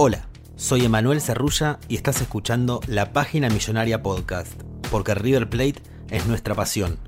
Hola, 0.00 0.28
soy 0.54 0.84
Emanuel 0.84 1.20
Cerrulla 1.20 1.80
y 1.88 1.96
estás 1.96 2.20
escuchando 2.20 2.80
la 2.86 3.12
Página 3.12 3.48
Millonaria 3.48 4.00
Podcast, 4.00 4.52
porque 4.92 5.12
River 5.12 5.50
Plate 5.50 5.82
es 6.08 6.24
nuestra 6.28 6.54
pasión. 6.54 7.00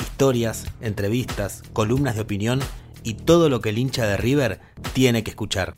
Historias, 0.00 0.64
entrevistas, 0.80 1.62
columnas 1.72 2.16
de 2.16 2.22
opinión 2.22 2.58
y 3.04 3.14
todo 3.14 3.48
lo 3.48 3.60
que 3.60 3.68
el 3.68 3.78
hincha 3.78 4.06
de 4.06 4.16
River 4.16 4.58
tiene 4.92 5.22
que 5.22 5.30
escuchar. 5.30 5.76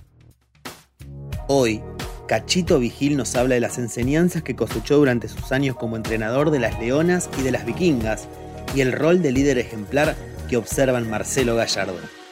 Hoy, 1.48 1.83
Cachito 2.29 2.78
Vigil 2.78 3.19
nos 3.19 3.37
habla 3.37 3.56
de 3.56 3.61
las 3.61 3.77
enseñanzas 3.77 4.43
que 4.43 4.56
cosechó 4.56 4.97
durante 4.97 5.28
sus 5.28 5.53
años 5.53 5.77
como 5.77 5.97
entrenador 5.97 6.51
de 6.51 6.61
las 6.61 6.81
Leonas 6.81 7.28
y 7.39 7.43
de 7.43 7.53
las 7.53 7.67
Vikingas 7.67 8.27
y 8.75 8.81
el 8.81 8.93
rol 8.93 9.21
de 9.21 9.33
líder 9.33 9.59
ejemplar 9.59 10.17
que 10.49 10.56
observa 10.56 10.97
en 10.97 11.11
Marcelo 11.11 11.56
Gallardo. 11.56 12.23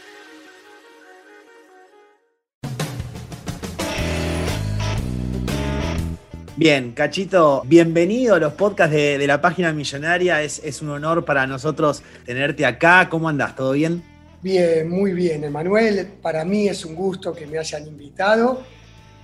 Bien, 6.62 6.92
Cachito, 6.92 7.64
bienvenido 7.66 8.36
a 8.36 8.38
los 8.38 8.52
podcasts 8.52 8.94
de, 8.94 9.26
la 9.26 9.40
página 9.40 9.72
millonaria. 9.72 10.44
Es, 10.44 10.60
es, 10.62 10.80
un 10.80 10.90
honor 10.90 11.24
para 11.24 11.44
nosotros 11.44 12.04
tenerte 12.24 12.64
acá. 12.64 13.08
¿Cómo 13.08 13.28
andás? 13.28 13.56
¿Todo 13.56 13.72
bien? 13.72 14.00
Bien, 14.42 14.88
muy 14.88 15.12
bien, 15.12 15.42
Emanuel. 15.42 16.06
Para 16.22 16.44
mí 16.44 16.68
es 16.68 16.84
un 16.84 16.94
gusto 16.94 17.32
que 17.32 17.48
me 17.48 17.58
hayan 17.58 17.84
invitado 17.88 18.62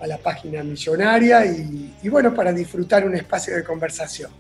a 0.00 0.08
la 0.08 0.18
página 0.18 0.64
millonaria 0.64 1.46
y, 1.46 1.94
y 2.02 2.08
bueno, 2.08 2.34
para 2.34 2.52
disfrutar 2.52 3.06
un 3.06 3.14
espacio 3.14 3.54
de 3.54 3.62
conversación. 3.62 4.32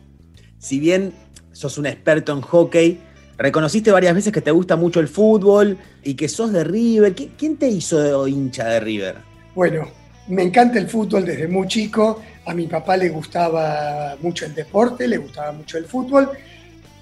Si 0.58 0.80
bien 0.80 1.12
sos 1.52 1.78
un 1.78 1.86
experto 1.86 2.32
en 2.32 2.40
hockey, 2.40 2.98
reconociste 3.36 3.92
varias 3.92 4.16
veces 4.16 4.32
que 4.32 4.40
te 4.40 4.50
gusta 4.50 4.74
mucho 4.74 4.98
el 4.98 5.06
fútbol 5.06 5.78
y 6.02 6.14
que 6.14 6.28
sos 6.28 6.52
de 6.52 6.64
River. 6.64 7.14
¿Quién 7.14 7.58
te 7.58 7.68
hizo 7.68 8.26
hincha 8.26 8.64
de 8.64 8.80
River? 8.80 9.14
Bueno, 9.54 9.88
me 10.28 10.42
encanta 10.42 10.78
el 10.78 10.88
fútbol 10.88 11.24
desde 11.24 11.48
muy 11.48 11.66
chico. 11.66 12.22
A 12.44 12.54
mi 12.54 12.66
papá 12.66 12.96
le 12.96 13.08
gustaba 13.08 14.16
mucho 14.20 14.46
el 14.46 14.54
deporte, 14.54 15.06
le 15.06 15.18
gustaba 15.18 15.52
mucho 15.52 15.78
el 15.78 15.86
fútbol. 15.86 16.30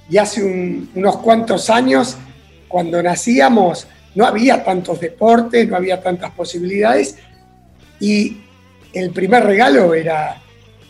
Y 0.09 0.17
hace 0.19 0.43
unos 0.43 1.19
cuantos 1.19 1.69
años, 1.69 2.17
cuando 2.69 3.03
nacíamos, 3.03 3.87
no 4.15 4.25
había 4.25 4.65
tantos 4.65 5.01
deportes, 5.01 5.69
no 5.69 5.77
había 5.77 6.01
tantas 6.01 6.31
posibilidades. 6.33 7.17
Y 8.01 8.39
el 8.93 9.11
primer 9.11 9.45
regalo 9.45 9.95
era 9.95 10.41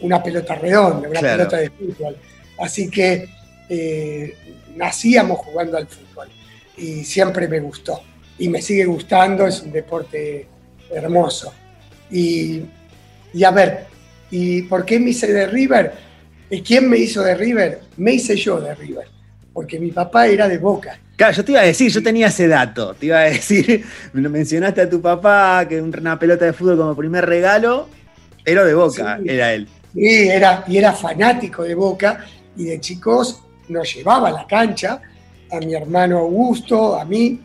una 0.00 0.22
pelota 0.22 0.54
redonda, 0.54 1.08
una 1.08 1.20
pelota 1.20 1.56
de 1.56 1.70
fútbol. 1.70 2.16
Así 2.58 2.90
que 2.90 3.28
eh, 3.68 4.36
nacíamos 4.74 5.38
jugando 5.38 5.76
al 5.76 5.86
fútbol 5.86 6.28
y 6.76 7.04
siempre 7.04 7.48
me 7.48 7.60
gustó. 7.60 8.00
Y 8.38 8.48
me 8.50 8.60
sigue 8.60 8.84
gustando, 8.84 9.46
es 9.46 9.62
un 9.62 9.72
deporte 9.72 10.46
hermoso. 10.90 11.52
Y, 12.10 12.62
a 13.44 13.50
ver, 13.50 13.86
¿y 14.30 14.62
por 14.62 14.84
qué 14.84 14.98
me 14.98 15.10
hice 15.10 15.32
de 15.32 15.46
River? 15.46 15.92
¿Y 16.50 16.62
quién 16.62 16.88
me 16.88 16.98
hizo 16.98 17.22
de 17.22 17.34
River? 17.34 17.80
Me 17.96 18.14
hice 18.14 18.36
yo 18.36 18.60
de 18.60 18.74
River, 18.74 19.06
porque 19.52 19.78
mi 19.78 19.90
papá 19.90 20.26
era 20.26 20.48
de 20.48 20.58
Boca. 20.58 20.98
Claro, 21.16 21.32
yo 21.32 21.44
te 21.44 21.52
iba 21.52 21.60
a 21.62 21.64
decir, 21.64 21.90
yo 21.90 22.02
tenía 22.02 22.26
ese 22.28 22.46
dato, 22.46 22.94
te 22.94 23.06
iba 23.06 23.18
a 23.18 23.24
decir, 23.24 23.84
me 24.12 24.28
mencionaste 24.28 24.82
a 24.82 24.90
tu 24.90 25.00
papá, 25.00 25.66
que 25.68 25.80
una 25.80 26.18
pelota 26.18 26.44
de 26.44 26.52
fútbol 26.52 26.76
como 26.76 26.96
primer 26.96 27.26
regalo, 27.26 27.88
era 28.44 28.64
de 28.64 28.74
Boca, 28.74 29.18
era 29.24 29.54
él. 29.54 29.66
Sí, 29.94 30.28
era, 30.28 30.62
y 30.68 30.76
era 30.76 30.92
fanático 30.92 31.62
de 31.62 31.74
Boca, 31.74 32.24
y 32.56 32.64
de 32.64 32.80
chicos 32.80 33.42
nos 33.68 33.94
llevaba 33.94 34.28
a 34.28 34.32
la 34.32 34.46
cancha, 34.46 35.00
a 35.50 35.58
mi 35.58 35.74
hermano 35.74 36.18
Augusto, 36.18 36.98
a 36.98 37.04
mí, 37.04 37.40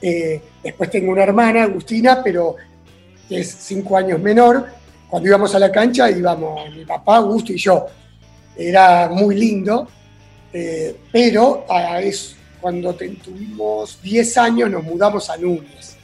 eh, 0.00 0.40
después 0.62 0.90
tengo 0.90 1.12
una 1.12 1.22
hermana, 1.22 1.64
Agustina, 1.64 2.22
pero 2.22 2.56
que 3.30 3.38
es 3.38 3.56
cinco 3.60 3.96
años 3.96 4.20
menor, 4.20 4.66
cuando 5.08 5.28
íbamos 5.28 5.54
a 5.54 5.60
la 5.60 5.70
cancha 5.70 6.10
íbamos 6.10 6.68
mi 6.74 6.84
papá, 6.84 7.18
Augusto 7.18 7.52
y 7.52 7.58
yo. 7.58 7.86
Era 8.56 9.08
muy 9.08 9.36
lindo, 9.36 9.88
eh, 10.52 10.96
pero 11.12 11.64
a, 11.70 12.02
es, 12.02 12.34
cuando 12.60 12.92
tuvimos 12.94 14.02
10 14.02 14.36
años 14.36 14.68
nos 14.68 14.82
mudamos 14.82 15.30
a 15.30 15.36
Núñez. 15.36 15.96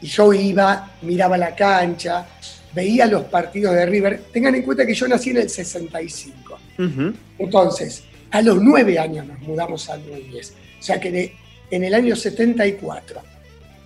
Y 0.00 0.06
yo 0.06 0.32
iba, 0.32 0.92
miraba 1.02 1.36
la 1.36 1.54
cancha, 1.54 2.26
veía 2.74 3.04
los 3.04 3.24
partidos 3.24 3.74
de 3.74 3.84
River. 3.84 4.22
Tengan 4.32 4.54
en 4.54 4.62
cuenta 4.62 4.86
que 4.86 4.94
yo 4.94 5.06
nací 5.08 5.30
en 5.30 5.38
el 5.38 5.50
65. 5.50 6.58
Entonces, 7.38 8.02
a 8.30 8.40
los 8.40 8.62
9 8.62 8.98
años 8.98 9.26
nos 9.26 9.38
mudamos 9.40 9.90
a 9.90 9.98
Núñez. 9.98 10.54
O 10.80 10.82
sea 10.82 10.98
que 10.98 11.34
en 11.70 11.84
el 11.84 11.94
año 11.94 12.16
74, 12.16 13.20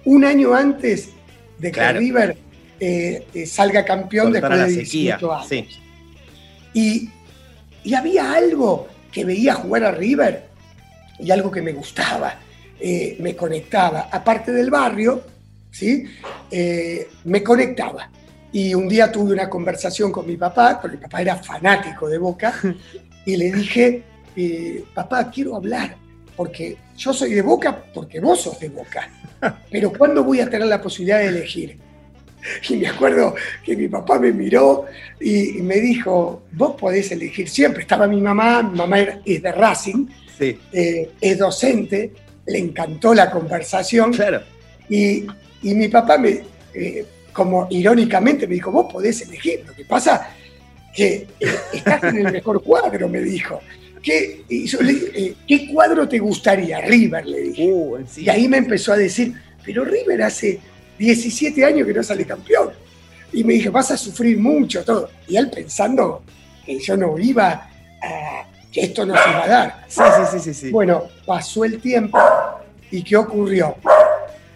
un 0.05 0.25
año 0.25 0.55
antes 0.55 1.09
de 1.59 1.73
que 1.73 1.93
River 1.93 2.50
eh, 2.81 3.27
eh, 3.35 3.45
salga 3.45 3.85
campeón 3.85 4.33
después 4.33 4.59
de 4.59 4.83
18 4.83 5.33
años. 5.33 5.81
Y, 6.73 7.11
había 7.95 8.33
algo 8.33 8.89
que 9.13 9.25
veía 9.25 9.55
jugar 9.55 9.85
a 9.85 9.91
River 9.91 10.45
y 11.19 11.31
algo 11.31 11.51
que 11.51 11.61
me 11.61 11.73
gustaba, 11.73 12.39
eh, 12.79 13.17
me 13.21 13.37
conectaba. 13.37 14.09
Aparte 14.11 14.53
del 14.53 14.71
barrio, 14.71 15.23
¿sí? 15.71 16.05
me 17.25 17.43
conectaba. 17.43 18.11
Y 18.53 18.75
un 18.75 18.89
día 18.89 19.13
tuve 19.13 19.33
una 19.33 19.49
conversación 19.49 20.11
con 20.11 20.27
mi 20.27 20.37
papá, 20.37 20.79
porque 20.81 20.97
mi 20.97 21.03
papá 21.03 21.21
era 21.21 21.37
fanático 21.37 22.09
de 22.09 22.19
Boca, 22.19 22.55
y 23.27 23.37
le 23.37 23.53
dije, 23.53 24.03
papá, 24.95 25.31
quiero 25.31 25.57
hablar, 25.57 25.97
porque 26.37 26.79
yo 26.97 27.13
soy 27.13 27.35
de 27.35 27.43
Boca 27.43 27.85
porque 27.93 28.21
vos 28.21 28.43
sos 28.43 28.59
de 28.59 28.69
Boca. 28.69 29.11
Pero 29.71 29.93
¿cuándo 29.93 30.25
voy 30.25 30.41
a 30.41 30.49
tener 30.49 30.67
la 30.67 30.81
posibilidad 30.81 31.19
de 31.19 31.29
elegir? 31.29 31.90
Y 32.69 32.77
me 32.77 32.89
acuerdo 32.89 33.35
que 33.65 33.77
mi 33.77 33.89
papá 33.89 34.19
me 34.19 34.33
miró 34.33 34.87
y 35.21 35.63
me 35.63 35.77
dijo, 35.77 36.43
vos 36.53 36.77
podés 36.79 37.11
elegir 37.13 37.49
siempre. 37.49 37.83
Estaba 37.83 38.07
mi 38.07 38.21
mamá, 38.21 38.63
mi 38.63 38.79
mamá 38.79 38.99
es 39.25 39.43
de 39.43 39.53
Racing, 39.53 40.07
eh, 40.41 41.11
es 41.21 41.39
docente, 41.39 42.13
le 42.47 42.59
encantó 42.59 43.15
la 43.15 43.31
conversación. 43.31 44.13
Claro. 44.13 44.43
Y, 44.89 45.27
mi 45.63 45.89
papá 45.89 46.17
me, 46.17 46.41
eh, 46.75 47.05
como 47.33 47.67
irónicamente 47.71 48.47
me 48.47 48.55
dijo, 48.55 48.71
vos 48.71 48.91
podés 48.93 49.21
elegir. 49.23 49.63
Lo 49.67 49.75
que 49.75 49.85
pasa 49.85 50.35
que 50.95 51.29
eh, 51.39 51.55
estás 51.73 52.03
en 52.05 52.27
el 52.27 52.33
mejor 52.33 52.63
cuadro, 52.63 53.09
me 53.09 53.21
dijo. 53.21 53.61
¿Qué, 54.03 54.45
¿qué 55.47 55.69
cuadro 55.71 56.09
te 56.09 56.19
gustaría? 56.19 56.81
River, 56.81 57.27
le 57.27 57.41
dije. 57.43 57.71
Uh, 57.71 57.99
y 58.17 58.31
ahí 58.31 58.49
me 58.49 58.57
empezó 58.57 58.95
a 58.95 58.97
decir, 58.97 59.35
pero 59.63 59.85
River 59.85 60.23
hace 60.23 60.59
17 61.01 61.65
años 61.65 61.87
que 61.87 61.95
no 61.95 62.03
sale 62.03 62.27
campeón. 62.27 62.73
Y 63.33 63.43
me 63.43 63.55
dije, 63.55 63.71
vas 63.71 63.91
a 63.91 63.97
sufrir 63.97 64.39
mucho, 64.39 64.85
todo. 64.85 65.09
Y 65.27 65.37
él 65.37 65.51
pensando 65.51 66.23
que 66.65 66.79
yo 66.79 66.95
no 66.95 67.19
iba 67.19 67.71
a, 68.03 68.47
que 68.71 68.83
esto 68.83 69.07
no 69.07 69.15
se 69.15 69.31
iba 69.31 69.45
a 69.45 69.49
dar. 69.49 69.85
Sí, 69.89 70.03
sí, 70.31 70.39
sí, 70.41 70.55
sí. 70.55 70.71
Bueno, 70.71 71.05
pasó 71.25 71.65
el 71.65 71.81
tiempo 71.81 72.19
y 72.91 73.03
¿qué 73.03 73.17
ocurrió? 73.17 73.77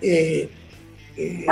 Eh, 0.03 0.51
eh, 1.17 1.47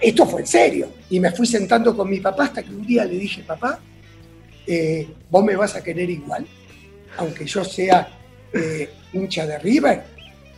esto 0.00 0.26
fue 0.26 0.40
en 0.40 0.46
serio. 0.48 0.88
Y 1.08 1.20
me 1.20 1.30
fui 1.30 1.46
sentando 1.46 1.96
con 1.96 2.10
mi 2.10 2.18
papá 2.18 2.44
hasta 2.44 2.64
que 2.64 2.70
un 2.70 2.84
día 2.84 3.04
le 3.04 3.14
dije, 3.14 3.44
papá, 3.44 3.78
eh, 4.66 5.06
vos 5.30 5.44
me 5.44 5.54
vas 5.54 5.76
a 5.76 5.84
querer 5.84 6.10
igual, 6.10 6.44
aunque 7.16 7.44
yo 7.44 7.62
sea 7.62 8.08
hincha 9.12 9.46
de 9.46 9.58
River. 9.60 10.02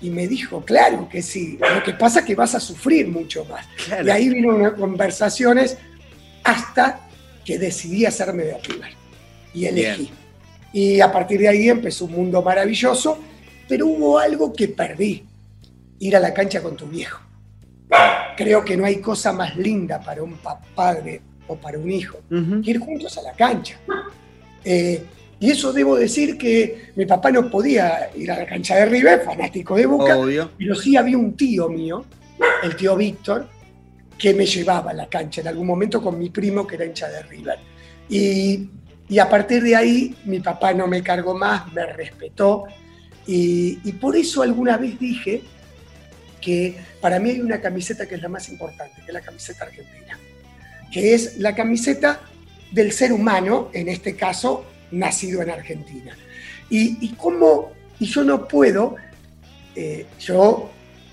Y 0.05 0.11
me 0.11 0.29
dijo, 0.29 0.63
claro 0.63 1.09
que 1.09 1.23
sí, 1.23 1.59
lo 1.59 1.83
que 1.83 1.95
pasa 1.95 2.21
es 2.21 2.27
que 2.27 2.35
vas 2.35 2.55
a 2.55 2.61
sufrir 2.61 3.09
mucho 3.09 3.47
más. 3.47 3.67
Y 4.05 4.11
ahí 4.11 4.29
vino 4.29 4.55
unas 4.55 4.75
conversaciones 4.75 5.79
hasta 6.43 7.01
que 7.43 7.59
decidí 7.59 8.05
hacerme 8.05 8.43
de 8.43 8.59
River 8.59 8.93
y 9.55 9.65
elegí. 9.65 10.11
Y 10.75 11.01
a 11.01 11.11
partir 11.11 11.41
de 11.41 11.49
ahí 11.49 11.71
empezó 11.71 12.05
un 12.05 12.13
mundo 12.13 12.43
maravilloso, 12.43 13.19
pero 13.67 13.87
hubo 13.87 14.19
algo 14.19 14.53
que 14.53 14.69
perdí, 14.69 15.25
ir 16.01 16.17
a 16.17 16.21
la 16.21 16.35
cancha 16.35 16.63
con 16.63 16.77
tu 16.77 16.85
viejo. 16.85 17.23
Creo 18.37 18.63
que 18.63 18.77
no 18.77 18.85
hay 18.85 18.97
cosa 18.97 19.33
más 19.33 19.57
linda 19.57 20.03
para 20.03 20.23
un 20.23 20.37
padre 20.75 21.23
o 21.47 21.57
para 21.57 21.79
un 21.79 21.91
hijo 21.91 22.19
que 22.29 22.71
ir 22.73 22.79
juntos 22.79 23.17
a 23.17 23.23
la 23.23 23.33
cancha. 23.33 23.81
Eh, 24.63 25.03
y 25.45 25.51
eso 25.51 25.75
debo 25.75 25.97
decir 25.97 26.39
que 26.39 26.93
mi 26.97 27.05
papá 27.05 27.31
no 27.31 27.51
podía 27.51 28.09
ir 28.17 28.33
a 28.33 28.39
la 28.39 28.47
cancha 28.47 28.77
de 28.77 28.87
River, 28.87 29.21
fanático 29.21 29.77
de 29.77 29.85
Boca, 29.85 30.17
pero 30.57 30.75
sí 30.75 30.97
había 30.97 31.19
un 31.19 31.37
tío 31.37 31.69
mío, 31.69 32.07
el 32.63 32.75
tío 32.75 32.97
Víctor, 32.97 33.47
que 34.17 34.33
me 34.33 34.47
llevaba 34.47 34.93
a 34.93 34.95
la 34.95 35.07
cancha 35.07 35.43
en 35.43 35.49
algún 35.49 35.67
momento 35.67 36.01
con 36.01 36.19
mi 36.19 36.31
primo 36.31 36.67
que 36.67 36.77
era 36.77 36.87
hincha 36.87 37.11
de 37.11 37.23
River. 37.25 37.59
Y, 38.09 38.71
y 39.07 39.19
a 39.19 39.29
partir 39.29 39.63
de 39.63 39.77
ahí 39.77 40.17
mi 40.25 40.41
papá 40.41 40.73
no 40.73 40.87
me 40.87 41.03
cargó 41.03 41.37
más, 41.37 41.71
me 41.75 41.85
respetó. 41.93 42.65
Y, 43.27 43.81
y 43.85 43.93
por 43.93 44.17
eso 44.17 44.41
alguna 44.41 44.79
vez 44.79 44.99
dije 44.99 45.43
que 46.41 46.75
para 47.03 47.19
mí 47.19 47.29
hay 47.29 47.41
una 47.43 47.61
camiseta 47.61 48.07
que 48.07 48.15
es 48.15 48.23
la 48.23 48.31
más 48.31 48.49
importante, 48.49 48.95
que 49.03 49.09
es 49.09 49.13
la 49.13 49.21
camiseta 49.21 49.65
argentina, 49.65 50.19
que 50.91 51.13
es 51.13 51.37
la 51.37 51.55
camiseta 51.55 52.23
del 52.73 52.93
ser 52.93 53.13
humano, 53.13 53.69
en 53.75 53.91
este 53.91 54.17
caso, 54.17 54.65
nacido 54.99 55.43
en 55.43 55.51
Argentina. 55.51 56.17
Y, 56.71 57.05
y 57.05 57.09
cómo, 57.11 57.73
y 57.99 58.07
yo 58.07 58.25
no 58.25 58.47
puedo, 58.49 58.97
eh, 59.75 60.07
yo, 60.21 60.71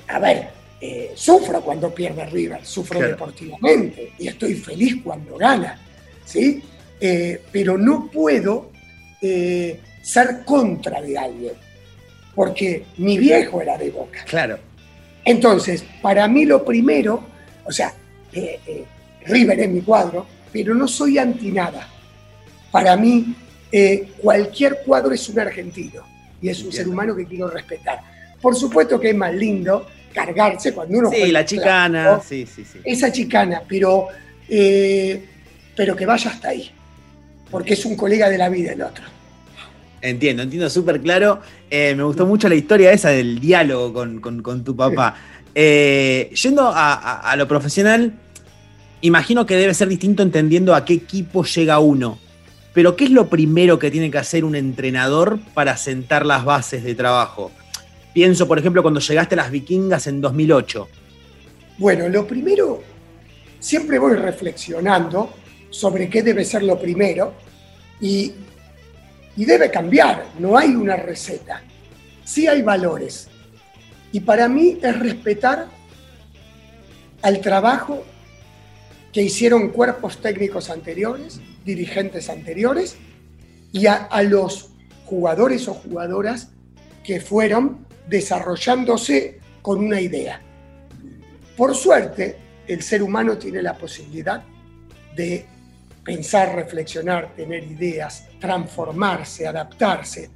a 0.07 0.19
ver, 0.19 0.49
eh, 0.79 1.11
sufro 1.15 1.61
cuando 1.61 1.93
pierde 1.93 2.25
River, 2.25 2.65
sufro 2.65 2.99
deportivamente 2.99 4.13
y 4.17 4.27
estoy 4.27 4.55
feliz 4.55 4.97
cuando 5.03 5.37
gana, 5.37 5.79
¿sí? 6.25 6.63
Eh, 6.99 7.41
pero 7.51 7.77
no 7.77 8.09
puedo 8.09 8.71
ser 9.21 10.43
contra 10.45 10.99
de 10.99 11.15
alguien, 11.15 11.53
porque 12.33 12.85
mi 12.97 13.19
viejo 13.19 13.61
era 13.61 13.77
de 13.77 13.91
Boca. 13.91 14.23
Claro 14.25 14.57
entonces, 15.23 15.83
para 16.01 16.27
mí 16.27 16.45
lo 16.45 16.65
primero, 16.65 17.23
o 17.65 17.71
sea, 17.71 17.93
River 19.25 19.59
es 19.59 19.69
mi 19.69 19.81
cuadro, 19.81 20.25
pero 20.51 20.73
no 20.73 20.87
soy 20.87 21.17
anti 21.17 21.51
nada. 21.51 21.87
Para 22.71 22.95
mí, 22.97 23.35
eh, 23.71 24.09
cualquier 24.21 24.79
cuadro 24.85 25.13
es 25.13 25.27
un 25.29 25.39
argentino 25.39 26.03
y 26.41 26.49
es 26.49 26.61
un 26.63 26.71
ser 26.71 26.87
humano 26.87 27.15
que 27.15 27.25
quiero 27.25 27.49
respetar. 27.49 27.99
Por 28.41 28.55
supuesto 28.55 28.99
que 28.99 29.11
es 29.11 29.15
más 29.15 29.33
lindo 29.33 29.87
cargarse 30.13 30.73
cuando 30.73 30.97
uno... 30.97 31.09
Sí, 31.09 31.31
la 31.31 31.45
chicana, 31.45 32.19
sí, 32.27 32.45
sí, 32.45 32.65
sí. 32.65 32.79
Esa 32.83 33.11
chicana, 33.11 33.61
pero, 33.67 34.07
pero 35.75 35.95
que 35.95 36.05
vaya 36.05 36.31
hasta 36.31 36.49
ahí, 36.49 36.71
porque 37.49 37.73
es 37.73 37.85
un 37.85 37.95
colega 37.95 38.29
de 38.29 38.37
la 38.37 38.49
vida 38.49 38.73
el 38.73 38.81
otro. 38.81 39.05
Entiendo, 40.01 40.43
entiendo 40.43 40.69
súper 40.69 40.99
claro. 40.99 41.39
Eh, 41.69 41.93
me 41.95 42.03
gustó 42.03 42.25
mucho 42.25 42.49
la 42.49 42.55
historia 42.55 42.91
esa 42.91 43.09
del 43.09 43.39
diálogo 43.39 43.93
con, 43.93 44.63
tu 44.63 44.75
papá. 44.75 45.15
Eh, 45.53 46.31
yendo 46.41 46.71
a, 46.73 47.33
lo 47.37 47.47
profesional, 47.47 48.13
imagino 49.01 49.45
que 49.45 49.55
debe 49.55 49.73
ser 49.73 49.87
distinto 49.87 50.23
entendiendo 50.23 50.73
a 50.73 50.85
qué 50.85 50.93
equipo 50.93 51.43
llega 51.43 51.79
uno. 51.79 52.17
Pero, 52.73 52.95
¿qué 52.95 53.05
es 53.05 53.11
lo 53.11 53.27
primero 53.27 53.79
que 53.79 53.91
tiene 53.91 54.09
que 54.09 54.17
hacer 54.17 54.45
un 54.45 54.55
entrenador 54.55 55.39
para 55.53 55.75
sentar 55.77 56.25
las 56.25 56.45
bases 56.45 56.83
de 56.83 56.95
trabajo? 56.95 57.51
Pienso, 58.13 58.47
por 58.47 58.59
ejemplo, 58.59 58.81
cuando 58.81 58.99
llegaste 58.99 59.35
a 59.35 59.37
las 59.37 59.51
vikingas 59.51 60.07
en 60.07 60.21
2008. 60.21 60.87
Bueno, 61.77 62.07
lo 62.09 62.27
primero, 62.27 62.81
siempre 63.59 63.99
voy 63.99 64.15
reflexionando 64.15 65.33
sobre 65.69 66.09
qué 66.09 66.21
debe 66.21 66.43
ser 66.45 66.63
lo 66.63 66.79
primero 66.79 67.33
y 67.99 68.33
y 69.35 69.45
debe 69.45 69.71
cambiar, 69.71 70.25
no 70.39 70.57
hay 70.57 70.75
una 70.75 70.95
receta. 70.95 71.61
Sí 72.23 72.47
hay 72.47 72.61
valores. 72.61 73.27
Y 74.11 74.19
para 74.19 74.47
mí 74.47 74.77
es 74.81 74.99
respetar 74.99 75.67
al 77.21 77.39
trabajo 77.39 78.03
que 79.13 79.21
hicieron 79.21 79.69
cuerpos 79.69 80.17
técnicos 80.17 80.69
anteriores, 80.69 81.39
dirigentes 81.63 82.29
anteriores, 82.29 82.97
y 83.71 83.87
a, 83.87 84.09
los 84.23 84.69
jugadores 85.05 85.67
o 85.67 85.73
jugadoras 85.73 86.49
que 87.03 87.19
fueron 87.19 87.85
desarrollándose 88.07 89.39
con 89.61 89.79
una 89.79 90.01
idea. 90.01 90.41
Por 91.55 91.75
suerte, 91.75 92.37
el 92.67 92.81
ser 92.81 93.03
humano 93.03 93.37
tiene 93.37 93.61
la 93.61 93.77
posibilidad 93.77 94.43
de 95.15 95.45
pensar, 96.03 96.55
reflexionar, 96.55 97.33
tener 97.35 97.63
ideas, 97.63 98.27
transformarse, 98.39 99.47
adaptarse. 99.47 100.29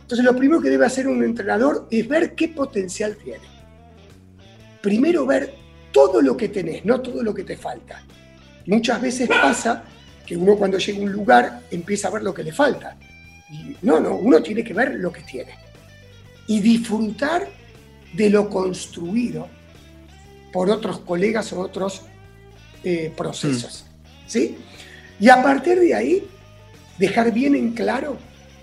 Entonces 0.00 0.24
lo 0.24 0.34
primero 0.34 0.60
que 0.60 0.70
debe 0.70 0.86
hacer 0.86 1.06
un 1.06 1.22
entrenador 1.22 1.86
es 1.90 2.08
ver 2.08 2.34
qué 2.34 2.48
potencial 2.48 3.16
tiene. 3.16 3.44
Primero 4.80 5.26
ver 5.26 5.54
todo 5.92 6.22
lo 6.22 6.36
que 6.36 6.48
tenés, 6.48 6.84
no 6.84 7.00
todo 7.00 7.22
lo 7.22 7.34
que 7.34 7.44
te 7.44 7.56
falta. 7.56 8.02
Muchas 8.66 9.00
veces 9.00 9.28
pasa 9.28 9.84
que 10.30 10.36
uno 10.36 10.54
cuando 10.54 10.78
llega 10.78 11.00
a 11.00 11.02
un 11.02 11.10
lugar 11.10 11.62
empieza 11.72 12.06
a 12.06 12.12
ver 12.12 12.22
lo 12.22 12.32
que 12.32 12.44
le 12.44 12.52
falta. 12.52 12.96
Y 13.50 13.74
no, 13.82 13.98
no, 13.98 14.14
uno 14.14 14.40
tiene 14.40 14.62
que 14.62 14.72
ver 14.72 14.94
lo 14.94 15.10
que 15.10 15.22
tiene. 15.22 15.50
Y 16.46 16.60
disfrutar 16.60 17.48
de 18.12 18.30
lo 18.30 18.48
construido 18.48 19.48
por 20.52 20.70
otros 20.70 21.00
colegas 21.00 21.52
o 21.52 21.58
otros 21.58 22.02
eh, 22.84 23.12
procesos. 23.16 23.86
Mm. 23.88 24.28
¿sí? 24.28 24.58
Y 25.18 25.28
a 25.30 25.42
partir 25.42 25.80
de 25.80 25.96
ahí, 25.96 26.28
dejar 26.96 27.32
bien 27.32 27.56
en 27.56 27.72
claro, 27.72 28.16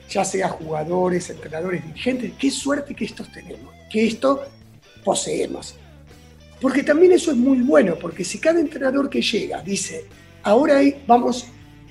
ya 0.10 0.24
sea 0.24 0.48
jugadores, 0.48 1.30
entrenadores, 1.30 1.86
dirigentes, 1.86 2.32
qué 2.40 2.50
suerte 2.50 2.96
que 2.96 3.04
estos 3.04 3.30
tenemos, 3.30 3.76
que 3.92 4.08
esto 4.08 4.42
poseemos. 5.04 5.76
Porque 6.62 6.82
también 6.82 7.12
eso 7.12 7.30
es 7.30 7.36
muy 7.36 7.58
bueno, 7.58 7.96
porque 8.00 8.24
si 8.24 8.40
cada 8.40 8.58
entrenador 8.58 9.10
que 9.10 9.22
llega 9.22 9.62
dice, 9.62 10.06
ahora 10.44 10.80
vamos 11.06 11.48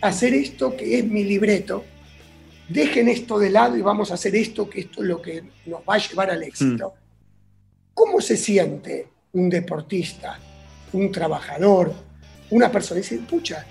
hacer 0.08 0.34
esto 0.34 0.76
que 0.76 0.98
es 0.98 1.04
mi 1.04 1.24
libreto, 1.24 1.84
dejen 2.68 3.08
esto 3.08 3.38
de 3.38 3.50
lado 3.50 3.76
y 3.76 3.82
vamos 3.82 4.10
a 4.10 4.14
hacer 4.14 4.34
esto, 4.34 4.68
que 4.68 4.80
esto 4.80 5.02
es 5.02 5.08
lo 5.08 5.22
que 5.22 5.44
nos 5.66 5.80
va 5.80 5.94
a 5.94 5.98
llevar 5.98 6.30
al 6.30 6.42
éxito. 6.42 6.88
Mm. 6.88 7.94
¿Cómo 7.94 8.20
se 8.20 8.36
siente 8.36 9.08
un 9.32 9.48
deportista, 9.48 10.38
un 10.92 11.10
trabajador, 11.10 11.92
una 12.50 12.70
persona? 12.70 13.00
Dice, 13.00 13.18
pucha, 13.18 13.64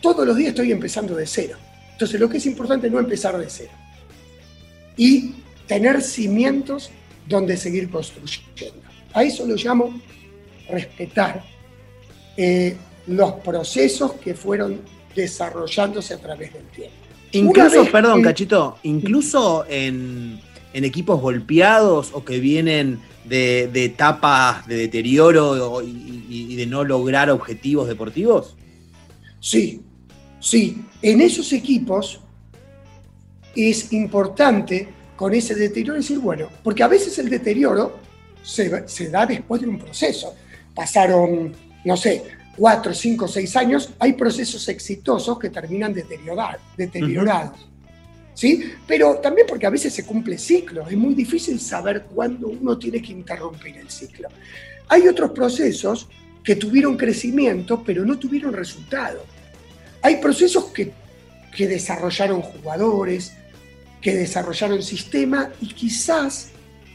todos 0.00 0.26
los 0.26 0.36
días 0.36 0.50
estoy 0.50 0.72
empezando 0.72 1.14
de 1.14 1.26
cero. 1.26 1.56
Entonces 1.92 2.20
lo 2.20 2.28
que 2.28 2.38
es 2.38 2.46
importante 2.46 2.86
es 2.86 2.92
no 2.92 2.98
empezar 2.98 3.36
de 3.38 3.48
cero. 3.48 3.72
Y 4.96 5.34
tener 5.66 6.00
cimientos 6.02 6.90
donde 7.26 7.56
seguir 7.56 7.90
construyendo. 7.90 8.82
A 9.12 9.22
eso 9.22 9.46
lo 9.46 9.54
llamo 9.54 10.00
respetar 10.68 11.44
eh, 12.36 12.76
los 13.06 13.32
procesos 13.34 14.12
que 14.12 14.34
fueron 14.34 14.80
desarrollándose 15.22 16.14
a 16.14 16.18
través 16.18 16.52
del 16.52 16.64
tiempo. 16.64 16.94
Incluso, 17.32 17.84
perdón, 17.90 18.22
Cachito, 18.22 18.78
incluso 18.82 19.64
en, 19.68 20.40
equipos 20.72 21.20
golpeados 21.20 22.10
o 22.12 22.24
que 22.24 22.38
vienen 22.38 23.00
de, 23.24 23.64
etapas 23.74 24.66
de 24.66 24.76
deterioro 24.76 25.82
y, 25.82 26.56
de 26.56 26.66
no 26.66 26.84
lograr 26.84 27.30
objetivos 27.30 27.88
deportivos? 27.88 28.56
Sí, 29.40 29.82
Sí, 30.40 30.84
en 31.02 31.20
esos 31.20 31.52
equipos 31.52 32.20
es 33.56 33.92
importante 33.92 34.88
con 35.16 35.34
ese 35.34 35.54
deterioro 35.54 35.98
decir, 35.98 36.18
bueno, 36.18 36.48
porque 36.62 36.82
a 36.82 36.88
veces 36.88 37.18
el 37.18 37.28
deterioro 37.28 37.98
se, 38.42 38.68
da 39.10 39.26
después 39.26 39.60
de 39.60 39.68
un 39.68 39.78
proceso. 39.78 40.34
Pasaron, 40.74 41.52
no 41.84 41.96
sé, 41.96 42.22
cuatro, 42.58 42.92
cinco, 42.92 43.28
seis 43.28 43.54
años, 43.56 43.90
hay 44.00 44.14
procesos 44.14 44.68
exitosos 44.68 45.38
que 45.38 45.48
terminan 45.48 45.94
deteriorados. 45.94 47.68
¿Sí? 48.34 48.72
Pero 48.86 49.16
también 49.16 49.46
porque 49.48 49.66
a 49.66 49.70
veces 49.70 49.92
se 49.92 50.04
cumple 50.04 50.38
ciclo, 50.38 50.86
es 50.88 50.96
muy 50.96 51.14
difícil 51.14 51.58
saber 51.60 52.04
cuándo 52.04 52.48
uno 52.48 52.78
tiene 52.78 53.00
que 53.00 53.12
interrumpir 53.12 53.76
el 53.78 53.90
ciclo. 53.90 54.28
Hay 54.88 55.08
otros 55.08 55.30
procesos 55.32 56.08
que 56.44 56.56
tuvieron 56.56 56.96
crecimiento, 56.96 57.82
pero 57.84 58.04
no 58.04 58.18
tuvieron 58.18 58.52
resultado. 58.52 59.24
Hay 60.02 60.16
procesos 60.16 60.66
que, 60.66 60.92
desarrollaron 61.58 62.40
jugadores, 62.40 63.32
que 64.00 64.14
desarrollaron 64.14 64.80
sistema 64.80 65.50
y 65.60 65.66
quizás 65.74 66.50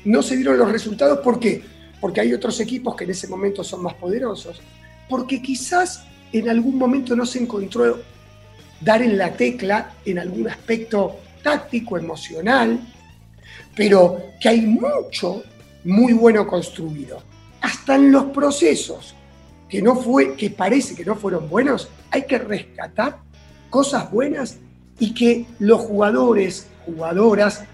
no 0.06 0.24
se 0.24 0.38
dieron 0.38 0.58
los 0.58 0.72
resultados. 0.72 1.20
¿Por 1.20 1.40
qué? 1.40 1.62
Porque 2.00 2.22
hay 2.22 2.34
otros 2.34 2.60
equipos 2.62 2.96
que 2.96 3.04
en 3.04 3.12
ese 3.12 3.28
momento 3.28 3.64
son 3.64 3.84
más 3.84 3.94
poderosos. 3.96 4.62
Porque 5.14 5.44
quizás 5.44 6.06
en 6.32 6.50
algún 6.50 6.76
momento 6.76 7.16
no 7.16 7.24
se 7.24 7.38
encontró 7.38 8.02
dar 8.82 9.04
en 9.04 9.16
la 9.16 9.32
tecla 9.34 9.94
en 10.04 10.18
algún 10.18 10.50
aspecto 10.50 11.20
táctico, 11.44 12.00
emocional, 12.00 12.80
pero 13.76 14.18
que 14.42 14.50
hay 14.50 14.62
mucho 14.62 15.44
muy 15.84 16.14
bueno 16.14 16.48
construido. 16.48 17.22
Hasta 17.62 17.94
en 17.94 18.12
los 18.12 18.24
procesos 18.32 19.14
que, 19.70 19.84
no 19.84 19.96
fue, 19.96 20.36
que 20.36 20.50
parece 20.50 20.96
que 20.96 21.06
no 21.06 21.16
fueron 21.16 21.48
buenos, 21.48 21.90
hay 22.10 22.24
que 22.24 22.40
rescatar 22.40 23.20
cosas 23.70 24.10
buenas 24.10 24.58
y 24.98 25.14
que 25.14 25.46
los 25.60 25.80
jugadores, 25.82 26.70
jugadoras, 26.88 27.66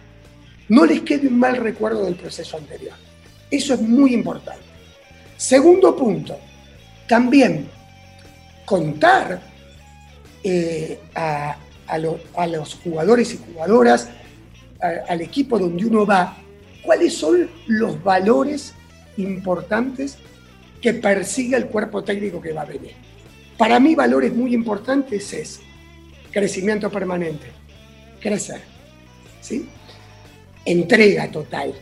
no 0.67 0.85
les 0.85 1.03
quede 1.03 1.29
un 1.29 1.39
mal 1.39 1.55
recuerdo 1.55 2.03
del 2.03 2.15
proceso 2.15 2.57
anterior. 2.57 2.95
Eso 3.49 3.75
es 3.75 3.81
muy 3.81 4.13
importante. 4.13 4.65
Segundo 5.37 5.95
punto, 5.95 6.37
también 7.09 7.67
contar 8.65 9.41
eh, 10.43 10.99
a, 11.15 11.57
los 11.97 12.75
jugadores 12.75 13.33
y 13.33 13.37
jugadoras, 13.37 14.09
al 14.79 15.19
equipo 15.19 15.57
donde 15.57 15.85
uno 15.85 16.05
va, 16.05 16.37
cuáles 16.83 17.15
son 17.15 17.49
los 17.67 18.01
valores 18.01 18.73
importantes 19.17 20.17
que 20.79 20.93
persigue 20.93 21.57
el 21.57 21.65
cuerpo 21.65 22.03
técnico 22.03 22.39
que 22.39 22.53
va 22.53 22.61
a 22.61 22.65
venir. 22.65 22.93
Para 23.57 23.79
mí 23.79 23.95
valores 23.95 24.33
muy 24.33 24.53
importantes 24.53 25.33
es 25.33 25.59
crecimiento 26.31 26.91
permanente, 26.91 27.47
crecer, 28.21 28.61
¿sí? 29.41 29.67
entrega 30.63 31.29
total, 31.31 31.73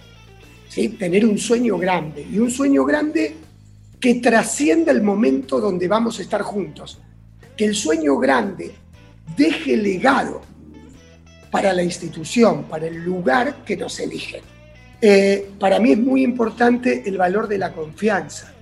¿sí? 0.70 0.88
tener 0.90 1.26
un 1.26 1.38
sueño 1.38 1.78
grande 1.78 2.26
y 2.32 2.40
un 2.40 2.50
sueño 2.50 2.86
grande 2.86 3.36
que 4.00 4.16
trascienda 4.16 4.92
el 4.92 5.02
momento 5.02 5.60
donde 5.60 5.88
vamos 5.88 6.20
a 6.20 6.22
estar 6.22 6.42
juntos, 6.42 7.00
que 7.56 7.66
el 7.66 7.76
sueño 7.76 8.18
grande 8.18 8.76
deje 9.36 9.76
legado 9.76 10.42
para 11.52 11.74
la 11.74 11.84
institución, 11.84 12.66
para 12.66 12.88
el 12.88 13.04
lugar 13.04 13.64
que 13.66 13.76
nos 13.76 14.00
eligen. 14.00 14.42
Eh, 15.02 15.52
para 15.60 15.80
mí 15.80 15.92
es 15.92 16.00
muy 16.00 16.24
importante 16.24 17.04
el 17.08 17.18
valor 17.18 17.48
de 17.48 17.58
la 17.58 17.74
confianza. 17.74 18.54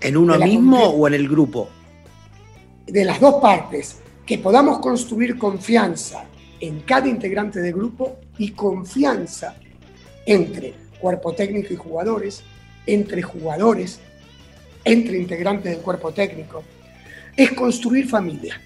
¿En 0.00 0.16
uno 0.16 0.38
mismo 0.38 0.82
o 0.82 1.06
en 1.06 1.14
el 1.14 1.28
grupo? 1.28 1.68
De 2.86 3.04
las 3.04 3.20
dos 3.20 3.36
partes, 3.36 3.98
que 4.26 4.38
podamos 4.38 4.78
construir 4.78 5.38
confianza 5.38 6.24
en 6.60 6.80
cada 6.80 7.08
integrante 7.08 7.60
del 7.60 7.74
grupo 7.74 8.18
y 8.38 8.50
confianza 8.50 9.56
entre 10.26 10.74
cuerpo 11.00 11.32
técnico 11.32 11.72
y 11.72 11.76
jugadores, 11.76 12.42
entre 12.86 13.22
jugadores, 13.22 14.00
entre 14.84 15.18
integrantes 15.18 15.72
del 15.72 15.82
cuerpo 15.82 16.12
técnico, 16.12 16.64
es 17.36 17.52
construir 17.52 18.08
familia. 18.08 18.60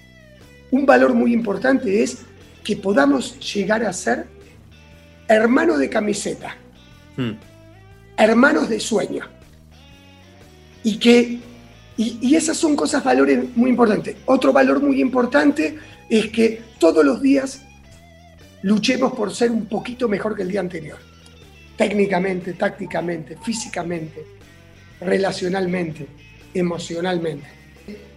Un 0.71 0.85
valor 0.85 1.13
muy 1.13 1.33
importante 1.33 2.03
es 2.03 2.19
que 2.63 2.75
podamos 2.75 3.39
llegar 3.53 3.83
a 3.83 3.93
ser 3.93 4.25
hermanos 5.27 5.79
de 5.79 5.89
camiseta, 5.89 6.55
hmm. 7.17 7.31
hermanos 8.17 8.69
de 8.69 8.79
sueño. 8.79 9.25
Y 10.83 10.97
que 10.97 11.39
y, 11.97 12.35
esas 12.35 12.57
son 12.57 12.75
cosas, 12.75 13.03
valores 13.03 13.55
muy 13.55 13.69
importantes. 13.69 14.17
Otro 14.25 14.51
valor 14.51 14.81
muy 14.81 14.99
importante 14.99 15.77
es 16.09 16.29
que 16.29 16.61
todos 16.77 17.05
los 17.05 17.21
días 17.21 17.61
luchemos 18.63 19.13
por 19.13 19.33
ser 19.33 19.51
un 19.51 19.65
poquito 19.65 20.09
mejor 20.09 20.35
que 20.35 20.41
el 20.41 20.49
día 20.49 20.59
anterior. 20.59 20.97
Técnicamente, 21.77 22.53
tácticamente, 22.53 23.37
físicamente, 23.41 24.25
relacionalmente, 24.99 26.07
emocionalmente. 26.53 27.47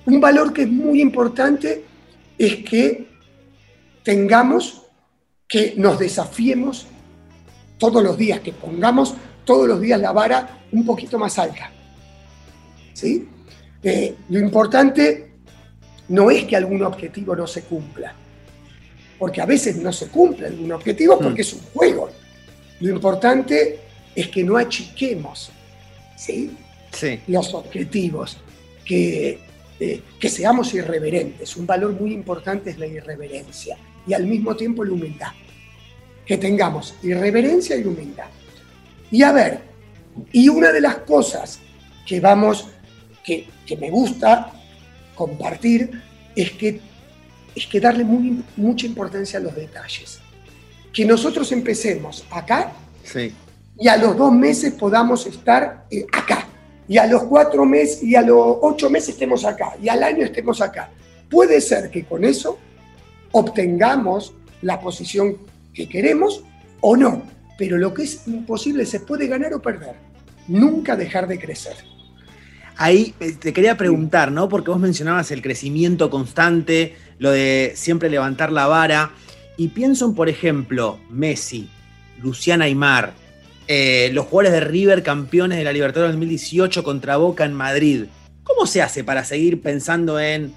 Un 0.07 0.21
valor 0.21 0.53
que 0.53 0.63
es 0.63 0.69
muy 0.69 1.01
importante 1.01 1.85
es 2.37 2.57
que 2.65 3.07
tengamos, 4.03 4.83
que 5.47 5.75
nos 5.77 5.99
desafiemos 5.99 6.87
todos 7.79 8.03
los 8.03 8.17
días, 8.17 8.41
que 8.41 8.53
pongamos 8.53 9.15
todos 9.45 9.69
los 9.69 9.81
días 9.81 10.01
la 10.01 10.13
vara 10.13 10.67
un 10.73 10.85
poquito 10.85 11.19
más 11.19 11.39
alta. 11.39 11.71
¿Sí? 12.93 13.29
Eh, 13.83 14.15
lo 14.29 14.39
importante 14.39 15.33
no 16.09 16.31
es 16.31 16.45
que 16.45 16.57
algún 16.57 16.83
objetivo 16.83 17.37
no 17.37 17.47
se 17.47 17.63
cumpla, 17.63 18.15
porque 19.19 19.41
a 19.41 19.47
veces 19.47 19.77
no 19.77 19.93
se 19.93 20.09
cumple 20.09 20.49
algún 20.49 20.73
objetivo 20.73 21.17
hmm. 21.17 21.23
porque 21.23 21.43
es 21.43 21.53
un 21.53 21.61
juego. 21.75 22.11
Lo 22.81 22.91
importante 22.91 23.81
es 24.15 24.29
que 24.29 24.43
no 24.43 24.57
achiquemos 24.57 25.53
¿sí? 26.19 26.51
Los 27.27 27.55
objetivos, 27.55 28.39
que, 28.85 29.41
eh, 29.81 30.03
que 30.19 30.29
seamos 30.29 30.75
irreverentes. 30.75 31.57
Un 31.57 31.67
valor 31.67 31.93
muy 31.93 32.13
importante 32.13 32.71
es 32.71 32.79
la 32.79 32.87
irreverencia 32.87 33.77
y 34.07 34.15
al 34.15 34.27
mismo 34.27 34.57
tiempo 34.57 34.85
la 34.85 34.93
humildad. 34.93 35.33
Que 36.27 36.37
tengamos 36.37 36.95
irreverencia 37.03 37.77
y 37.77 37.85
humildad. 37.85 38.27
Y 39.11 39.23
a 39.23 39.33
ver, 39.33 39.61
y 40.33 40.49
una 40.49 40.73
de 40.73 40.81
las 40.81 40.99
cosas 40.99 41.61
que 42.07 42.21
vamos 42.21 42.69
que, 43.25 43.77
me 43.77 43.91
gusta 43.91 44.53
compartir 45.15 45.91
es 46.35 46.53
que, 46.53 46.81
es 47.55 47.67
que 47.67 47.81
darle 47.81 48.05
muy, 48.05 48.43
mucha 48.57 48.87
importancia 48.87 49.39
a 49.39 49.43
los 49.43 49.55
detalles. 49.55 50.21
Que 50.93 51.05
nosotros 51.05 51.53
empecemos 51.53 52.25
acá 52.31 52.73
y 53.79 53.89
a 53.89 53.97
los 53.97 54.17
dos 54.17 54.33
meses 54.33 54.73
podamos 54.73 55.27
estar 55.27 55.87
eh, 55.91 56.07
acá. 56.13 56.48
Y 56.89 56.99
a 56.99 57.07
los 57.07 57.25
cuatro 57.25 57.65
meses 57.67 58.03
y 58.03 58.17
a 58.17 58.23
los 58.23 58.59
ocho 58.63 58.89
meses 58.89 59.11
estemos 59.11 59.45
acá. 59.45 59.77
Y 59.81 59.89
al 59.89 60.03
año 60.03 60.25
estemos 60.25 60.61
acá. 60.61 60.91
Puede 61.31 61.61
ser 61.61 61.91
que 61.91 62.05
con 62.05 62.25
eso 62.25 62.59
obtengamos 63.33 64.35
la 64.63 64.81
posición 64.81 65.37
que 65.75 65.89
queremos 65.89 66.43
o 66.81 66.97
no. 66.97 67.23
Pero 67.59 67.77
lo 67.77 67.93
que 67.93 68.05
es 68.05 68.27
imposible 68.27 68.87
se 68.87 69.01
puede 69.01 69.27
ganar 69.27 69.53
o 69.53 69.61
perder. 69.61 69.97
Nunca 70.49 70.97
dejar 70.97 71.29
de 71.29 71.39
crecer 71.39 71.77
ahí 72.79 73.15
eh, 73.21 73.33
te 73.33 73.53
quería 73.53 73.77
preguntar, 73.77 74.33
¿no? 74.33 74.49
Porque 74.49 74.71
vos 74.71 74.81
mencionabas 74.81 75.31
el 75.31 75.43
crecimiento 75.43 76.09
constante, 76.09 76.97
lo 77.19 77.31
de 77.31 77.73
siempre 77.75 78.09
levantar 78.09 78.51
la 78.51 78.67
vara. 78.67 79.11
Y 79.59 79.69
pienso 79.69 80.07
en, 80.07 80.15
por 80.15 80.29
ejemplo, 80.29 80.99
Messi, 81.11 81.69
Luciana 82.23 82.65
Aymar, 82.65 83.13
eh, 83.69 84.11
los 84.13 84.27
jugadores 84.27 84.53
de 84.53 84.61
River 84.67 85.03
campeones 85.03 85.59
de 85.59 85.65
la 85.65 85.73
Libertadores 85.73 86.13
2018 86.13 86.83
contra 86.83 87.17
Boca 87.17 87.45
en 87.45 87.53
Madrid. 87.53 88.07
¿Cómo 88.43 88.67
se 88.67 88.83
hace 88.83 89.05
para 89.05 89.25
seguir 89.25 89.61
pensando 89.61 90.19
en 90.19 90.53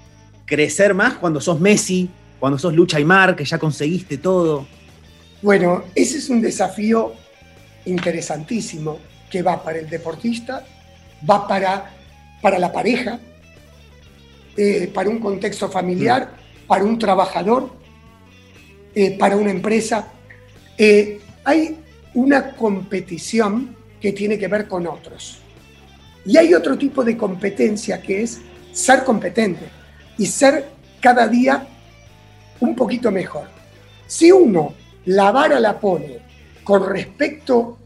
crecer 0.46 0.94
más 0.94 1.14
cuando 1.14 1.40
sos 1.40 1.60
Messi, 1.60 2.10
cuando 2.40 2.58
sos 2.58 2.74
Lucha 2.74 2.96
Aymar, 2.96 3.36
que 3.36 3.44
ya 3.44 3.58
conseguiste 3.58 4.18
todo? 4.18 4.66
Bueno, 5.42 5.84
ese 5.94 6.18
es 6.18 6.28
un 6.28 6.40
desafío 6.40 7.12
interesantísimo 7.84 8.98
que 9.30 9.42
va 9.42 9.62
para 9.62 9.78
el 9.78 9.88
deportista, 9.88 10.64
va 11.28 11.46
para 11.46 11.92
para 12.42 12.58
la 12.58 12.72
pareja, 12.72 13.20
eh, 14.56 14.90
para 14.92 15.08
un 15.08 15.20
contexto 15.20 15.70
familiar, 15.70 16.32
mm. 16.34 16.66
para 16.66 16.84
un 16.84 16.98
trabajador, 16.98 17.70
eh, 18.94 19.16
para 19.16 19.36
una 19.36 19.52
empresa. 19.52 20.12
Eh, 20.76 21.20
hay 21.44 21.78
una 22.14 22.54
competición 22.54 23.76
que 24.00 24.12
tiene 24.12 24.38
que 24.38 24.48
ver 24.48 24.68
con 24.68 24.86
otros. 24.86 25.38
Y 26.24 26.36
hay 26.36 26.54
otro 26.54 26.76
tipo 26.76 27.04
de 27.04 27.16
competencia 27.16 28.00
que 28.00 28.22
es 28.22 28.40
ser 28.72 29.04
competente 29.04 29.66
y 30.18 30.26
ser 30.26 30.68
cada 31.00 31.26
día 31.26 31.66
un 32.60 32.74
poquito 32.76 33.10
mejor. 33.10 33.48
Si 34.06 34.30
uno 34.30 34.74
la 35.06 35.32
vara 35.32 35.58
la 35.58 35.78
pone 35.78 36.20
con 36.62 36.86
respecto 36.88 37.78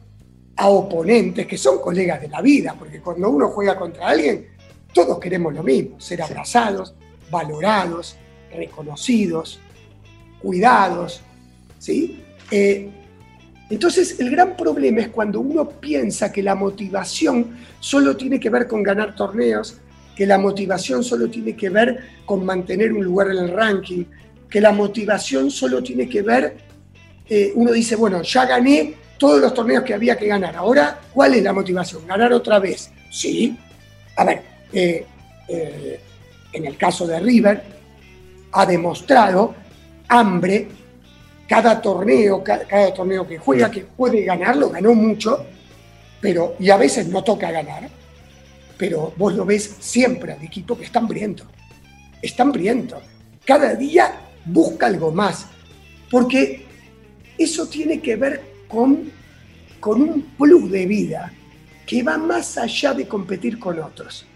a 0.56 0.68
oponentes 0.68 1.46
que 1.46 1.56
son 1.56 1.80
colegas 1.80 2.20
de 2.20 2.28
la 2.28 2.40
vida, 2.40 2.74
porque 2.78 3.00
cuando 3.00 3.30
uno 3.30 3.48
juega 3.48 3.76
contra 3.76 4.08
alguien, 4.08 4.48
todos 4.92 5.18
queremos 5.18 5.54
lo 5.54 5.62
mismo, 5.62 6.00
ser 6.00 6.22
abrazados, 6.22 6.94
valorados, 7.30 8.16
reconocidos, 8.52 9.60
cuidados, 10.40 11.20
¿sí? 11.78 12.22
Eh, 12.50 12.90
entonces, 13.68 14.20
el 14.20 14.30
gran 14.30 14.56
problema 14.56 15.00
es 15.00 15.08
cuando 15.08 15.40
uno 15.40 15.68
piensa 15.68 16.30
que 16.30 16.42
la 16.42 16.54
motivación 16.54 17.58
solo 17.80 18.16
tiene 18.16 18.38
que 18.38 18.50
ver 18.50 18.66
con 18.66 18.82
ganar 18.82 19.14
torneos, 19.16 19.78
que 20.14 20.26
la 20.26 20.38
motivación 20.38 21.02
solo 21.02 21.28
tiene 21.28 21.56
que 21.56 21.68
ver 21.68 22.00
con 22.24 22.44
mantener 22.44 22.92
un 22.92 23.04
lugar 23.04 23.30
en 23.30 23.38
el 23.38 23.48
ranking, 23.50 24.04
que 24.48 24.60
la 24.60 24.72
motivación 24.72 25.50
solo 25.50 25.82
tiene 25.82 26.08
que 26.08 26.22
ver, 26.22 26.56
eh, 27.28 27.52
uno 27.56 27.72
dice, 27.72 27.96
bueno, 27.96 28.22
ya 28.22 28.46
gané 28.46 28.94
todos 29.18 29.40
los 29.40 29.52
torneos 29.52 29.82
que 29.82 29.94
había 29.94 30.16
que 30.16 30.26
ganar. 30.26 30.56
Ahora, 30.56 31.00
¿cuál 31.12 31.34
es 31.34 31.42
la 31.42 31.52
motivación? 31.52 32.06
Ganar 32.06 32.32
otra 32.32 32.58
vez. 32.58 32.90
Sí. 33.10 33.56
A 34.16 34.24
ver, 34.24 34.42
eh, 34.72 35.04
eh, 35.48 36.00
en 36.52 36.66
el 36.66 36.76
caso 36.76 37.06
de 37.06 37.18
River, 37.18 37.62
ha 38.52 38.66
demostrado 38.66 39.54
hambre. 40.08 40.68
Cada 41.48 41.80
torneo, 41.80 42.42
cada, 42.42 42.92
torneo 42.92 43.26
que 43.26 43.38
juega, 43.38 43.70
que 43.70 43.82
puede 43.82 44.22
ganarlo, 44.24 44.70
ganó 44.70 44.94
mucho, 44.94 45.46
pero, 46.20 46.56
y 46.58 46.70
a 46.70 46.76
veces 46.76 47.06
no 47.08 47.22
toca 47.22 47.50
ganar, 47.52 47.88
pero 48.76 49.12
vos 49.16 49.34
lo 49.34 49.44
ves 49.44 49.76
siempre 49.78 50.32
al 50.32 50.42
equipo 50.42 50.76
que 50.76 50.84
está 50.84 50.98
hambriento. 50.98 51.44
Está 52.20 52.42
hambriento. 52.42 53.00
Cada 53.44 53.74
día 53.74 54.20
busca 54.44 54.86
algo 54.86 55.12
más, 55.12 55.46
porque 56.10 56.66
eso 57.38 57.68
tiene 57.68 58.00
que 58.00 58.16
ver 58.16 58.42
con, 58.66 59.10
con 59.78 60.02
un 60.02 60.22
plus 60.36 60.70
de 60.70 60.86
vida 60.86 61.32
que 61.86 62.02
va 62.02 62.18
más 62.18 62.58
allá 62.58 62.92
de 62.92 63.06
competir 63.06 63.60
con 63.60 63.78
otros, 63.78 64.26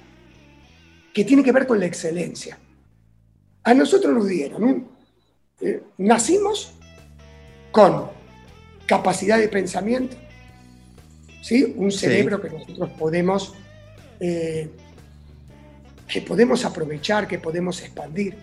que 1.12 1.25
tiene 1.25 1.43
que 1.43 1.50
ver 1.50 1.67
con 1.67 1.81
la 1.81 1.87
excelencia. 1.87 2.57
A 3.64 3.75
nosotros 3.75 4.14
nos 4.14 4.29
dieron, 4.29 4.88
eh, 5.61 5.83
nacimos 5.99 6.75
con 7.71 8.11
capacidad 8.87 9.39
de 9.39 9.49
pensamiento, 9.49 10.17
¿sí? 11.43 11.75
un 11.77 11.93
cerebro 11.93 12.41
que 12.41 12.50
nosotros 12.50 12.91
podemos, 12.99 13.55
eh, 14.19 14.69
que 16.09 16.23
podemos 16.23 16.65
aprovechar, 16.65 17.29
que 17.29 17.39
podemos 17.39 17.81
expandir, 17.81 18.37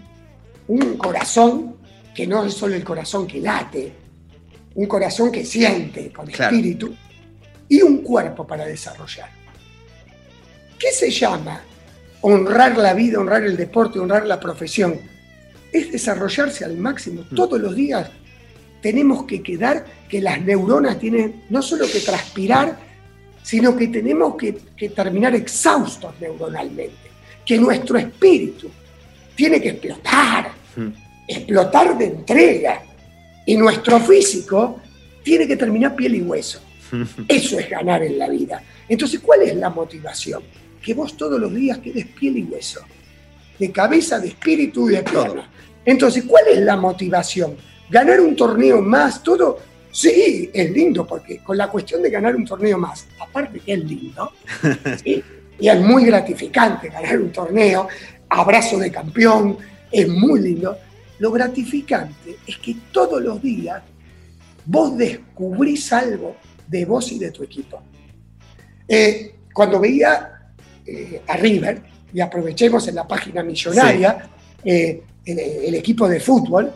un 0.68 0.98
corazón 0.98 1.76
que 2.16 2.26
no 2.26 2.46
es 2.46 2.54
solo 2.54 2.76
el 2.76 2.84
corazón 2.84 3.28
que 3.28 3.42
late, 3.42 3.94
un 4.76 4.86
corazón 4.86 5.32
que 5.32 5.46
siente 5.46 6.12
con 6.12 6.30
espíritu 6.30 6.96
y 7.68 7.82
un 7.82 8.04
cuerpo 8.04 8.46
para 8.46 8.66
desarrollar. 8.66 9.30
¿Qué 10.80 10.92
se 10.92 11.10
llama 11.10 11.62
honrar 12.22 12.78
la 12.78 12.94
vida, 12.94 13.20
honrar 13.20 13.44
el 13.44 13.58
deporte, 13.58 14.00
honrar 14.00 14.26
la 14.26 14.40
profesión? 14.40 15.00
Es 15.72 15.92
desarrollarse 15.92 16.64
al 16.64 16.78
máximo. 16.78 17.26
Mm. 17.30 17.36
Todos 17.36 17.60
los 17.60 17.76
días 17.76 18.10
tenemos 18.82 19.24
que 19.24 19.42
quedar 19.42 19.86
que 20.08 20.22
las 20.22 20.42
neuronas 20.42 21.00
tienen 21.00 21.44
no 21.50 21.62
solo 21.62 21.86
que 21.92 22.00
transpirar, 22.00 22.78
sino 23.44 23.76
que 23.76 23.88
tenemos 23.88 24.36
que, 24.36 24.54
terminar 24.90 25.36
exhaustos 25.36 26.14
neuronalmente, 26.20 27.10
que 27.46 27.58
nuestro 27.58 27.98
espíritu 27.98 28.70
tiene 29.36 29.62
que 29.62 29.70
explotar, 29.70 30.52
mm. 30.76 30.88
explotar 31.28 31.98
de 31.98 32.06
entrega, 32.06 32.84
y 33.48 33.56
nuestro 33.56 34.00
físico 34.02 34.82
tiene 35.24 35.48
que 35.48 35.56
terminar 35.56 35.96
piel 35.96 36.16
y 36.16 36.22
hueso. 36.22 36.60
Eso 37.28 37.58
es 37.58 37.70
ganar 37.70 38.04
en 38.04 38.20
la 38.20 38.28
vida. 38.28 38.62
Entonces, 38.88 39.22
¿cuál 39.22 39.42
es 39.42 39.56
la 39.56 39.70
motivación? 39.70 40.44
Que 40.82 40.94
vos 40.94 41.16
todos 41.16 41.40
los 41.40 41.54
días 41.56 41.80
quedes 41.80 42.06
piel 42.08 42.38
y 42.38 42.44
hueso, 42.44 42.82
de 43.58 43.72
cabeza, 43.72 44.20
de 44.20 44.28
espíritu 44.28 44.90
y 44.90 44.96
de 44.96 45.04
pierna. 45.04 45.50
Entonces, 45.86 46.26
¿cuál 46.26 46.44
es 46.50 46.60
la 46.60 46.76
motivación? 46.76 47.56
¿Ganar 47.90 48.20
un 48.20 48.36
torneo 48.36 48.82
más? 48.82 49.24
Todo, 49.24 49.60
sí, 49.92 50.50
es 50.54 50.72
lindo, 50.72 51.06
porque 51.06 51.40
con 51.40 51.58
la 51.58 51.70
cuestión 51.70 52.02
de 52.02 52.10
ganar 52.10 52.36
un 52.36 52.46
torneo 52.46 52.78
más, 52.78 53.08
aparte 53.20 53.60
que 53.60 53.74
es 53.74 53.84
lindo, 53.84 54.32
y 55.06 55.68
es 55.68 55.80
muy 55.82 56.06
gratificante 56.06 56.90
ganar 56.90 57.20
un 57.20 57.32
torneo, 57.32 57.88
abrazo 58.30 58.78
de 58.78 58.92
campeón, 58.92 59.58
es 59.92 60.08
muy 60.08 60.42
lindo, 60.42 60.78
lo 61.20 61.32
gratificante 61.32 62.38
es 62.46 62.58
que 62.58 62.76
todos 62.92 63.22
los 63.22 63.42
días 63.42 63.82
vos 64.66 64.98
descubrís 64.98 65.92
algo 65.94 66.36
de 66.68 66.86
vos 66.86 67.12
y 67.12 67.20
de 67.20 67.32
tu 67.32 67.44
equipo. 67.44 67.82
Eh, 68.88 69.36
cuando 69.54 69.80
veía 69.80 70.52
eh, 70.86 71.22
a 71.28 71.38
River, 71.38 71.82
y 72.14 72.22
aprovechemos 72.22 72.88
en 72.88 72.96
la 72.96 73.08
página 73.08 73.44
millonaria, 73.44 74.30
eh, 74.64 75.04
el, 75.26 75.76
equipo 75.76 76.08
de 76.08 76.20
fútbol, 76.20 76.72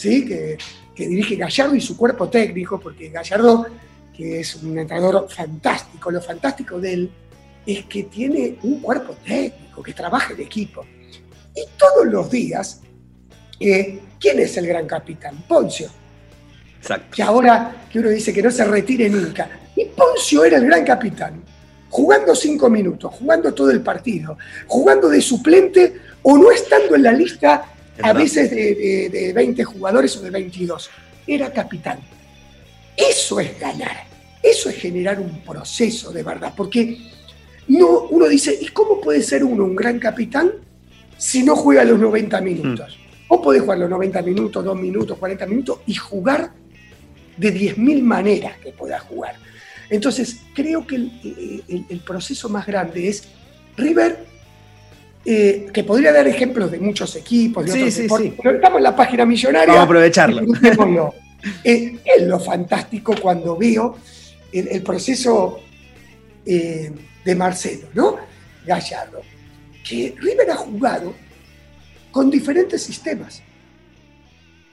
¿sí? 0.00 0.24
que, 0.24 0.58
dirige 0.96 1.36
Gallardo 1.36 1.74
y 1.74 1.80
su 1.80 1.96
cuerpo 1.96 2.28
técnico, 2.28 2.78
porque 2.78 3.08
Gallardo, 3.08 3.66
que 4.14 4.40
es 4.40 4.54
un 4.56 4.78
entrenador 4.78 5.26
fantástico, 5.30 6.10
lo 6.10 6.20
fantástico 6.20 6.78
de 6.78 6.92
él 6.92 7.10
es 7.64 7.86
que 7.86 8.02
tiene 8.04 8.58
un 8.62 8.80
cuerpo 8.80 9.16
técnico, 9.24 9.82
que 9.82 9.94
trabaja 9.94 10.34
en 10.34 10.40
equipo. 10.40 10.84
Y 11.54 11.62
todos 11.78 12.06
los 12.06 12.30
días, 12.30 12.82
¿quién 13.58 14.40
es 14.40 14.56
el 14.58 14.66
gran 14.66 14.86
capitán? 14.86 15.42
Poncio. 15.48 15.88
Que 17.14 17.22
ahora 17.22 17.86
que 17.90 17.98
uno 17.98 18.10
dice 18.10 18.32
que 18.32 18.42
no 18.42 18.50
se 18.50 18.64
retire 18.64 19.08
nunca. 19.08 19.48
Y 19.74 19.86
Poncio 19.86 20.44
era 20.44 20.58
el 20.58 20.66
gran 20.66 20.84
capitán, 20.84 21.42
jugando 21.88 22.34
cinco 22.34 22.68
minutos, 22.68 23.14
jugando 23.14 23.54
todo 23.54 23.70
el 23.70 23.80
partido, 23.80 24.36
jugando 24.66 25.08
de 25.08 25.22
suplente 25.22 25.94
o 26.22 26.36
no 26.36 26.50
estando 26.50 26.94
en 26.94 27.04
la 27.04 27.12
lista 27.12 27.79
a 28.02 28.12
veces 28.12 28.50
de, 28.50 29.32
20 29.34 29.64
jugadores 29.64 30.16
o 30.16 30.22
de 30.22 30.30
22. 30.30 30.90
Era 31.26 31.52
capitán. 31.52 31.98
Eso 32.96 33.40
es 33.40 33.58
ganar. 33.58 34.04
Eso 34.42 34.70
es 34.70 34.76
generar 34.76 35.20
un 35.20 35.40
proceso 35.42 36.12
de 36.12 36.22
verdad. 36.22 36.52
Porque 36.56 36.98
no, 37.68 38.06
uno 38.10 38.28
dice, 38.28 38.56
¿y 38.60 38.68
cómo 38.68 39.00
puede 39.00 39.22
ser 39.22 39.44
uno 39.44 39.64
un 39.64 39.76
gran 39.76 39.98
capitán 39.98 40.52
si 41.16 41.42
no 41.42 41.54
juega 41.56 41.84
los 41.84 41.98
90 41.98 42.40
minutos? 42.40 42.96
Mm. 42.96 43.24
O 43.28 43.42
puede 43.42 43.60
jugar 43.60 43.78
los 43.78 43.90
90 43.90 44.22
minutos, 44.22 44.64
2 44.64 44.76
minutos, 44.78 45.18
40 45.18 45.46
minutos 45.46 45.78
y 45.86 45.94
jugar 45.94 46.52
de 47.36 47.54
10.000 47.54 48.02
maneras 48.02 48.58
que 48.58 48.72
pueda 48.72 48.98
jugar. 48.98 49.36
Entonces, 49.88 50.42
creo 50.54 50.86
que 50.86 50.96
el, 50.96 52.00
proceso 52.06 52.48
más 52.48 52.66
grande 52.66 53.08
es 53.08 53.24
River, 53.76 54.24
eh, 55.22 55.68
que 55.72 55.84
podría 55.84 56.12
dar 56.12 56.26
ejemplos 56.26 56.70
de 56.70 56.78
muchos 56.78 57.14
equipos, 57.14 57.66
de 57.66 57.72
otros 57.72 57.96
deportes, 57.96 58.32
pero 58.42 58.56
estamos 58.56 58.78
en 58.78 58.82
la 58.84 58.96
página 58.96 59.26
millonaria. 59.26 59.66
Vamos 59.66 59.80
a 59.80 59.84
aprovecharlo. 59.84 60.42
Eh, 61.64 61.98
es 62.04 62.26
lo 62.26 62.38
fantástico 62.38 63.14
cuando 63.18 63.56
veo 63.56 63.96
el, 64.52 64.82
proceso 64.82 65.60
eh, 66.44 66.92
de 67.24 67.34
Marcelo, 67.34 67.88
¿no? 67.94 68.18
Gallardo, 68.66 69.22
que 69.88 70.14
River 70.18 70.50
ha 70.50 70.56
jugado 70.56 71.14
con 72.10 72.30
diferentes 72.30 72.82
sistemas. 72.82 73.42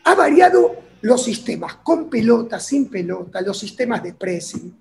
Ha 0.03 0.15
variado 0.15 0.75
los 0.99 1.23
sistemas 1.23 1.75
con 1.75 2.09
pelota, 2.09 2.59
sin 2.59 2.89
pelota, 2.89 3.39
los 3.39 3.57
sistemas 3.57 4.03
de 4.03 4.13
pressing, 4.13 4.77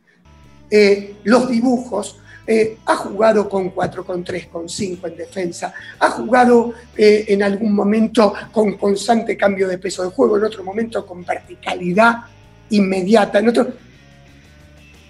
los 1.22 1.48
dibujos, 1.48 2.18
eh, 2.46 2.78
ha 2.86 2.96
jugado 2.96 3.48
con 3.48 3.70
4, 3.70 4.04
con 4.04 4.22
3, 4.22 4.46
con 4.46 4.68
5 4.68 5.06
en 5.08 5.16
defensa, 5.16 5.74
ha 5.98 6.10
jugado 6.10 6.74
eh, 6.96 7.24
en 7.28 7.42
algún 7.42 7.74
momento 7.74 8.32
con 8.52 8.76
constante 8.76 9.36
cambio 9.36 9.66
de 9.66 9.78
peso 9.78 10.04
de 10.04 10.10
juego, 10.10 10.36
en 10.36 10.44
otro 10.44 10.62
momento 10.62 11.04
con 11.04 11.24
verticalidad 11.24 12.16
inmediata, 12.70 13.40
en 13.40 13.48
otro... 13.48 13.68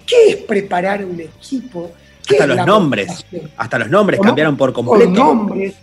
¿Qué 0.06 0.28
es 0.30 0.36
preparar 0.36 1.04
un 1.04 1.20
equipo? 1.20 1.90
Hasta 2.30 2.46
los 2.46 2.66
nombres, 2.66 3.26
hasta 3.56 3.78
los 3.78 3.90
nombres 3.90 4.20
cambiaron 4.20 4.56
por 4.56 4.72
completo. 4.72 5.10
nombres, 5.10 5.74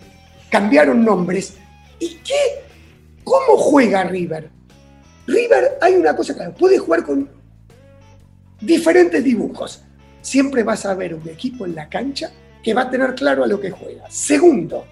cambiaron 0.50 1.04
nombres. 1.04 1.54
¿Y 1.98 2.16
qué? 2.24 2.64
¿Cómo 3.22 3.56
juega 3.56 4.04
River? 4.04 4.50
River, 5.26 5.78
hay 5.80 5.94
una 5.94 6.16
cosa 6.16 6.34
clara, 6.34 6.52
puede 6.52 6.78
jugar 6.78 7.04
con 7.04 7.28
diferentes 8.60 9.22
dibujos. 9.22 9.82
Siempre 10.34 10.64
vas 10.64 10.84
a 10.84 10.94
ver 10.94 11.14
un 11.14 11.28
equipo 11.28 11.64
en 11.64 11.76
la 11.76 11.88
cancha 11.88 12.28
que 12.60 12.74
va 12.74 12.82
a 12.82 12.90
tener 12.90 13.14
claro 13.14 13.44
a 13.44 13.46
lo 13.46 13.60
que 13.60 13.70
juega. 13.70 14.10
Segundo, 14.10 14.84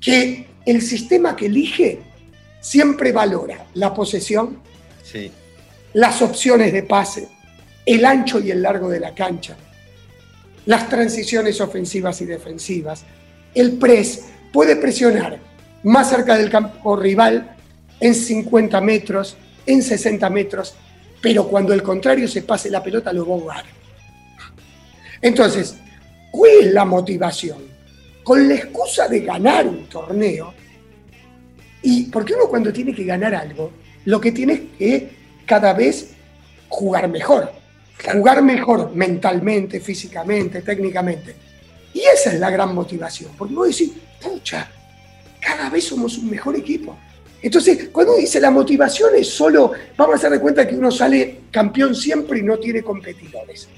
que 0.00 0.48
el 0.66 0.82
sistema 0.82 1.36
que 1.36 1.46
elige 1.46 2.00
siempre 2.60 3.12
valora 3.12 3.66
la 3.74 3.94
posesión, 3.94 4.58
las 5.92 6.22
opciones 6.22 6.72
de 6.72 6.82
pase, 6.82 7.28
el 7.86 8.04
ancho 8.04 8.40
y 8.40 8.50
el 8.50 8.62
largo 8.62 8.88
de 8.88 8.98
la 8.98 9.14
cancha, 9.14 9.56
las 10.66 10.88
transiciones 10.88 11.60
ofensivas 11.60 12.20
y 12.20 12.24
defensivas, 12.24 13.04
el 13.54 13.74
press, 13.74 14.24
puede 14.52 14.74
presionar 14.74 15.38
más 15.84 16.10
cerca 16.10 16.36
del 16.36 16.50
campo 16.50 16.96
rival 16.96 17.54
en 18.00 18.12
50 18.12 18.80
metros, 18.80 19.36
en 19.66 19.84
60 19.84 20.28
metros, 20.30 20.74
pero 21.20 21.46
cuando 21.46 21.72
el 21.72 21.84
contrario 21.84 22.26
se 22.26 22.42
pase 22.42 22.70
la 22.70 22.82
pelota 22.82 23.12
lo 23.12 23.24
va 23.24 23.36
a 23.36 23.38
jugar. 23.38 23.81
Entonces, 25.22 25.76
¿cuál 26.32 26.50
es 26.60 26.72
la 26.72 26.84
motivación? 26.84 27.58
Con 28.24 28.48
la 28.48 28.54
excusa 28.54 29.06
de 29.08 29.20
ganar 29.20 29.66
un 29.66 29.88
torneo, 29.88 30.52
y 31.82 32.04
porque 32.04 32.34
uno 32.34 32.48
cuando 32.48 32.72
tiene 32.72 32.94
que 32.94 33.04
ganar 33.04 33.34
algo, 33.34 33.72
lo 34.04 34.20
que 34.20 34.32
tiene 34.32 34.70
es 34.78 35.04
cada 35.46 35.72
vez 35.72 36.10
jugar 36.68 37.08
mejor, 37.08 37.52
jugar 38.12 38.42
mejor 38.42 38.94
mentalmente, 38.94 39.80
físicamente, 39.80 40.62
técnicamente. 40.62 41.34
Y 41.94 42.00
esa 42.00 42.32
es 42.32 42.40
la 42.40 42.50
gran 42.50 42.74
motivación, 42.74 43.32
porque 43.38 43.54
vos 43.54 43.68
decís, 43.68 43.92
pucha, 44.20 44.68
cada 45.40 45.70
vez 45.70 45.84
somos 45.84 46.18
un 46.18 46.30
mejor 46.30 46.56
equipo. 46.56 46.96
Entonces, 47.42 47.88
cuando 47.90 48.16
dice 48.16 48.40
la 48.40 48.50
motivación 48.50 49.10
es 49.16 49.28
solo, 49.28 49.72
vamos 49.96 50.14
a 50.14 50.16
hacer 50.16 50.30
de 50.30 50.40
cuenta 50.40 50.66
que 50.66 50.76
uno 50.76 50.90
sale 50.90 51.42
campeón 51.50 51.94
siempre 51.94 52.38
y 52.38 52.42
no 52.42 52.58
tiene 52.58 52.82
competidores. 52.82 53.68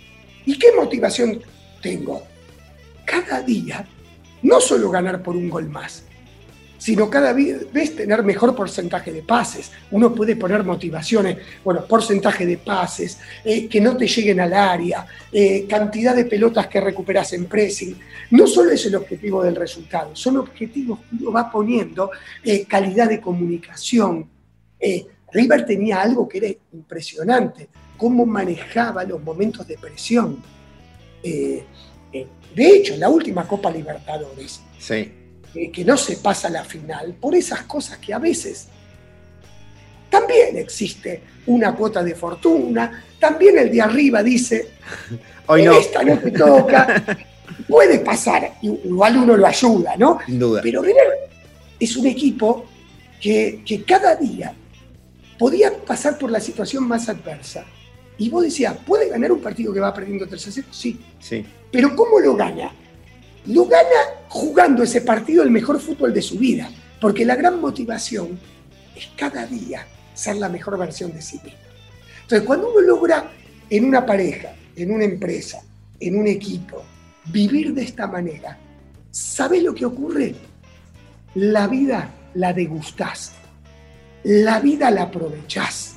¿Y 0.46 0.59
qué 0.59 0.68
motivación 0.76 1.40
tengo? 1.83 2.22
Cada 3.04 3.42
día, 3.42 3.87
no 4.42 4.61
solo 4.61 4.90
ganar 4.90 5.22
por 5.22 5.37
un 5.37 5.48
gol 5.48 5.68
más, 5.68 6.04
sino 6.85 7.09
cada 7.09 7.33
vez 7.33 7.96
tener 7.96 8.22
mejor 8.22 8.54
porcentaje 8.54 9.11
de 9.11 9.22
pases. 9.22 9.72
Uno 9.90 10.14
puede 10.14 10.37
poner 10.37 10.64
motivaciones, 10.64 11.38
bueno, 11.64 11.87
porcentaje 11.87 12.44
de 12.44 12.59
pases, 12.59 13.18
eh, 13.42 13.68
que 13.68 13.80
no 13.80 13.96
te 13.96 14.07
lleguen 14.07 14.40
al 14.40 14.52
área, 14.52 15.07
eh, 15.33 15.66
cantidad 15.66 16.14
de 16.14 16.26
pelotas 16.26 16.66
que 16.66 16.83
recuperas 16.83 17.33
en 17.33 17.46
pressing. 17.46 17.98
No 18.33 18.46
solo 18.46 18.70
es 18.70 18.85
el 18.85 18.96
objetivo 18.96 19.42
del 19.42 19.57
resultado, 19.57 20.14
son 20.14 20.37
objetivos 20.37 20.98
que 21.00 21.16
uno 21.22 21.33
va 21.33 21.50
poniendo, 21.50 22.11
eh, 22.42 22.66
calidad 22.66 23.09
de 23.09 23.18
comunicación. 23.18 24.28
River 25.33 25.64
tenía 25.64 26.02
algo 26.02 26.28
que 26.28 26.37
era 26.37 26.48
impresionante, 26.74 27.70
cómo 28.05 28.27
manejaba 28.27 29.03
los 29.05 29.23
momentos 29.23 29.67
de 29.67 29.79
presión. 29.79 30.37
Eh, 31.23 31.64
eh, 32.12 32.27
de 32.55 32.69
hecho, 32.69 32.95
la 32.99 33.09
última 33.09 33.49
Copa 33.49 33.71
Libertadores, 33.71 34.61
sí. 34.79 35.11
eh, 35.55 35.71
que 35.73 35.87
no 35.87 35.97
se 35.97 36.19
pasa 36.19 36.49
a 36.49 36.51
la 36.51 36.64
final, 36.64 37.14
por 37.19 37.35
esas 37.35 37.62
cosas 37.62 37.97
que 37.97 38.12
a 38.12 38.19
veces 38.19 38.69
también 40.11 40.59
existe 40.59 41.23
una 41.47 41.75
cuota 41.75 42.05
de 42.05 42.14
fortuna, 42.14 43.03
también 43.19 43.57
el 43.57 43.73
de 43.73 43.81
arriba 43.81 44.23
dice, 44.23 44.73
Hoy 45.47 45.62
en 45.62 45.69
no, 45.69 45.79
esta 45.79 46.03
no 46.03 46.19
te 46.19 46.31
toca, 46.31 47.03
puede 47.67 48.01
pasar, 48.01 48.59
igual 48.61 49.17
uno 49.17 49.35
lo 49.35 49.47
ayuda, 49.47 49.97
¿no? 49.97 50.19
sin 50.27 50.38
duda. 50.38 50.61
Pero 50.62 50.83
River 50.83 51.09
es 51.81 51.97
un 51.97 52.07
equipo 52.07 52.67
que, 53.19 53.62
que 53.64 53.83
cada 53.83 54.14
día 54.14 54.55
podía 55.38 55.73
pasar 55.75 56.19
por 56.19 56.31
la 56.31 56.40
situación 56.40 56.87
más 56.87 57.09
adversa. 57.09 57.64
Y 58.16 58.31
vos 58.31 58.44
decías, 58.44 58.77
¿puede 58.87 59.09
ganar 59.09 59.33
un 59.33 59.40
partido 59.40 59.72
que 59.72 59.81
va 59.81 59.92
perdiendo 59.92 60.27
3 60.27 60.48
a 60.48 60.53
0? 60.53 60.68
Sí. 60.70 61.00
Sí. 61.20 61.44
Pero 61.70 61.96
¿cómo 61.96 62.20
lo 62.20 62.37
gana? 62.37 62.72
Lo 63.46 63.66
gana 63.66 64.24
jugando 64.29 64.83
ese 64.83 65.00
partido 65.00 65.42
el 65.42 65.50
mejor 65.50 65.81
fútbol 65.81 66.14
de 66.14 66.22
su 66.22 66.38
vida. 66.38 66.70
Porque 67.00 67.24
la 67.24 67.35
gran 67.37 67.61
motivación 67.61 68.38
es 68.94 69.09
cada 69.16 69.46
día 69.46 69.87
ser 70.14 70.37
la 70.37 70.48
mejor 70.48 70.79
versión 70.79 71.12
de 71.12 71.20
sí 71.20 71.40
mismo. 71.42 71.59
Entonces, 72.22 72.46
cuando 72.46 72.70
uno 72.70 72.81
logra 72.81 73.31
en 73.68 73.85
una 73.85 74.07
pareja, 74.07 74.55
en 74.77 74.92
una 74.92 75.05
empresa, 75.05 75.62
en 76.00 76.18
un 76.18 76.27
equipo, 76.29 76.83
vivir 77.27 77.74
de 77.74 77.83
esta 77.83 78.07
manera, 78.07 78.59
¿sabes 79.11 79.62
lo 79.62 79.74
que 79.74 79.85
ocurre? 79.85 80.35
La 81.35 81.66
vida 81.66 82.14
la 82.35 82.53
degustás, 82.53 83.33
la 84.22 84.61
vida 84.61 84.90
la 84.90 85.03
aprovechás 85.03 85.93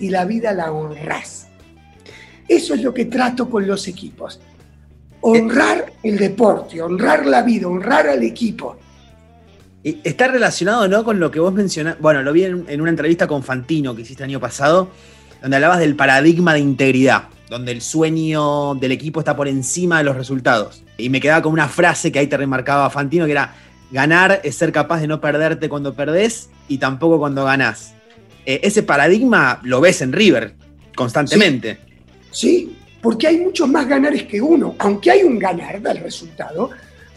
y 0.00 0.08
la 0.08 0.24
vida 0.24 0.52
la 0.52 0.72
honrás. 0.72 1.46
Eso 2.48 2.74
es 2.74 2.82
lo 2.82 2.92
que 2.92 3.04
trato 3.04 3.48
con 3.48 3.66
los 3.66 3.86
equipos. 3.86 4.40
Honrar 5.20 5.92
el 6.02 6.18
deporte, 6.18 6.82
honrar 6.82 7.26
la 7.26 7.42
vida, 7.42 7.68
honrar 7.68 8.08
al 8.08 8.22
equipo. 8.24 8.76
Está 9.84 10.28
relacionado, 10.28 10.88
¿no? 10.88 11.04
Con 11.04 11.20
lo 11.20 11.30
que 11.30 11.38
vos 11.38 11.52
mencionás. 11.52 11.96
Bueno, 12.00 12.22
lo 12.22 12.32
vi 12.32 12.44
en, 12.44 12.64
en 12.66 12.80
una 12.80 12.90
entrevista 12.90 13.28
con 13.28 13.42
Fantino 13.42 13.94
que 13.94 14.02
hiciste 14.02 14.24
el 14.24 14.30
año 14.30 14.40
pasado, 14.40 14.88
donde 15.40 15.56
hablabas 15.56 15.78
del 15.78 15.94
paradigma 15.94 16.54
de 16.54 16.60
integridad, 16.60 17.24
donde 17.48 17.72
el 17.72 17.80
sueño 17.80 18.74
del 18.74 18.92
equipo 18.92 19.20
está 19.20 19.36
por 19.36 19.46
encima 19.46 19.98
de 19.98 20.04
los 20.04 20.16
resultados. 20.16 20.82
Y 20.98 21.08
me 21.08 21.20
quedaba 21.20 21.42
con 21.42 21.52
una 21.52 21.68
frase 21.68 22.10
que 22.10 22.18
ahí 22.18 22.26
te 22.26 22.36
remarcaba 22.36 22.90
Fantino, 22.90 23.26
que 23.26 23.32
era, 23.32 23.54
ganar 23.90 24.40
es 24.44 24.56
ser 24.56 24.72
capaz 24.72 25.00
de 25.00 25.06
no 25.06 25.20
perderte 25.20 25.68
cuando 25.68 25.94
perdés 25.94 26.50
y 26.68 26.78
tampoco 26.78 27.18
cuando 27.18 27.44
ganás. 27.44 27.94
Eh, 28.50 28.60
ese 28.64 28.82
paradigma 28.82 29.60
lo 29.62 29.80
ves 29.80 30.02
en 30.02 30.12
River 30.12 30.54
constantemente. 30.96 31.78
¿sí? 32.32 32.76
Porque 33.00 33.28
hay 33.28 33.38
muchos 33.38 33.68
más 33.68 33.86
ganares 33.86 34.24
que 34.24 34.42
uno. 34.42 34.74
Aunque 34.80 35.12
hay 35.12 35.22
un 35.22 35.38
ganar 35.38 35.80
del 35.80 35.98
resultado, 35.98 36.68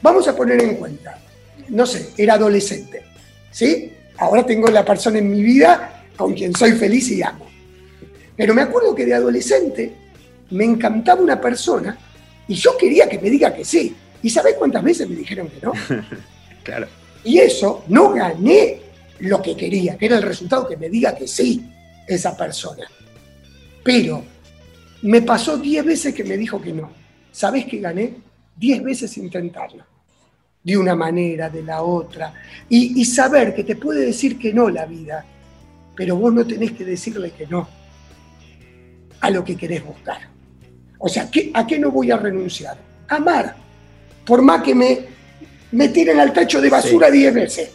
vamos 0.03 0.27
a 0.27 0.35
poner 0.35 0.61
en 0.61 0.75
cuenta, 0.75 1.17
no 1.69 1.87
sé, 1.87 2.09
era 2.17 2.35
adolescente, 2.35 3.01
¿sí? 3.49 3.91
Ahora 4.19 4.45
tengo 4.45 4.67
la 4.69 4.85
persona 4.85 5.17
en 5.17 5.31
mi 5.31 5.41
vida 5.41 6.03
con 6.15 6.35
quien 6.35 6.55
soy 6.55 6.73
feliz 6.73 7.09
y 7.09 7.23
amo. 7.23 7.47
Pero 8.37 8.53
me 8.53 8.61
acuerdo 8.61 8.93
que 8.93 9.03
de 9.03 9.15
adolescente 9.15 9.91
me 10.51 10.65
encantaba 10.65 11.19
una 11.19 11.41
persona 11.41 11.97
y 12.47 12.53
yo 12.53 12.77
quería 12.77 13.09
que 13.09 13.17
me 13.17 13.31
diga 13.31 13.55
que 13.55 13.65
sí. 13.65 13.95
¿Y 14.21 14.29
sabés 14.29 14.53
cuántas 14.53 14.83
veces 14.83 15.09
me 15.09 15.15
dijeron 15.15 15.47
que 15.47 15.65
no? 15.65 15.73
Claro. 16.63 16.87
Y 17.25 17.39
eso, 17.39 17.83
no 17.87 18.11
gané 18.13 18.82
lo 19.23 19.41
que 19.41 19.55
quería, 19.55 19.97
que 19.97 20.05
era 20.07 20.17
el 20.17 20.23
resultado 20.23 20.67
que 20.67 20.77
me 20.77 20.89
diga 20.89 21.15
que 21.15 21.27
sí 21.27 21.65
esa 22.07 22.35
persona. 22.35 22.85
Pero 23.83 24.23
me 25.03 25.21
pasó 25.21 25.57
10 25.57 25.85
veces 25.85 26.13
que 26.13 26.23
me 26.23 26.37
dijo 26.37 26.61
que 26.61 26.73
no. 26.73 26.91
¿Sabés 27.31 27.65
que 27.65 27.79
gané? 27.79 28.15
10 28.57 28.83
veces 28.83 29.17
intentarlo. 29.17 29.85
De 30.63 30.77
una 30.77 30.95
manera, 30.95 31.49
de 31.49 31.63
la 31.63 31.81
otra. 31.83 32.33
Y, 32.69 32.99
y 33.01 33.05
saber 33.05 33.53
que 33.53 33.63
te 33.63 33.75
puede 33.75 34.05
decir 34.05 34.37
que 34.37 34.53
no 34.53 34.69
la 34.69 34.85
vida, 34.85 35.25
pero 35.95 36.15
vos 36.17 36.33
no 36.33 36.45
tenés 36.45 36.71
que 36.73 36.85
decirle 36.85 37.31
que 37.31 37.47
no 37.47 37.67
a 39.21 39.29
lo 39.29 39.43
que 39.43 39.55
querés 39.55 39.83
buscar. 39.85 40.19
O 40.99 41.07
sea, 41.09 41.29
¿qué- 41.29 41.51
¿a 41.53 41.65
qué 41.65 41.79
no 41.79 41.91
voy 41.91 42.11
a 42.11 42.17
renunciar? 42.17 42.77
Amar. 43.09 43.55
Por 44.25 44.41
más 44.41 44.61
que 44.63 44.73
me, 44.75 44.99
me 45.71 45.89
tiren 45.89 46.19
al 46.19 46.31
tacho 46.33 46.59
de 46.61 46.69
basura 46.69 47.09
10 47.11 47.33
veces. 47.33 47.71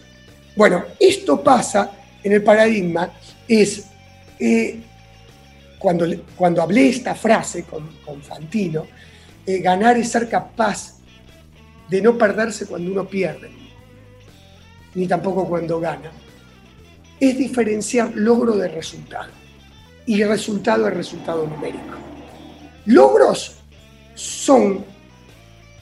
Bueno, 0.59 0.87
esto 0.99 1.41
pasa 1.41 1.93
en 2.21 2.33
el 2.33 2.43
paradigma, 2.43 3.13
es 3.47 3.87
eh, 4.41 4.81
cuando, 5.79 6.05
cuando 6.35 6.61
hablé 6.61 6.89
esta 6.89 7.15
frase 7.15 7.63
con, 7.63 7.87
con 8.05 8.21
Fantino, 8.21 8.85
eh, 9.47 9.59
ganar 9.61 9.97
es 9.99 10.09
ser 10.09 10.29
capaz 10.29 10.97
de 11.89 12.03
no 12.03 12.19
perderse 12.19 12.67
cuando 12.67 12.91
uno 12.91 13.07
pierde, 13.07 13.53
ni 14.97 15.07
tampoco 15.07 15.47
cuando 15.47 15.79
gana. 15.79 16.11
Es 17.21 17.39
diferenciar 17.39 18.11
logro 18.17 18.57
de 18.57 18.67
resultado. 18.67 19.31
Y 20.07 20.25
resultado 20.25 20.89
es 20.89 20.95
resultado 20.95 21.47
numérico. 21.47 21.99
Logros 22.87 23.59
son 24.17 24.85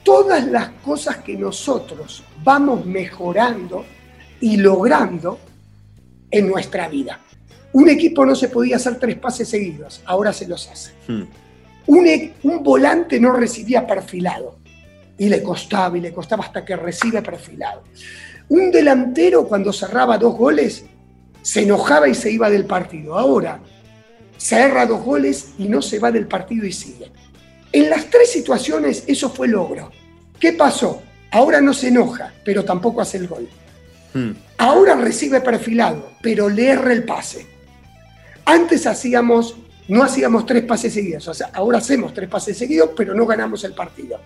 todas 0.03 0.45
las 0.45 0.69
cosas 0.85 1.17
que 1.17 1.35
nosotros 1.35 2.23
vamos 2.43 2.85
mejorando 2.85 3.96
y 4.41 4.57
logrando 4.57 5.39
en 6.29 6.47
nuestra 6.47 6.87
vida. 6.87 7.19
Un 7.73 7.89
equipo 7.89 8.25
no 8.25 8.35
se 8.35 8.49
podía 8.49 8.77
hacer 8.77 8.97
tres 8.99 9.17
pases 9.17 9.49
seguidos, 9.49 10.01
ahora 10.05 10.33
se 10.33 10.47
los 10.47 10.67
hace. 10.67 10.93
Hmm. 11.07 11.23
Un, 11.87 12.07
e- 12.07 12.33
un 12.43 12.63
volante 12.63 13.19
no 13.19 13.31
recibía 13.31 13.85
perfilado 13.85 14.55
y 15.17 15.29
le 15.29 15.41
costaba 15.41 15.97
y 15.97 16.01
le 16.01 16.13
costaba 16.13 16.43
hasta 16.45 16.65
que 16.65 16.75
recibe 16.75 17.21
perfilado. 17.21 17.83
Un 18.49 18.71
delantero 18.71 19.47
cuando 19.47 19.73
cerraba 19.73 20.17
dos 20.17 20.35
goles 20.35 20.85
se 21.41 21.63
enojaba 21.63 22.07
y 22.07 22.15
se 22.15 22.31
iba 22.31 22.49
del 22.49 22.65
partido. 22.65 23.17
Ahora 23.17 23.59
cerra 24.37 24.85
dos 24.85 25.03
goles 25.03 25.49
y 25.57 25.67
no 25.67 25.81
se 25.81 25.99
va 25.99 26.11
del 26.11 26.27
partido 26.27 26.65
y 26.65 26.71
sigue. 26.71 27.11
En 27.71 27.89
las 27.89 28.05
tres 28.09 28.31
situaciones 28.31 29.03
eso 29.07 29.29
fue 29.29 29.47
logro. 29.47 29.91
¿Qué 30.39 30.53
pasó? 30.53 31.01
Ahora 31.31 31.59
no 31.59 31.73
se 31.73 31.89
enoja, 31.89 32.33
pero 32.45 32.63
tampoco 32.63 33.01
hace 33.01 33.17
el 33.17 33.27
gol. 33.27 33.47
Hmm. 34.13 34.31
Ahora 34.57 34.95
recibe 34.95 35.41
perfilado, 35.41 36.11
pero 36.21 36.49
le 36.49 36.69
erra 36.69 36.93
el 36.93 37.03
pase. 37.03 37.45
Antes 38.45 38.87
hacíamos, 38.87 39.55
no 39.87 40.03
hacíamos 40.03 40.45
tres 40.45 40.63
pases 40.63 40.93
seguidos, 40.93 41.27
o 41.27 41.33
sea, 41.33 41.49
ahora 41.53 41.79
hacemos 41.79 42.13
tres 42.13 42.29
pases 42.29 42.57
seguidos, 42.57 42.91
pero 42.95 43.13
no 43.13 43.25
ganamos 43.25 43.63
el 43.63 43.73
partido. 43.73 44.19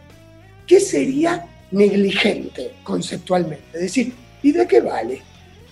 ¿Qué 0.65 0.79
sería 0.79 1.45
negligente 1.71 2.75
conceptualmente? 2.83 3.65
Es 3.73 3.81
decir, 3.81 4.13
¿y 4.43 4.51
de 4.51 4.67
qué 4.67 4.79
vale? 4.79 5.21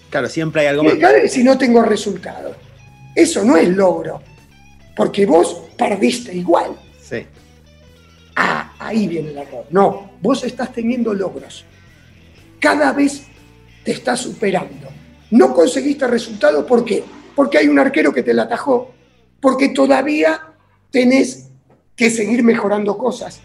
Claro, 0.09 0.27
siempre 0.27 0.61
hay 0.61 0.67
algo 0.67 0.83
¿De 0.83 0.95
más. 0.95 1.31
si 1.31 1.43
no 1.43 1.57
tengo 1.57 1.83
resultado? 1.83 2.55
Eso 3.15 3.43
no 3.43 3.55
es 3.55 3.69
logro, 3.69 4.21
porque 4.95 5.25
vos 5.25 5.63
perdiste 5.77 6.35
igual. 6.35 6.71
Sí. 7.01 7.25
Ah, 8.35 8.73
ahí 8.79 9.07
viene 9.07 9.29
el 9.29 9.37
error. 9.37 9.65
No, 9.69 10.11
vos 10.21 10.43
estás 10.43 10.73
teniendo 10.73 11.13
logros. 11.13 11.65
Cada 12.59 12.91
vez 12.93 13.23
te 13.89 13.95
estás 13.95 14.19
superando. 14.19 14.87
No 15.31 15.51
conseguiste 15.51 16.05
resultado, 16.05 16.63
¿por 16.63 16.85
qué? 16.85 17.03
Porque 17.35 17.57
hay 17.57 17.67
un 17.67 17.79
arquero 17.79 18.13
que 18.13 18.21
te 18.21 18.35
la 18.35 18.43
atajó, 18.43 18.93
porque 19.41 19.69
todavía 19.69 20.53
tenés 20.91 21.49
que 21.95 22.11
seguir 22.11 22.43
mejorando 22.43 22.95
cosas, 22.95 23.39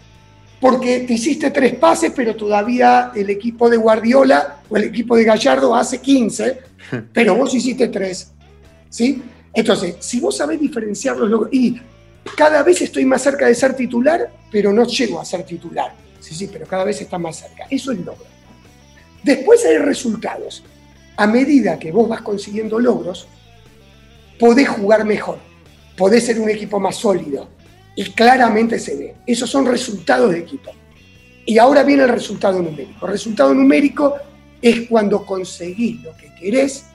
porque 0.61 0.99
te 0.99 1.13
hiciste 1.13 1.49
tres 1.49 1.73
pases, 1.73 2.11
pero 2.15 2.35
todavía 2.35 3.11
el 3.15 3.31
equipo 3.31 3.71
de 3.71 3.77
Guardiola 3.77 4.61
o 4.69 4.77
el 4.77 4.83
equipo 4.83 5.15
de 5.15 5.23
Gallardo 5.23 5.73
hace 5.75 5.99
15, 5.99 6.59
pero 7.13 7.33
vos 7.33 7.51
hiciste 7.55 7.87
tres. 7.87 8.31
¿Sí? 8.87 9.23
Entonces, 9.51 9.95
si 9.99 10.19
vos 10.19 10.37
sabés 10.37 10.59
diferenciar 10.59 11.17
los 11.17 11.27
logros, 11.27 11.51
y 11.51 11.81
cada 12.37 12.61
vez 12.61 12.83
estoy 12.83 13.03
más 13.03 13.23
cerca 13.23 13.47
de 13.47 13.55
ser 13.55 13.75
titular, 13.75 14.31
pero 14.51 14.71
no 14.71 14.85
llego 14.85 15.19
a 15.19 15.25
ser 15.25 15.43
titular. 15.43 15.91
Sí, 16.19 16.35
sí, 16.35 16.47
pero 16.53 16.67
cada 16.67 16.83
vez 16.83 17.01
está 17.01 17.17
más 17.17 17.37
cerca. 17.37 17.65
Eso 17.67 17.91
es 17.91 17.97
logro. 17.97 18.34
Después 19.25 19.65
hay 19.65 19.79
resultados. 19.79 20.63
A 21.17 21.25
medida 21.25 21.79
que 21.79 21.91
vos 21.91 22.07
vas 22.07 22.21
consiguiendo 22.21 22.77
logros, 22.79 23.27
podés 24.39 24.69
jugar 24.69 25.03
mejor, 25.03 25.39
podés 25.97 26.27
ser 26.27 26.39
un 26.39 26.47
equipo 26.47 26.79
más 26.79 26.97
sólido. 26.97 27.49
Y 27.95 28.03
claramente 28.11 28.77
se 28.77 28.95
ve. 28.95 29.15
Esos 29.25 29.49
son 29.49 29.65
resultados 29.65 30.31
de 30.31 30.39
equipo. 30.39 30.71
Y 31.43 31.57
ahora 31.57 31.81
viene 31.81 32.03
el 32.03 32.09
resultado 32.09 32.61
numérico. 32.61 33.07
El 33.07 33.11
resultado 33.13 33.51
numérico 33.53 34.15
es 34.61 34.81
cuando 34.87 35.25
conseguís 35.25 36.03
lo 36.03 36.15
que 36.15 36.31
querés 36.39 36.85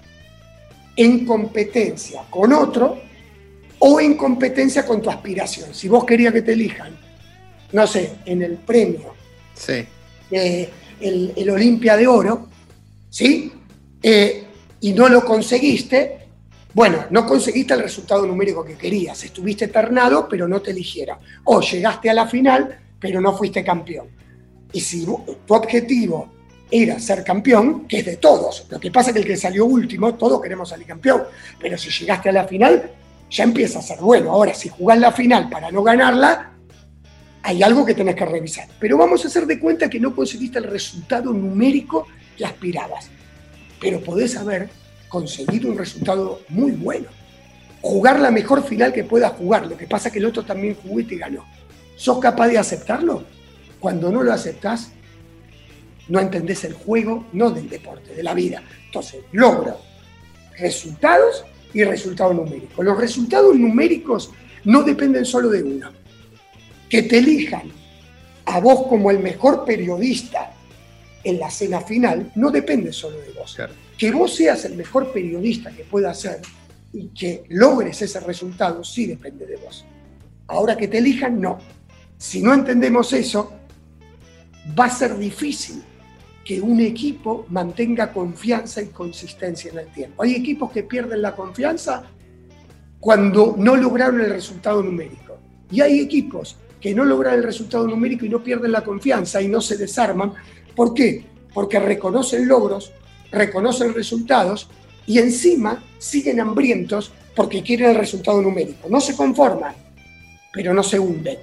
en 0.94 1.24
competencia 1.24 2.22
con 2.30 2.52
otro 2.52 2.96
o 3.80 4.00
en 4.00 4.14
competencia 4.16 4.86
con 4.86 5.02
tu 5.02 5.10
aspiración. 5.10 5.74
Si 5.74 5.88
vos 5.88 6.04
querías 6.04 6.32
que 6.32 6.42
te 6.42 6.52
elijan, 6.52 6.96
no 7.72 7.86
sé, 7.88 8.12
en 8.24 8.42
el 8.42 8.52
premio, 8.58 9.14
Sí. 9.54 9.84
eh, 10.30 10.68
el, 11.00 11.50
Olimpia 11.50 11.96
de 11.96 12.06
Oro, 12.06 12.48
¿sí? 13.08 13.52
Eh, 14.02 14.44
y 14.80 14.92
no 14.92 15.08
lo 15.08 15.24
conseguiste, 15.24 16.18
bueno, 16.72 17.06
no 17.10 17.26
conseguiste 17.26 17.74
el 17.74 17.80
resultado 17.80 18.26
numérico 18.26 18.64
que 18.64 18.76
querías, 18.76 19.22
estuviste 19.24 19.68
ternado, 19.68 20.28
pero 20.28 20.46
no 20.46 20.60
te 20.60 20.70
eligieron. 20.70 21.18
O 21.44 21.60
llegaste 21.60 22.08
a 22.08 22.14
la 22.14 22.26
final, 22.26 22.78
pero 22.98 23.20
no 23.20 23.36
fuiste 23.36 23.64
campeón. 23.64 24.08
Y 24.72 24.80
si 24.80 25.04
tu 25.04 25.54
objetivo 25.54 26.30
era 26.70 27.00
ser 27.00 27.24
campeón, 27.24 27.88
que 27.88 27.98
es 27.98 28.06
de 28.06 28.16
todos, 28.16 28.66
lo 28.70 28.78
que 28.78 28.90
pasa 28.90 29.10
es 29.10 29.14
que 29.14 29.20
el 29.20 29.26
que 29.26 29.36
salió 29.36 29.66
último, 29.66 30.14
todos 30.14 30.40
queremos 30.40 30.68
salir 30.68 30.86
campeón, 30.86 31.24
pero 31.58 31.76
si 31.76 31.90
llegaste 31.90 32.28
a 32.28 32.32
la 32.32 32.44
final, 32.44 32.90
ya 33.28 33.44
empieza 33.44 33.80
a 33.80 33.82
ser 33.82 33.98
bueno. 33.98 34.32
Ahora, 34.32 34.54
si 34.54 34.68
jugás 34.68 34.98
la 34.98 35.12
final 35.12 35.48
para 35.48 35.70
no 35.70 35.82
ganarla, 35.82 36.49
hay 37.42 37.62
algo 37.62 37.84
que 37.84 37.94
tenés 37.94 38.16
que 38.16 38.26
revisar. 38.26 38.68
Pero 38.78 38.98
vamos 38.98 39.24
a 39.24 39.28
hacer 39.28 39.46
de 39.46 39.58
cuenta 39.58 39.88
que 39.88 40.00
no 40.00 40.14
conseguiste 40.14 40.58
el 40.58 40.64
resultado 40.64 41.32
numérico 41.32 42.06
que 42.36 42.44
aspirabas. 42.44 43.10
Pero 43.80 44.00
podés 44.00 44.36
haber 44.36 44.68
conseguido 45.08 45.70
un 45.70 45.78
resultado 45.78 46.40
muy 46.48 46.72
bueno. 46.72 47.08
Jugar 47.80 48.20
la 48.20 48.30
mejor 48.30 48.62
final 48.62 48.92
que 48.92 49.04
puedas 49.04 49.32
jugar. 49.32 49.66
Lo 49.66 49.76
que 49.76 49.86
pasa 49.86 50.08
es 50.08 50.12
que 50.12 50.18
el 50.18 50.26
otro 50.26 50.44
también 50.44 50.76
jugó 50.82 51.00
y 51.00 51.04
te 51.04 51.16
ganó. 51.16 51.44
¿Sos 51.96 52.18
capaz 52.18 52.48
de 52.48 52.58
aceptarlo? 52.58 53.24
Cuando 53.78 54.10
no 54.12 54.22
lo 54.22 54.32
aceptás, 54.32 54.92
no 56.08 56.20
entendés 56.20 56.64
el 56.64 56.74
juego, 56.74 57.26
no 57.32 57.50
del 57.50 57.68
deporte, 57.70 58.14
de 58.14 58.22
la 58.22 58.34
vida. 58.34 58.62
Entonces, 58.86 59.20
logro 59.32 59.78
resultados 60.58 61.44
y 61.72 61.84
resultados 61.84 62.34
numéricos. 62.34 62.84
Los 62.84 62.98
resultados 62.98 63.56
numéricos 63.56 64.30
no 64.64 64.82
dependen 64.82 65.24
solo 65.24 65.48
de 65.48 65.62
uno 65.62 65.99
que 66.90 67.04
te 67.04 67.18
elijan 67.18 67.70
a 68.44 68.60
vos 68.60 68.86
como 68.88 69.10
el 69.10 69.20
mejor 69.20 69.64
periodista 69.64 70.52
en 71.22 71.38
la 71.38 71.50
cena 71.50 71.80
final 71.80 72.32
no 72.34 72.50
depende 72.50 72.92
solo 72.92 73.18
de 73.20 73.32
vos. 73.32 73.56
Que 73.96 74.10
vos 74.10 74.34
seas 74.34 74.64
el 74.64 74.76
mejor 74.76 75.12
periodista 75.12 75.70
que 75.70 75.84
pueda 75.84 76.12
ser 76.12 76.40
y 76.92 77.08
que 77.08 77.44
logres 77.48 78.02
ese 78.02 78.18
resultado 78.20 78.82
sí 78.82 79.06
depende 79.06 79.46
de 79.46 79.56
vos. 79.56 79.84
Ahora 80.48 80.76
que 80.76 80.88
te 80.88 80.98
elijan, 80.98 81.40
no. 81.40 81.58
Si 82.18 82.42
no 82.42 82.52
entendemos 82.52 83.12
eso, 83.12 83.52
va 84.78 84.86
a 84.86 84.90
ser 84.90 85.16
difícil 85.16 85.82
que 86.44 86.60
un 86.60 86.80
equipo 86.80 87.46
mantenga 87.50 88.12
confianza 88.12 88.82
y 88.82 88.86
consistencia 88.86 89.70
en 89.70 89.78
el 89.78 89.92
tiempo. 89.92 90.24
Hay 90.24 90.34
equipos 90.34 90.72
que 90.72 90.82
pierden 90.82 91.22
la 91.22 91.36
confianza 91.36 92.02
cuando 92.98 93.54
no 93.56 93.76
lograron 93.76 94.20
el 94.20 94.30
resultado 94.30 94.82
numérico. 94.82 95.38
Y 95.70 95.82
hay 95.82 96.00
equipos 96.00 96.56
que 96.80 96.94
no 96.94 97.04
logran 97.04 97.34
el 97.34 97.42
resultado 97.42 97.86
numérico 97.86 98.24
y 98.24 98.28
no 98.28 98.42
pierden 98.42 98.72
la 98.72 98.82
confianza 98.82 99.40
y 99.42 99.48
no 99.48 99.60
se 99.60 99.76
desarman. 99.76 100.32
¿Por 100.74 100.94
qué? 100.94 101.24
Porque 101.52 101.78
reconocen 101.78 102.48
logros, 102.48 102.92
reconocen 103.30 103.94
resultados 103.94 104.68
y 105.06 105.18
encima 105.18 105.82
siguen 105.98 106.40
hambrientos 106.40 107.12
porque 107.34 107.62
quieren 107.62 107.90
el 107.90 107.96
resultado 107.96 108.40
numérico. 108.40 108.88
No 108.88 109.00
se 109.00 109.14
conforman, 109.14 109.74
pero 110.52 110.72
no 110.72 110.82
se 110.82 110.98
hunden. 110.98 111.38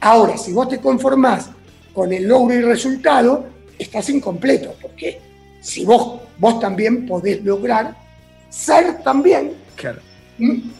Ahora, 0.00 0.36
si 0.36 0.52
vos 0.52 0.68
te 0.68 0.78
conformás 0.78 1.50
con 1.92 2.12
el 2.12 2.28
logro 2.28 2.54
y 2.54 2.62
resultado, 2.62 3.46
estás 3.78 4.08
incompleto, 4.10 4.74
porque 4.80 5.20
si 5.60 5.84
vos, 5.84 6.20
vos 6.38 6.60
también 6.60 7.06
podés 7.06 7.42
lograr 7.44 7.96
ser 8.48 9.02
también 9.02 9.54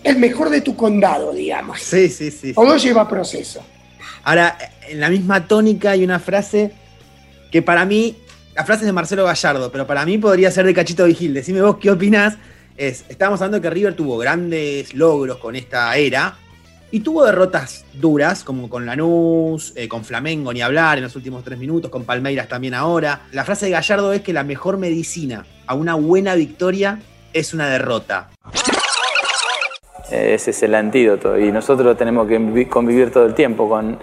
el 0.05 0.19
mejor 0.19 0.51
de 0.51 0.61
tu 0.61 0.77
condado, 0.77 1.33
digamos. 1.33 1.81
Sí, 1.81 2.09
sí, 2.09 2.31
sí. 2.31 2.53
Todo 2.53 2.77
lleva 2.77 3.09
proceso. 3.09 3.61
Ahora, 4.29 4.59
en 4.87 5.01
la 5.01 5.09
misma 5.09 5.49
tónica 5.49 5.93
hay 5.93 6.05
una 6.05 6.19
frase 6.19 6.71
que 7.51 7.63
para 7.63 7.87
mí, 7.87 8.15
la 8.55 8.67
frase 8.67 8.83
es 8.83 8.87
de 8.87 8.93
Marcelo 8.93 9.25
Gallardo, 9.25 9.73
pero 9.73 9.87
para 9.87 10.05
mí 10.05 10.19
podría 10.19 10.51
ser 10.51 10.67
de 10.67 10.75
Cachito 10.75 11.07
Vigil. 11.07 11.33
Decime 11.33 11.63
vos 11.63 11.79
qué 11.79 11.91
opinás. 11.91 12.37
Es, 12.77 13.07
estábamos 13.09 13.41
hablando 13.41 13.63
que 13.63 13.71
River 13.71 13.95
tuvo 13.95 14.19
grandes 14.19 14.93
logros 14.93 15.39
con 15.39 15.57
esta 15.57 15.97
era 15.97 16.37
y 16.91 17.01
tuvo 17.01 17.25
derrotas 17.25 17.87
duras, 17.95 18.45
como 18.45 18.69
con 18.69 18.85
Lanús, 18.85 19.73
eh, 19.77 19.89
con 19.89 20.05
Flamengo, 20.05 20.53
ni 20.53 20.61
hablar 20.61 20.99
en 20.99 21.05
los 21.05 21.17
últimos 21.17 21.43
tres 21.43 21.59
minutos, 21.59 21.91
con 21.91 22.05
Palmeiras 22.05 22.49
también 22.49 22.75
ahora. 22.75 23.23
La 23.33 23.47
frase 23.47 23.65
de 23.65 23.73
Gallardo 23.73 24.13
es 24.13 24.21
que 24.21 24.35
la 24.35 24.45
mejor 24.45 24.77
medicina 24.77 25.47
a 25.67 25.73
una 25.73 25.95
buena 25.95 26.35
victoria 26.35 27.01
es 27.33 27.55
una 27.55 27.67
derrota. 27.67 28.29
Ese 30.11 30.53
es 30.53 30.63
el 30.63 30.75
antídoto 30.75 31.39
y 31.39 31.53
nosotros 31.53 31.97
tenemos 31.97 32.27
que 32.27 32.69
convivir 32.69 33.11
todo 33.11 33.27
el 33.27 33.35
tiempo 33.35 33.69
con, 33.69 33.99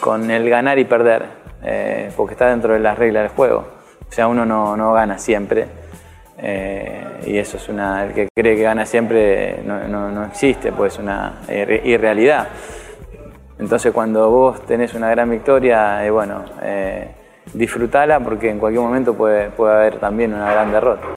con, 0.00 0.30
el 0.30 0.50
ganar 0.50 0.78
y 0.78 0.84
perder, 0.84 1.24
eh, 1.62 2.10
porque 2.14 2.34
está 2.34 2.50
dentro 2.50 2.74
de 2.74 2.80
las 2.80 2.98
reglas 2.98 3.22
del 3.22 3.32
juego. 3.32 3.66
O 4.06 4.12
sea, 4.12 4.28
uno 4.28 4.44
no, 4.44 4.76
no 4.76 4.92
gana 4.92 5.18
siempre 5.18 5.66
eh, 6.38 7.22
y 7.26 7.38
eso 7.38 7.56
es 7.56 7.68
una. 7.68 8.04
El 8.04 8.12
que 8.12 8.28
cree 8.34 8.56
que 8.56 8.62
gana 8.62 8.84
siempre 8.84 9.62
no, 9.64 9.88
no, 9.88 10.24
existe, 10.26 10.72
pues 10.72 10.94
es 10.94 10.98
una 10.98 11.40
irrealidad. 11.48 12.48
Entonces, 13.58 13.92
cuando 13.94 14.30
vos 14.30 14.66
tenés 14.66 14.92
una 14.92 15.08
gran 15.08 15.30
victoria, 15.30 16.04
eh, 16.04 16.10
bueno, 16.10 16.44
disfrutala 17.54 18.20
porque 18.20 18.50
en 18.50 18.58
cualquier 18.58 18.82
momento 18.82 19.14
puede, 19.14 19.48
puede 19.48 19.74
haber 19.74 19.98
también 19.98 20.34
una 20.34 20.52
gran 20.52 20.70
derrota. 20.70 21.14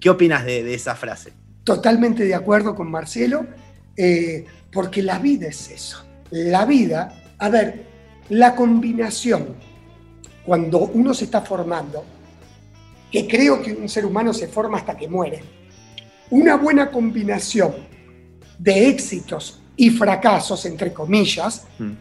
¿Qué 0.00 0.08
opinas 0.08 0.44
de, 0.44 0.62
de 0.62 0.74
esa 0.74 0.94
frase? 0.94 1.32
Totalmente 1.68 2.24
de 2.24 2.34
acuerdo 2.34 2.74
con 2.74 2.90
Marcelo, 2.90 3.46
eh, 3.94 4.46
porque 4.72 5.02
la 5.02 5.18
vida 5.18 5.48
es 5.48 5.70
eso. 5.70 6.02
La 6.30 6.64
vida, 6.64 7.34
a 7.36 7.50
ver, 7.50 7.84
la 8.30 8.54
combinación, 8.54 9.48
cuando 10.46 10.78
uno 10.78 11.12
se 11.12 11.26
está 11.26 11.42
formando, 11.42 12.02
que 13.12 13.28
creo 13.28 13.60
que 13.60 13.74
un 13.74 13.86
ser 13.86 14.06
humano 14.06 14.32
se 14.32 14.48
forma 14.48 14.78
hasta 14.78 14.96
que 14.96 15.08
muere, 15.08 15.42
una 16.30 16.56
buena 16.56 16.90
combinación 16.90 17.74
de 18.58 18.88
éxitos 18.88 19.60
y 19.76 19.90
fracasos, 19.90 20.64
entre 20.64 20.94
comillas, 20.94 21.66
mm. 21.78 21.92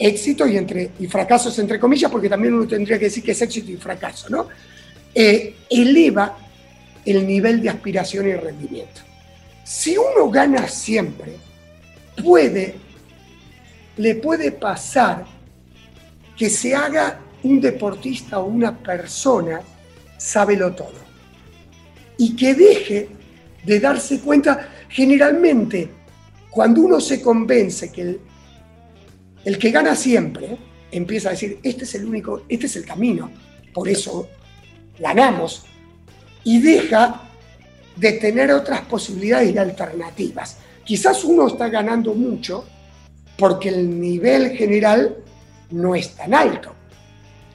éxitos 0.00 0.50
y, 0.50 0.56
entre, 0.56 0.90
y 0.98 1.06
fracasos, 1.06 1.56
entre 1.60 1.78
comillas, 1.78 2.10
porque 2.10 2.28
también 2.28 2.54
uno 2.54 2.66
tendría 2.66 2.98
que 2.98 3.04
decir 3.04 3.22
que 3.22 3.30
es 3.30 3.42
éxito 3.42 3.70
y 3.70 3.76
fracaso, 3.76 4.28
¿no? 4.30 4.48
Eh, 5.14 5.54
eleva 5.70 6.36
el 7.04 7.24
nivel 7.24 7.62
de 7.62 7.68
aspiración 7.68 8.26
y 8.26 8.32
rendimiento 8.34 9.11
si 9.64 9.96
uno 9.96 10.30
gana 10.30 10.68
siempre, 10.68 11.36
puede, 12.22 12.74
le 13.96 14.14
puede 14.16 14.52
pasar 14.52 15.24
que 16.36 16.50
se 16.50 16.74
haga 16.74 17.20
un 17.42 17.60
deportista 17.60 18.38
o 18.38 18.46
una 18.46 18.76
persona 18.76 19.60
sábelo 20.16 20.72
todo. 20.72 21.02
Y 22.18 22.36
que 22.36 22.54
deje 22.54 23.08
de 23.64 23.80
darse 23.80 24.20
cuenta, 24.20 24.68
generalmente, 24.88 25.90
cuando 26.50 26.82
uno 26.82 27.00
se 27.00 27.20
convence 27.20 27.90
que 27.90 28.02
el, 28.02 28.20
el 29.44 29.58
que 29.58 29.70
gana 29.70 29.96
siempre 29.96 30.58
empieza 30.90 31.28
a 31.28 31.32
decir, 31.32 31.58
este 31.62 31.84
es 31.84 31.94
el 31.94 32.04
único, 32.04 32.42
este 32.48 32.66
es 32.66 32.76
el 32.76 32.84
camino, 32.84 33.30
por 33.72 33.88
eso 33.88 34.28
ganamos, 34.98 35.64
y 36.44 36.60
deja 36.60 37.31
de 37.96 38.12
tener 38.12 38.50
otras 38.52 38.82
posibilidades 38.82 39.54
y 39.54 39.58
alternativas. 39.58 40.58
Quizás 40.84 41.24
uno 41.24 41.46
está 41.46 41.68
ganando 41.68 42.14
mucho 42.14 42.64
porque 43.36 43.68
el 43.68 44.00
nivel 44.00 44.56
general 44.56 45.16
no 45.70 45.94
es 45.94 46.14
tan 46.14 46.34
alto 46.34 46.74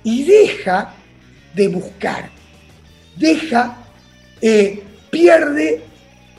y 0.04 0.23
deja 0.23 0.93
de 1.54 1.67
buscar, 1.67 2.30
deja, 3.15 3.78
eh, 4.41 4.84
pierde 5.10 5.84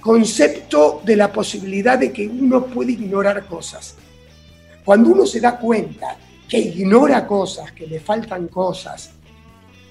concepto 0.00 1.02
de 1.04 1.16
la 1.16 1.32
posibilidad 1.32 1.98
de 1.98 2.12
que 2.12 2.26
uno 2.26 2.66
puede 2.66 2.92
ignorar 2.92 3.46
cosas. 3.46 3.96
Cuando 4.84 5.10
uno 5.10 5.26
se 5.26 5.40
da 5.40 5.58
cuenta 5.58 6.16
que 6.48 6.58
ignora 6.58 7.26
cosas, 7.26 7.72
que 7.72 7.86
le 7.86 8.00
faltan 8.00 8.48
cosas, 8.48 9.10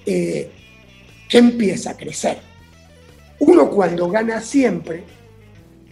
eh, 0.04 0.50
que 1.28 1.38
empieza 1.38 1.90
a 1.90 1.96
crecer 1.96 2.47
uno 3.40 3.70
cuando 3.70 4.08
gana 4.08 4.40
siempre 4.40 5.04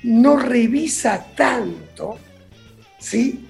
no 0.03 0.37
revisa 0.37 1.27
tanto 1.35 2.17
¿sí? 2.99 3.47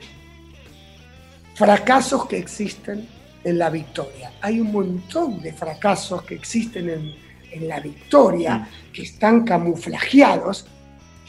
fracasos 1.54 2.26
que 2.26 2.38
existen 2.38 3.06
en 3.44 3.59
la 3.59 3.70
victoria. 3.70 4.32
Hay 4.40 4.61
un 4.61 4.72
montón 4.72 5.40
de 5.40 5.52
fracasos 5.52 6.22
que 6.22 6.35
existen 6.35 6.90
en, 6.90 7.26
la 7.68 7.80
victoria, 7.80 8.59
mm. 8.59 8.92
que 8.92 9.02
están 9.02 9.42
camuflajeados 9.42 10.66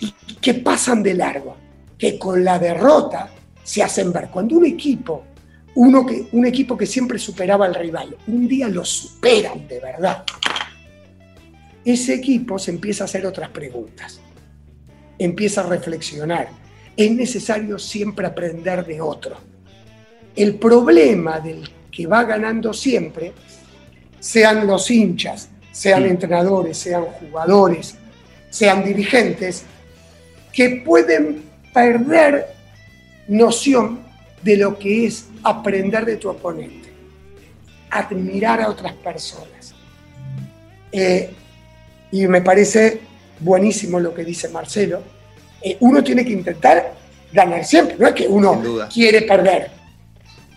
y 0.02 0.12
que 0.42 0.56
pasan 0.56 1.02
de 1.02 1.14
largo, 1.14 1.56
que 1.98 2.20
con 2.20 2.44
la 2.44 2.60
derrota 2.60 3.30
se 3.64 3.82
hacen 3.82 4.12
ver. 4.12 4.28
Cuando 4.28 4.58
un 4.58 4.66
equipo, 4.66 5.24
uno 5.76 6.06
que, 6.06 6.28
un 6.34 6.46
equipo 6.46 6.76
que 6.76 6.86
siempre 6.86 7.18
superaba 7.18 7.66
al 7.66 7.76
rival, 7.76 8.18
un 8.28 8.46
día 8.46 8.68
lo 8.68 8.84
superan 8.84 9.68
de 9.70 9.80
verdad, 9.80 10.26
ese 11.88 12.16
equipo 12.16 12.60
se 12.60 12.72
empieza 12.72 13.04
a 13.04 13.06
hacer 13.06 13.26
otras 13.26 13.50
preguntas, 13.50 14.20
empieza 15.18 15.62
a 15.62 15.68
reflexionar. 15.68 16.50
Es 16.98 17.12
necesario 17.12 17.80
siempre 17.80 18.28
aprender 18.28 18.86
de 18.86 19.00
otro. 19.00 19.38
El 20.36 20.56
problema 20.56 21.40
del 21.40 21.70
que 21.90 22.06
va 22.06 22.26
ganando 22.26 22.74
siempre, 22.74 23.32
sean 24.20 24.68
los 24.68 24.92
hinchas, 24.92 25.48
sean 25.72 26.06
entrenadores, 26.06 26.78
sean 26.78 27.06
jugadores, 27.06 27.96
sean 28.50 28.84
dirigentes, 28.84 29.64
que 30.52 30.82
pueden 30.86 31.44
perder 31.74 32.48
noción 33.30 34.02
de 34.44 34.58
lo 34.58 34.78
que 34.78 35.06
es 35.06 35.28
aprender 35.42 36.04
de 36.04 36.18
tu 36.18 36.30
oponente, 36.30 36.92
admirar 37.90 38.62
a 38.62 38.70
otras 38.70 38.94
personas. 38.94 39.74
Eh, 40.92 41.32
y 42.12 42.28
me 42.28 42.42
parece 42.42 43.02
buenísimo 43.40 44.00
lo 44.00 44.14
que 44.14 44.24
dice 44.24 44.50
Marcelo. 44.50 45.02
Eh, 45.62 45.78
uno 45.80 46.04
tiene 46.04 46.24
que 46.26 46.32
intentar 46.32 46.94
ganar 47.32 47.66
siempre, 47.66 47.98
no 48.00 48.08
es 48.08 48.14
que 48.14 48.28
uno 48.28 48.62
quiere 48.92 49.24
perder. 49.24 49.72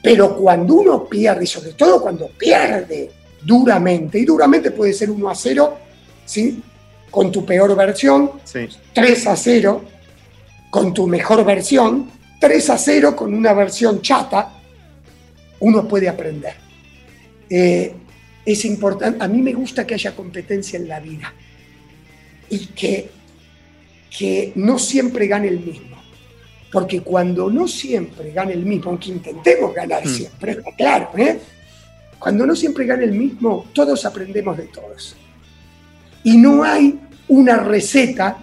Pero 0.02 0.36
cuando 0.36 0.74
uno 0.74 1.04
pierde, 1.04 1.44
y 1.44 1.46
sobre 1.46 1.72
todo 1.72 2.00
cuando 2.00 2.28
pierde 2.28 3.10
duramente, 3.42 4.18
y 4.18 4.24
duramente 4.24 4.70
puede 4.70 4.92
ser 4.92 5.10
1 5.10 5.28
a 5.28 5.34
0, 5.34 5.78
¿sí? 6.24 6.62
con 7.10 7.30
tu 7.30 7.44
peor 7.44 7.74
versión, 7.76 8.32
3 8.92 9.26
a 9.26 9.36
0 9.36 9.84
con 10.70 10.94
tu 10.94 11.06
mejor 11.06 11.44
versión, 11.44 12.08
3 12.38 12.70
a 12.70 12.78
0 12.78 13.16
con 13.16 13.34
una 13.34 13.52
versión 13.52 14.00
chata, 14.00 14.54
uno 15.58 15.86
puede 15.86 16.08
aprender. 16.08 16.54
Eh, 17.50 17.94
es 18.44 18.64
importante, 18.64 19.22
a 19.22 19.28
mí 19.28 19.42
me 19.42 19.52
gusta 19.52 19.86
que 19.86 19.94
haya 19.94 20.14
competencia 20.14 20.78
en 20.78 20.88
la 20.88 21.00
vida 21.00 21.32
y 22.48 22.66
que, 22.66 23.10
que 24.16 24.52
no 24.56 24.78
siempre 24.78 25.26
gane 25.26 25.48
el 25.48 25.60
mismo. 25.60 25.96
Porque 26.72 27.00
cuando 27.00 27.50
no 27.50 27.66
siempre 27.66 28.30
gane 28.30 28.52
el 28.52 28.64
mismo, 28.64 28.90
aunque 28.90 29.10
intentemos 29.10 29.74
ganar 29.74 30.06
hmm. 30.06 30.08
siempre, 30.08 30.58
claro, 30.76 31.10
¿eh? 31.16 31.38
cuando 32.18 32.46
no 32.46 32.54
siempre 32.54 32.86
gane 32.86 33.04
el 33.04 33.12
mismo, 33.12 33.66
todos 33.72 34.04
aprendemos 34.04 34.56
de 34.56 34.64
todos. 34.64 35.16
Y 36.22 36.36
no 36.36 36.62
hay 36.62 37.00
una 37.28 37.56
receta 37.56 38.38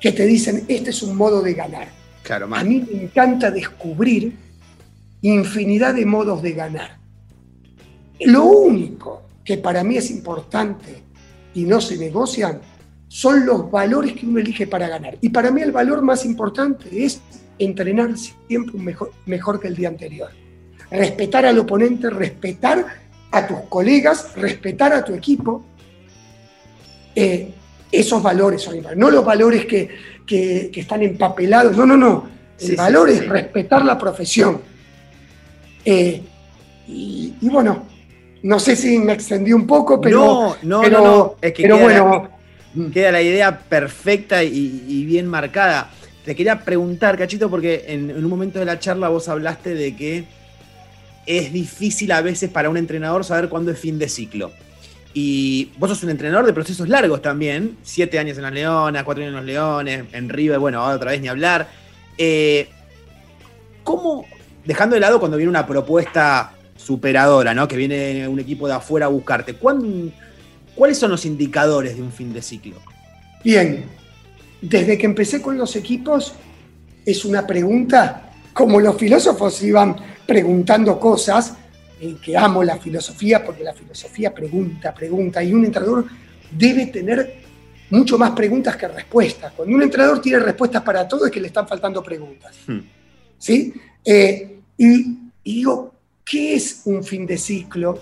que 0.00 0.12
te 0.12 0.26
dicen, 0.26 0.64
este 0.68 0.90
es 0.90 1.02
un 1.02 1.16
modo 1.16 1.42
de 1.42 1.54
ganar. 1.54 1.88
Claro, 2.22 2.48
A 2.54 2.64
mí 2.64 2.84
me 2.90 3.02
encanta 3.02 3.50
descubrir 3.50 4.36
infinidad 5.22 5.94
de 5.94 6.06
modos 6.06 6.42
de 6.42 6.52
ganar. 6.52 6.97
Lo 8.20 8.44
único 8.44 9.22
que 9.44 9.58
para 9.58 9.84
mí 9.84 9.96
es 9.96 10.10
importante 10.10 11.02
y 11.54 11.64
no 11.64 11.80
se 11.80 11.96
negocian 11.96 12.60
son 13.08 13.46
los 13.46 13.70
valores 13.70 14.12
que 14.12 14.26
uno 14.26 14.38
elige 14.38 14.66
para 14.66 14.88
ganar. 14.88 15.16
Y 15.20 15.30
para 15.30 15.50
mí 15.50 15.62
el 15.62 15.72
valor 15.72 16.02
más 16.02 16.24
importante 16.24 17.04
es 17.04 17.20
entrenar 17.58 18.16
siempre 18.16 18.78
mejor, 18.78 19.12
mejor 19.26 19.60
que 19.60 19.68
el 19.68 19.76
día 19.76 19.88
anterior. 19.88 20.30
Respetar 20.90 21.46
al 21.46 21.58
oponente, 21.58 22.10
respetar 22.10 22.86
a 23.30 23.46
tus 23.46 23.60
colegas, 23.68 24.34
respetar 24.36 24.92
a 24.92 25.04
tu 25.04 25.14
equipo. 25.14 25.64
Eh, 27.14 27.52
esos 27.90 28.22
valores 28.22 28.62
son 28.62 28.76
importantes, 28.76 29.00
no 29.00 29.10
los 29.10 29.24
valores 29.24 29.64
que, 29.66 30.70
están 30.74 31.02
empapelados, 31.02 31.76
no, 31.76 31.86
no, 31.86 31.96
no. 31.96 32.28
El 32.60 32.76
valor 32.76 33.08
es 33.08 33.26
respetar 33.26 33.84
la 33.84 33.96
profesión. 33.96 34.60
Eh, 35.84 36.22
y, 36.86 37.34
bueno, 37.42 37.86
no 38.42 38.60
sé 38.60 38.76
si 38.76 38.98
me 38.98 39.12
extendí 39.12 39.52
un 39.52 39.66
poco, 39.66 40.00
pero. 40.00 40.56
No, 40.62 40.82
no, 40.82 40.88
no, 40.88 41.36
Es 41.40 41.52
que 41.52 41.62
pero 41.62 41.78
bueno. 41.78 42.30
queda 42.92 43.12
la 43.12 43.22
idea 43.22 43.58
perfecta 43.58 44.42
y, 44.44 45.04
bien 45.04 45.26
marcada. 45.26 45.90
Te 46.24 46.36
quería 46.36 46.62
preguntar, 46.62 47.16
Cachito, 47.16 47.48
porque 47.48 47.86
en, 47.88 48.14
un 48.14 48.30
momento 48.30 48.58
de 48.58 48.66
la 48.66 48.78
charla 48.78 49.08
vos 49.08 49.28
hablaste 49.28 49.74
de 49.74 49.96
que 49.96 50.24
es 51.26 51.52
difícil 51.52 52.12
a 52.12 52.20
veces 52.20 52.50
para 52.50 52.68
un 52.68 52.76
entrenador 52.76 53.24
saber 53.24 53.48
cuándo 53.48 53.70
es 53.70 53.78
fin 53.78 53.98
de 53.98 54.08
ciclo. 54.08 54.52
Y 55.14 55.72
vos 55.78 55.88
sos 55.90 56.02
un 56.04 56.10
entrenador 56.10 56.44
de 56.46 56.52
procesos 56.52 56.88
largos 56.88 57.22
también, 57.22 57.78
siete 57.82 58.18
años 58.18 58.36
en 58.36 58.42
las 58.42 58.52
Leonas, 58.52 59.04
cuatro 59.04 59.24
años 59.24 59.32
en 59.32 59.36
los 59.36 59.46
Leones, 59.46 60.04
en 60.12 60.28
River, 60.28 60.58
bueno, 60.58 60.84
otra 60.84 61.10
vez 61.10 61.20
ni 61.20 61.28
hablar. 61.28 61.68
Eh, 62.18 62.68
¿Cómo, 63.82 64.26
dejando 64.66 64.94
de 64.94 65.00
lado 65.00 65.18
cuando 65.18 65.38
viene 65.38 65.48
una 65.48 65.66
propuesta 65.66 66.52
superadora, 66.88 67.52
¿no? 67.52 67.68
que 67.68 67.76
viene 67.76 68.26
un 68.26 68.40
equipo 68.40 68.66
de 68.66 68.72
afuera 68.72 69.04
a 69.04 69.10
buscarte, 69.10 69.54
¿cuáles 69.54 70.96
son 70.96 71.10
los 71.10 71.26
indicadores 71.26 71.96
de 71.96 72.02
un 72.02 72.10
fin 72.10 72.32
de 72.32 72.40
ciclo? 72.40 72.76
Bien, 73.44 73.84
desde 74.62 74.96
que 74.96 75.04
empecé 75.04 75.42
con 75.42 75.58
los 75.58 75.76
equipos 75.76 76.32
es 77.04 77.26
una 77.26 77.46
pregunta, 77.46 78.32
como 78.54 78.80
los 78.80 78.96
filósofos 78.96 79.62
iban 79.62 79.96
preguntando 80.26 80.98
cosas, 80.98 81.56
que 82.24 82.34
amo 82.34 82.64
la 82.64 82.78
filosofía 82.78 83.44
porque 83.44 83.62
la 83.64 83.74
filosofía 83.74 84.32
pregunta, 84.32 84.94
pregunta, 84.94 85.44
y 85.44 85.52
un 85.52 85.66
entrenador 85.66 86.06
debe 86.50 86.86
tener 86.86 87.34
mucho 87.90 88.16
más 88.16 88.30
preguntas 88.30 88.76
que 88.78 88.88
respuestas. 88.88 89.52
Cuando 89.52 89.76
un 89.76 89.82
entrenador 89.82 90.22
tiene 90.22 90.38
respuestas 90.38 90.82
para 90.82 91.06
todo 91.06 91.26
es 91.26 91.30
que 91.30 91.40
le 91.40 91.48
están 91.48 91.68
faltando 91.68 92.02
preguntas. 92.02 92.56
Hmm. 92.66 92.80
¿Sí? 93.36 93.74
Eh, 94.02 94.60
y, 94.78 95.18
digo, 95.44 95.97
¿qué 96.28 96.54
es 96.54 96.82
un 96.84 97.02
fin 97.02 97.26
de 97.26 97.38
ciclo? 97.38 98.00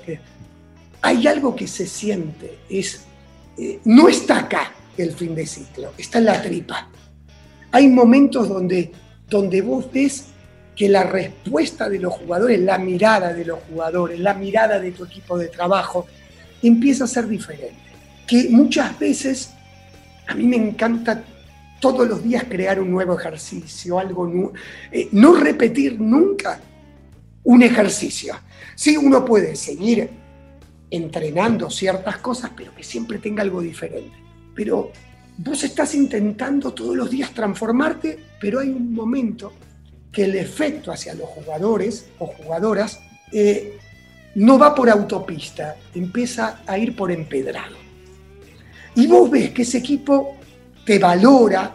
hay 1.03 1.27
algo 1.29 1.55
que 1.55 1.69
se 1.69 1.87
siente, 1.87 2.59
es, 2.69 3.05
eh, 3.57 3.79
no 3.85 4.09
está 4.09 4.39
acá 4.41 4.73
el 4.99 5.13
fin 5.13 5.35
de 5.35 5.47
ciclo, 5.47 5.93
está 5.97 6.19
en 6.19 6.25
la 6.25 6.43
tripa. 6.43 6.89
Hay 7.71 7.89
momentos 7.89 8.49
donde, 8.49 8.91
donde 9.29 9.61
vos 9.63 9.91
ves 9.93 10.27
que 10.75 10.89
la 10.89 11.05
respuesta 11.05 11.89
de 11.89 12.01
los 12.01 12.15
jugadores, 12.15 12.59
la 12.61 12.79
mirada 12.79 13.33
de 13.33 13.45
los 13.45 13.61
jugadores, 13.69 14.19
la 14.19 14.35
mirada 14.35 14.81
de 14.81 14.91
tu 14.91 15.05
equipo 15.05 15.39
de 15.39 15.49
trabajo, 15.49 16.07
empieza 16.63 17.05
a 17.05 17.07
ser 17.07 17.29
diferente. 17.29 17.77
Que 18.27 18.49
muchas 18.51 18.99
veces 18.99 19.51
a 20.27 20.35
mí 20.35 20.47
me 20.47 20.57
encanta 20.57 21.23
todos 21.81 22.09
los 22.09 22.25
días 22.25 22.45
crear 22.49 22.81
un 22.81 22.91
nuevo 22.91 23.17
ejercicio, 23.17 23.99
algo 23.99 24.27
nuevo, 24.27 24.53
eh, 24.91 25.09
no 25.13 25.35
repetir 25.35 26.01
nunca 26.01 26.59
un 27.47 27.63
ejercicio. 27.63 28.35
Sí, 28.75 28.97
uno 28.97 29.25
puede 29.25 29.55
seguir 29.55 30.11
entrenando 30.91 31.71
ciertas 31.71 32.19
cosas, 32.19 32.51
pero 32.57 32.75
que 32.75 32.83
siempre 32.83 33.19
tenga 33.19 33.43
algo 33.43 33.61
diferente. 33.61 34.17
Pero 34.55 34.91
vos 35.39 35.63
estás 35.63 35.95
intentando 35.95 36.73
todos 36.75 36.97
los 36.97 37.09
días 37.09 37.31
transformarte, 37.33 38.19
pero 38.41 38.61
hay 38.61 38.69
un 38.69 38.93
momento 38.93 39.53
que 40.11 40.25
el 40.25 40.35
efecto 40.35 40.91
hacia 40.91 41.15
los 41.15 41.29
jugadores 41.29 42.09
o 42.19 42.27
jugadoras 42.27 43.01
eh, 43.33 43.79
no 44.35 44.59
va 44.59 44.75
por 44.75 44.91
autopista, 44.91 45.77
empieza 45.95 46.63
a 46.67 46.77
ir 46.79 46.97
por 46.97 47.13
empedrado. 47.13 47.77
Y 48.97 49.07
vos 49.07 49.31
ves 49.31 49.51
que 49.51 49.63
ese 49.63 49.79
equipo 49.79 50.37
te 50.85 50.99
valora, 50.99 51.73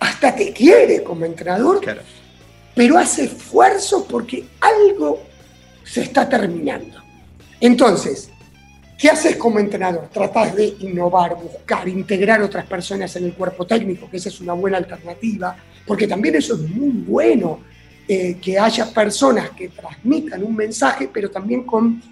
hasta 0.00 0.34
te 0.34 0.52
quiere 0.52 1.02
como 1.02 1.24
entrenador, 1.24 1.80
pero 2.74 2.98
hace 2.98 3.24
esfuerzo 3.24 4.06
porque 4.06 4.44
algo 4.60 5.20
se 5.84 6.02
está 6.02 6.28
terminando. 6.28 7.02
Entonces, 7.60 8.30
¿qué 8.98 9.08
haces 9.08 9.36
como 9.36 9.58
entrenador? 9.58 10.08
Tratas 10.12 10.54
de 10.54 10.74
innovar, 10.80 11.36
buscar, 11.36 11.88
integrar 11.88 12.42
otras 12.42 12.66
personas 12.66 13.14
en 13.16 13.24
el 13.24 13.34
cuerpo 13.34 13.66
técnico, 13.66 14.10
que 14.10 14.16
esa 14.16 14.28
es 14.28 14.40
una 14.40 14.54
buena 14.54 14.78
alternativa 14.78 15.56
porque 15.86 16.06
también 16.06 16.34
eso 16.36 16.54
es 16.54 16.60
muy 16.60 16.90
bueno, 16.90 17.60
eh, 18.08 18.36
que 18.40 18.58
haya 18.58 18.92
personas 18.92 19.50
que 19.50 19.68
transmitan 19.68 20.42
un 20.42 20.54
mensaje, 20.54 21.08
pero 21.12 21.30
también 21.30 21.64
con, 21.64 22.02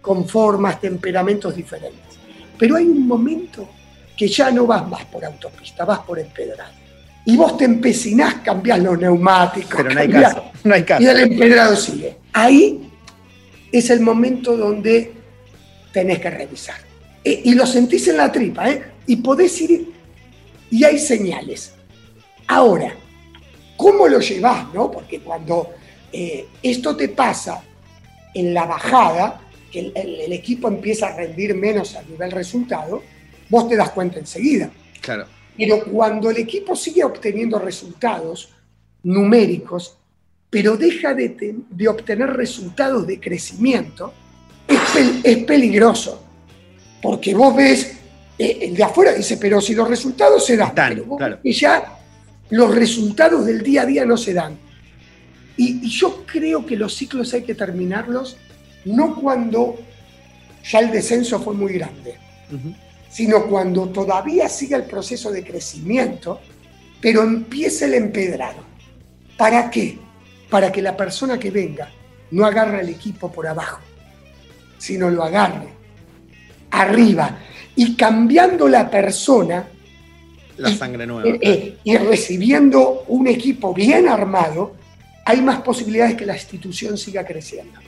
con 0.00 0.28
formas, 0.28 0.80
temperamentos 0.80 1.54
diferentes. 1.54 2.18
Pero 2.58 2.76
hay 2.76 2.84
un 2.84 3.06
momento 3.06 3.68
que 4.16 4.28
ya 4.28 4.50
no 4.50 4.66
vas 4.66 4.86
más 4.88 5.04
por 5.06 5.24
autopista, 5.24 5.84
vas 5.84 6.00
por 6.00 6.18
empedrado. 6.18 6.79
Y 7.24 7.36
vos 7.36 7.56
te 7.56 7.64
empecinás, 7.64 8.36
cambiás 8.36 8.78
los 8.80 8.98
neumáticos. 8.98 9.74
Pero 9.76 9.90
no 9.90 10.00
hay 10.00 10.08
caso, 10.08 10.44
no 10.64 10.74
hay 10.74 10.82
caso. 10.84 11.02
Y 11.02 11.06
el 11.06 11.20
empedrado 11.20 11.76
sigue. 11.76 12.16
Ahí 12.32 12.90
es 13.70 13.90
el 13.90 14.00
momento 14.00 14.56
donde 14.56 15.12
tenés 15.92 16.18
que 16.18 16.30
revisar. 16.30 16.76
Eh, 17.22 17.42
y 17.44 17.54
lo 17.54 17.66
sentís 17.66 18.08
en 18.08 18.16
la 18.16 18.32
tripa, 18.32 18.70
¿eh? 18.70 18.82
Y 19.06 19.16
podés 19.16 19.60
ir, 19.60 19.92
y 20.70 20.84
hay 20.84 20.98
señales. 20.98 21.74
Ahora, 22.46 22.94
¿Cómo 23.80 24.06
lo 24.06 24.20
llevas? 24.20 24.74
No? 24.74 24.90
Porque 24.90 25.20
cuando 25.20 25.70
eh, 26.12 26.46
esto 26.62 26.94
te 26.94 27.08
pasa 27.08 27.62
en 28.34 28.52
la 28.52 28.66
bajada, 28.66 29.40
que 29.72 29.90
el, 29.94 30.30
equipo 30.34 30.68
empieza 30.68 31.06
a 31.06 31.16
rendir 31.16 31.54
menos 31.54 31.96
a 31.96 32.02
nivel 32.02 32.30
resultado, 32.30 33.02
vos 33.48 33.70
te 33.70 33.76
das 33.76 33.88
cuenta 33.88 34.18
enseguida. 34.18 34.70
Claro. 35.00 35.24
Pero 35.60 35.84
cuando 35.84 36.30
el 36.30 36.38
equipo 36.38 36.74
sigue 36.74 37.04
obteniendo 37.04 37.58
resultados 37.58 38.48
numéricos, 39.02 39.94
pero 40.48 40.78
deja 40.78 41.12
de, 41.12 41.54
obtener 41.86 42.30
resultados 42.30 43.06
de 43.06 43.20
crecimiento, 43.20 44.10
es, 44.66 45.44
peligroso. 45.44 46.24
Porque 47.02 47.34
vos 47.34 47.54
ves, 47.54 47.92
eh, 48.38 48.60
el 48.62 48.74
de 48.74 48.84
afuera 48.84 49.12
dice, 49.12 49.36
pero 49.36 49.60
si 49.60 49.74
los 49.74 49.86
resultados 49.86 50.46
se 50.46 50.56
dan, 50.56 51.04
y 51.42 51.52
ya 51.52 51.98
los 52.48 52.74
resultados 52.74 53.44
del 53.44 53.62
día 53.62 53.82
a 53.82 53.86
día 53.86 54.06
no 54.06 54.16
se 54.16 54.32
dan. 54.32 54.56
Y, 55.58 55.86
yo 55.90 56.24
creo 56.24 56.64
que 56.64 56.74
los 56.74 56.94
ciclos 56.94 57.34
hay 57.34 57.42
que 57.42 57.54
terminarlos 57.54 58.38
no 58.86 59.14
cuando 59.14 59.78
ya 60.64 60.78
el 60.78 60.90
descenso 60.90 61.38
fue 61.38 61.52
muy 61.52 61.74
grande, 61.74 62.14
sino 63.10 63.46
cuando 63.46 63.88
todavía 63.88 64.48
sigue 64.48 64.76
el 64.76 64.84
proceso 64.84 65.30
de 65.30 65.44
crecimiento, 65.44 66.40
pero 67.00 67.22
empieza 67.22 67.86
el 67.86 67.94
empedrado. 67.94 68.64
¿Para 69.36 69.70
qué? 69.70 69.98
para 70.50 70.70
que 70.70 70.82
la 70.82 70.96
persona 70.96 71.38
que 71.38 71.50
venga 71.50 71.88
no 72.32 72.44
agarre 72.44 72.80
al 72.80 72.88
equipo 72.88 73.32
por 73.32 73.46
abajo, 73.46 73.80
sino 74.76 75.08
lo 75.08 75.22
agarre 75.22 75.68
arriba 76.72 77.38
y 77.76 77.96
cambiando 77.96 78.68
la 78.68 78.90
persona 78.90 79.64
la 80.58 80.74
sangre 80.74 81.06
nueva. 81.06 81.26
Eh, 81.26 81.38
eh, 81.40 81.78
y 81.84 81.96
recibiendo 81.96 83.04
un 83.08 83.26
equipo 83.28 83.72
bien 83.72 84.08
armado, 84.08 84.74
hay 85.24 85.40
más 85.40 85.62
posibilidades 85.62 86.16
que 86.16 86.26
la 86.26 86.34
institución 86.34 86.98
siga 86.98 87.24
creciendo. 87.24 87.80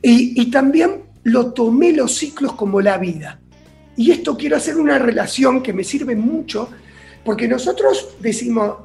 Y, 0.00 0.40
y, 0.40 0.50
también 0.50 1.02
lo 1.24 1.52
tomé 1.52 1.92
los 1.92 2.16
ciclos 2.16 2.52
como 2.52 2.80
la 2.80 2.96
vida. 2.96 3.40
Y 3.96 4.10
esto 4.10 4.36
quiero 4.36 4.56
hacer 4.56 4.76
una 4.76 4.98
relación 4.98 5.62
que 5.62 5.72
me 5.72 5.82
sirve 5.82 6.14
mucho, 6.14 6.68
porque 7.24 7.48
nosotros 7.48 8.16
decimos, 8.20 8.76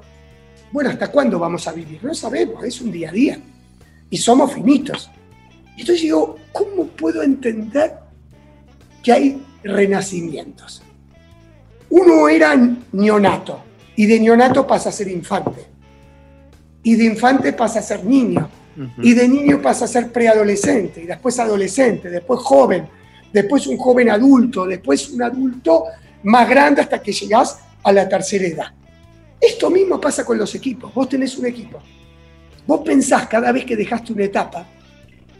bueno, 0.71 0.89
¿hasta 0.89 1.11
cuándo 1.11 1.37
vamos 1.37 1.67
a 1.67 1.73
vivir? 1.73 2.03
No 2.03 2.13
sabemos, 2.13 2.63
es 2.63 2.79
un 2.81 2.91
día 2.91 3.09
a 3.09 3.11
día. 3.11 3.39
Y 4.09 4.17
somos 4.17 4.53
finitos. 4.53 5.09
Y 5.75 5.81
entonces 5.81 6.01
digo, 6.01 6.37
¿cómo 6.51 6.85
puedo 6.87 7.21
entender 7.23 7.93
que 9.03 9.11
hay 9.11 9.43
renacimientos? 9.63 10.81
Uno 11.89 12.29
era 12.29 12.55
neonato 12.93 13.63
y 13.95 14.05
de 14.05 14.19
neonato 14.19 14.65
pasa 14.65 14.89
a 14.89 14.91
ser 14.91 15.09
infante. 15.09 15.65
Y 16.83 16.95
de 16.95 17.03
infante 17.03 17.53
pasa 17.53 17.79
a 17.79 17.83
ser 17.83 18.05
niño. 18.05 18.49
Y 19.01 19.13
de 19.13 19.27
niño 19.27 19.61
pasa 19.61 19.85
a 19.85 19.87
ser 19.87 20.11
preadolescente, 20.11 21.01
y 21.03 21.05
después 21.05 21.37
adolescente, 21.39 22.09
después 22.09 22.39
joven, 22.39 22.87
después 23.31 23.67
un 23.67 23.77
joven 23.77 24.09
adulto, 24.09 24.65
después 24.65 25.09
un 25.09 25.23
adulto 25.23 25.85
más 26.23 26.49
grande 26.49 26.81
hasta 26.81 27.01
que 27.01 27.11
llegas 27.11 27.59
a 27.83 27.91
la 27.91 28.07
tercera 28.07 28.45
edad. 28.45 28.73
Esto 29.39 29.69
mismo 29.69 29.99
pasa 29.99 30.23
con 30.23 30.37
los 30.37 30.53
equipos. 30.53 30.93
Vos 30.93 31.09
tenés 31.09 31.37
un 31.37 31.47
equipo. 31.47 31.81
Vos 32.67 32.81
pensás 32.85 33.27
cada 33.27 33.51
vez 33.51 33.65
que 33.65 33.75
dejaste 33.75 34.13
una 34.13 34.25
etapa, 34.25 34.67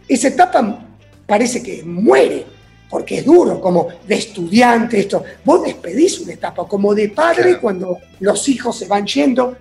esa 0.07 0.27
etapa 0.27 0.85
parece 1.25 1.63
que 1.63 1.83
muere, 1.83 2.45
porque 2.89 3.19
es 3.19 3.25
duro, 3.25 3.61
como 3.61 3.87
de 4.05 4.15
estudiante, 4.15 4.99
esto. 4.99 5.23
Vos 5.45 5.63
despedís 5.63 6.19
una 6.19 6.33
etapa, 6.33 6.67
como 6.67 6.93
de 6.93 7.09
padre 7.09 7.59
cuando 7.59 7.99
los 8.19 8.49
hijos 8.49 8.77
se 8.77 8.87
van 8.87 9.05
yendo, 9.05 9.55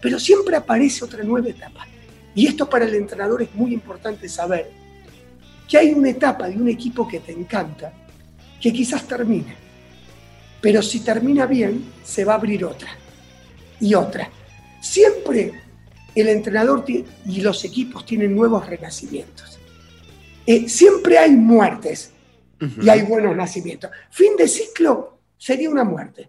pero 0.00 0.20
siempre 0.20 0.54
aparece 0.54 1.04
otra 1.04 1.24
nueva 1.24 1.48
etapa. 1.48 1.86
Y 2.34 2.46
esto 2.46 2.68
para 2.68 2.84
el 2.84 2.94
entrenador 2.94 3.42
es 3.42 3.52
muy 3.54 3.72
importante 3.72 4.28
saber, 4.28 4.70
que 5.68 5.78
hay 5.78 5.92
una 5.92 6.10
etapa 6.10 6.48
de 6.48 6.56
un 6.56 6.68
equipo 6.68 7.06
que 7.06 7.20
te 7.20 7.32
encanta, 7.32 7.92
que 8.60 8.72
quizás 8.72 9.06
termine, 9.06 9.54
pero 10.60 10.82
si 10.82 11.00
termina 11.00 11.46
bien, 11.46 11.92
se 12.02 12.24
va 12.24 12.34
a 12.34 12.36
abrir 12.36 12.64
otra 12.64 12.88
y 13.80 13.94
otra. 13.94 14.30
Siempre 14.80 15.52
el 16.14 16.28
entrenador 16.28 16.84
y 16.88 17.40
los 17.40 17.64
equipos 17.64 18.06
tienen 18.06 18.34
nuevos 18.34 18.66
renacimientos. 18.66 19.58
Eh, 20.46 20.68
siempre 20.68 21.18
hay 21.18 21.32
muertes, 21.32 22.12
y 22.60 22.88
hay 22.88 23.02
buenos 23.02 23.36
nacimientos. 23.36 23.90
Fin 24.10 24.36
de 24.36 24.48
ciclo 24.48 25.18
sería 25.36 25.70
una 25.70 25.84
muerte. 25.84 26.28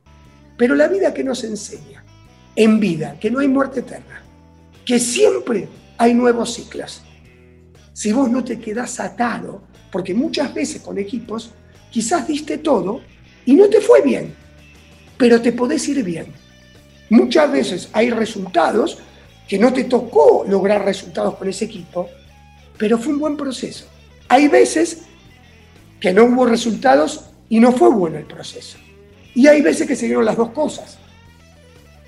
Pero 0.57 0.75
la 0.75 0.87
vida 0.87 1.13
que 1.13 1.23
nos 1.23 1.43
enseña, 1.43 2.03
en 2.55 2.79
vida, 2.79 3.17
que 3.19 3.31
no 3.31 3.39
hay 3.39 3.47
muerte 3.47 3.81
eterna, 3.81 4.23
que 4.85 4.99
siempre 4.99 5.67
hay 5.97 6.13
nuevos 6.13 6.53
ciclos. 6.53 7.03
Si 7.97 8.11
vos 8.11 8.29
no 8.29 8.43
te 8.43 8.59
quedás 8.59 8.99
atado, 8.99 9.63
porque 9.91 10.13
muchas 10.13 10.53
veces 10.53 10.83
con 10.83 10.99
equipos 10.99 11.49
quizás 11.89 12.27
diste 12.27 12.59
todo 12.59 13.01
y 13.43 13.55
no 13.55 13.67
te 13.69 13.81
fue 13.81 14.03
bien, 14.03 14.35
pero 15.17 15.41
te 15.41 15.51
podés 15.51 15.89
ir 15.89 16.03
bien. 16.03 16.27
Muchas 17.09 17.51
veces 17.51 17.89
hay 17.93 18.11
resultados 18.11 18.99
que 19.47 19.57
no 19.57 19.73
te 19.73 19.85
tocó 19.85 20.45
lograr 20.47 20.85
resultados 20.85 21.37
con 21.37 21.49
ese 21.49 21.65
equipo, 21.65 22.07
pero 22.77 22.99
fue 22.99 23.13
un 23.13 23.19
buen 23.19 23.35
proceso. 23.35 23.87
Hay 24.27 24.47
veces 24.47 24.99
que 25.99 26.13
no 26.13 26.25
hubo 26.25 26.45
resultados 26.45 27.31
y 27.49 27.59
no 27.59 27.71
fue 27.71 27.89
bueno 27.89 28.19
el 28.19 28.27
proceso. 28.27 28.77
Y 29.33 29.47
hay 29.47 29.63
veces 29.63 29.87
que 29.87 29.95
se 29.95 30.05
dieron 30.05 30.23
las 30.23 30.37
dos 30.37 30.51
cosas. 30.51 30.99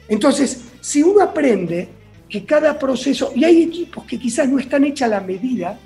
Entonces, 0.08 0.66
si 0.82 1.02
uno 1.02 1.24
aprende 1.24 1.90
que 2.30 2.46
cada 2.46 2.78
proceso, 2.78 3.32
y 3.36 3.44
hay 3.44 3.64
equipos 3.64 4.06
que 4.06 4.20
quizás 4.20 4.48
no 4.48 4.60
están 4.60 4.84
hechos 4.84 5.08
a 5.08 5.08
la 5.08 5.20
medida 5.20 5.80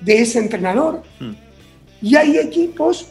de 0.00 0.20
ese 0.20 0.40
entrenador, 0.40 1.02
hmm. 1.20 1.32
y 2.02 2.16
hay 2.16 2.38
equipos 2.38 3.06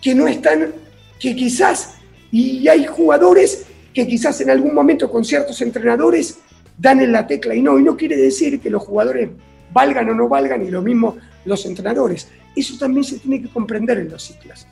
que 0.00 0.14
no 0.14 0.26
están, 0.26 0.72
que 1.20 1.36
quizás, 1.36 1.96
y 2.32 2.66
hay 2.68 2.86
jugadores 2.86 3.66
que 3.92 4.06
quizás 4.06 4.40
en 4.40 4.50
algún 4.50 4.74
momento 4.74 5.10
con 5.10 5.24
ciertos 5.24 5.60
entrenadores 5.60 6.38
dan 6.78 7.00
en 7.00 7.12
la 7.12 7.26
tecla 7.26 7.54
y 7.54 7.60
no, 7.60 7.78
y 7.78 7.82
no 7.82 7.96
quiere 7.96 8.16
decir 8.16 8.60
que 8.60 8.70
los 8.70 8.82
jugadores 8.82 9.28
valgan 9.72 10.08
o 10.08 10.14
no 10.14 10.28
valgan, 10.28 10.64
y 10.64 10.70
lo 10.70 10.80
mismo 10.80 11.16
los 11.44 11.66
entrenadores. 11.66 12.28
Eso 12.56 12.78
también 12.78 13.04
se 13.04 13.18
tiene 13.18 13.42
que 13.42 13.48
comprender 13.48 13.98
en 13.98 14.10
los 14.10 14.22
ciclos. 14.22 14.66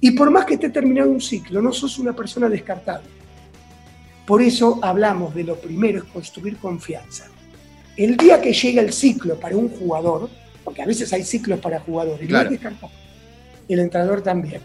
Y 0.00 0.10
por 0.10 0.30
más 0.30 0.44
que 0.44 0.54
esté 0.54 0.68
terminado 0.68 1.10
un 1.10 1.20
ciclo, 1.20 1.62
no 1.62 1.72
sos 1.72 1.98
una 1.98 2.14
persona 2.14 2.48
descartable. 2.48 3.08
Por 4.26 4.42
eso 4.42 4.78
hablamos 4.82 5.34
de 5.34 5.44
lo 5.44 5.56
primero 5.56 5.98
es 5.98 6.04
construir 6.04 6.56
confianza. 6.56 7.26
El 7.96 8.16
día 8.16 8.40
que 8.40 8.52
llega 8.52 8.82
el 8.82 8.92
ciclo 8.92 9.38
para 9.38 9.56
un 9.56 9.68
jugador, 9.68 10.30
porque 10.64 10.82
a 10.82 10.86
veces 10.86 11.12
hay 11.12 11.22
ciclos 11.22 11.60
para 11.60 11.80
jugadores, 11.80 12.28
no 12.28 12.40
es 12.40 12.60
el 13.68 13.78
entrenador 13.78 14.22
también. 14.22 14.60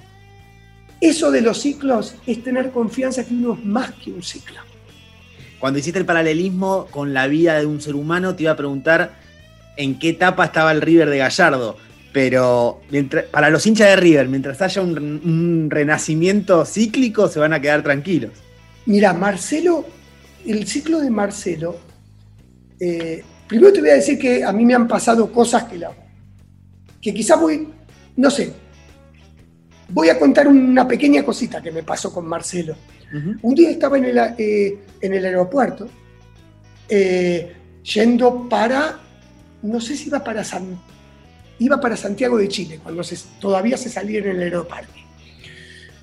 Eso 0.99 1.31
de 1.31 1.41
los 1.41 1.61
ciclos 1.61 2.15
es 2.25 2.43
tener 2.43 2.71
confianza 2.71 3.25
que 3.25 3.33
uno 3.33 3.53
es 3.53 3.63
más 3.63 3.91
que 3.91 4.11
un 4.11 4.23
ciclo. 4.23 4.59
Cuando 5.59 5.79
hiciste 5.79 5.99
el 5.99 6.05
paralelismo 6.05 6.87
con 6.89 7.13
la 7.13 7.27
vida 7.27 7.59
de 7.59 7.65
un 7.65 7.81
ser 7.81 7.95
humano, 7.95 8.35
te 8.35 8.43
iba 8.43 8.53
a 8.53 8.57
preguntar 8.57 9.11
en 9.77 9.99
qué 9.99 10.09
etapa 10.09 10.45
estaba 10.45 10.71
el 10.71 10.81
River 10.81 11.09
de 11.09 11.17
Gallardo 11.19 11.77
pero 12.11 12.81
para 13.31 13.49
los 13.49 13.65
hinchas 13.65 13.89
de 13.89 13.95
River, 13.95 14.27
mientras 14.27 14.61
haya 14.61 14.81
un, 14.81 15.69
renacimiento 15.69 16.65
cíclico, 16.65 17.27
se 17.27 17.39
van 17.39 17.53
a 17.53 17.61
quedar 17.61 17.83
tranquilos. 17.83 18.31
Mira, 18.85 19.13
Marcelo, 19.13 19.85
el 20.45 20.67
ciclo 20.67 20.99
de 20.99 21.09
Marcelo, 21.09 21.77
eh, 22.79 23.23
primero 23.47 23.73
te 23.73 23.81
voy 23.81 23.89
a 23.89 23.95
decir 23.95 24.17
que 24.17 24.43
a 24.43 24.51
mí 24.51 24.65
me 24.65 24.73
han 24.73 24.87
pasado 24.87 25.31
cosas 25.31 25.65
que, 25.65 25.77
la, 25.77 25.91
que 27.01 27.13
quizás 27.13 27.39
voy, 27.39 27.67
no 28.15 28.29
sé, 28.29 28.53
voy 29.89 30.09
a 30.09 30.17
contar 30.17 30.47
una 30.47 30.87
pequeña 30.87 31.23
cosita 31.23 31.61
que 31.61 31.71
me 31.71 31.83
pasó 31.83 32.13
con 32.13 32.25
Marcelo. 32.25 32.75
Un 33.41 33.55
día 33.55 33.71
estaba 33.71 33.97
en 33.97 34.05
el, 34.05 34.17
eh, 34.37 34.77
en 35.01 35.13
el 35.13 35.25
aeropuerto, 35.25 35.87
eh, 36.87 37.55
yendo 37.81 38.47
para, 38.47 38.99
no 39.63 39.81
sé 39.81 39.97
si 39.97 40.09
iba 40.09 40.23
para 40.23 40.43
San 40.43 40.79
iba 41.59 41.79
para 41.79 41.97
Santiago 41.97 42.37
de 42.37 42.47
Chile, 42.47 42.79
cuando 42.81 43.03
todavía 43.39 43.77
se 43.77 43.89
salía 43.89 44.19
en 44.19 44.29
el 44.29 44.41
aeroparque. 44.41 45.05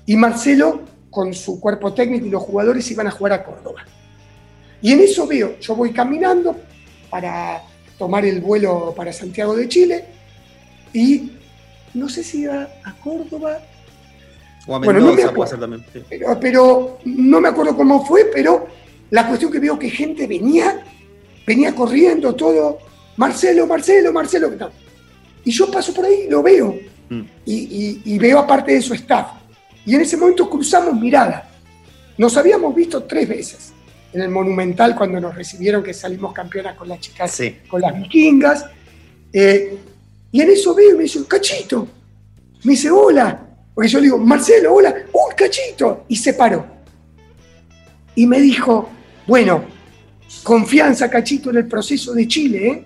Y 0.05 0.15
Marcelo, 0.15 0.83
con 1.17 1.33
su 1.33 1.59
cuerpo 1.59 1.95
técnico 1.95 2.27
y 2.27 2.29
los 2.29 2.43
jugadores, 2.43 2.91
iban 2.91 3.07
a 3.07 3.11
jugar 3.11 3.33
a 3.33 3.43
Córdoba. 3.43 3.83
Y 4.83 4.91
en 4.91 4.99
eso 4.99 5.25
veo, 5.25 5.57
yo 5.59 5.75
voy 5.75 5.91
caminando 5.91 6.55
para 7.09 7.63
tomar 7.97 8.23
el 8.23 8.39
vuelo 8.39 8.93
para 8.95 9.11
Santiago 9.11 9.55
de 9.55 9.67
Chile 9.67 10.05
y 10.93 11.31
no 11.95 12.07
sé 12.07 12.23
si 12.23 12.41
iba 12.41 12.69
a 12.83 12.93
Córdoba. 13.03 13.57
O 14.67 14.75
a 14.75 14.77
bueno, 14.77 14.99
no 14.99 15.13
me 15.13 15.23
acuerdo, 15.23 15.57
también. 15.57 15.83
Pero, 16.07 16.39
pero, 16.39 16.99
no 17.05 17.41
me 17.41 17.47
acuerdo 17.47 17.75
cómo 17.75 18.05
fue, 18.05 18.25
pero 18.31 18.67
la 19.09 19.27
cuestión 19.27 19.51
que 19.51 19.57
veo 19.57 19.79
que 19.79 19.89
gente 19.89 20.27
venía, 20.27 20.83
venía 21.47 21.73
corriendo 21.73 22.35
todo, 22.35 22.77
Marcelo, 23.15 23.65
Marcelo, 23.65 24.13
Marcelo, 24.13 24.51
¿qué 24.51 24.57
tal? 24.57 24.71
Y 25.43 25.49
yo 25.49 25.71
paso 25.71 25.95
por 25.95 26.05
ahí 26.05 26.25
y 26.27 26.29
lo 26.29 26.43
veo. 26.43 26.75
Mm. 27.09 27.21
Y, 27.43 28.19
veo 28.19 28.37
aparte 28.37 28.73
de 28.73 28.83
su 28.83 28.93
staff. 28.93 29.46
Y 29.87 29.95
en 29.95 30.01
ese 30.01 30.17
momento 30.17 30.49
cruzamos 30.49 30.99
mirada. 30.99 31.49
Nos 32.17 32.35
habíamos 32.35 32.75
visto 32.75 33.03
tres 33.03 33.25
veces. 33.29 33.71
En 34.11 34.21
el 34.21 34.29
Monumental, 34.29 34.93
cuando 34.93 35.17
nos 35.21 35.33
recibieron 35.33 35.81
que 35.81 35.93
salimos 35.93 36.33
campeonas 36.33 36.75
con 36.75 36.89
las 36.89 36.99
chicas, 36.99 37.41
con 37.69 37.79
las 37.79 37.95
vikingas. 37.97 38.65
Eh, 39.31 39.77
y 40.29 40.41
en 40.41 40.49
eso 40.49 40.75
veo 40.75 40.91
y 40.91 40.97
me 40.97 41.03
dice, 41.03 41.25
cachito. 41.25 41.87
Me 42.65 42.71
dice, 42.71 42.91
hola. 42.91 43.47
Porque 43.73 43.89
yo 43.89 43.99
le 43.99 44.05
digo, 44.07 44.17
Marcelo, 44.17 44.73
hola. 44.73 44.93
¡Un 45.13 45.33
cachito! 45.37 46.03
Y 46.09 46.17
se 46.17 46.33
paró. 46.33 46.65
Y 48.13 48.27
me 48.27 48.41
dijo, 48.41 48.89
bueno, 49.25 49.63
confianza, 50.43 51.09
cachito, 51.09 51.49
en 51.51 51.57
el 51.57 51.67
proceso 51.67 52.11
de 52.11 52.27
Chile, 52.27 52.67
¿eh? 52.67 52.85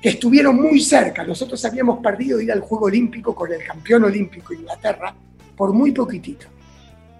que 0.00 0.08
estuvieron 0.08 0.56
muy 0.56 0.80
cerca. 0.80 1.22
Nosotros 1.22 1.62
habíamos 1.66 2.02
perdido 2.02 2.40
ir 2.40 2.50
al 2.50 2.60
Juego 2.60 2.86
Olímpico 2.86 3.34
con 3.34 3.52
el 3.52 3.62
campeón 3.62 4.04
olímpico 4.04 4.54
Inglaterra 4.54 5.14
por 5.60 5.74
muy 5.74 5.92
poquitito. 5.92 6.46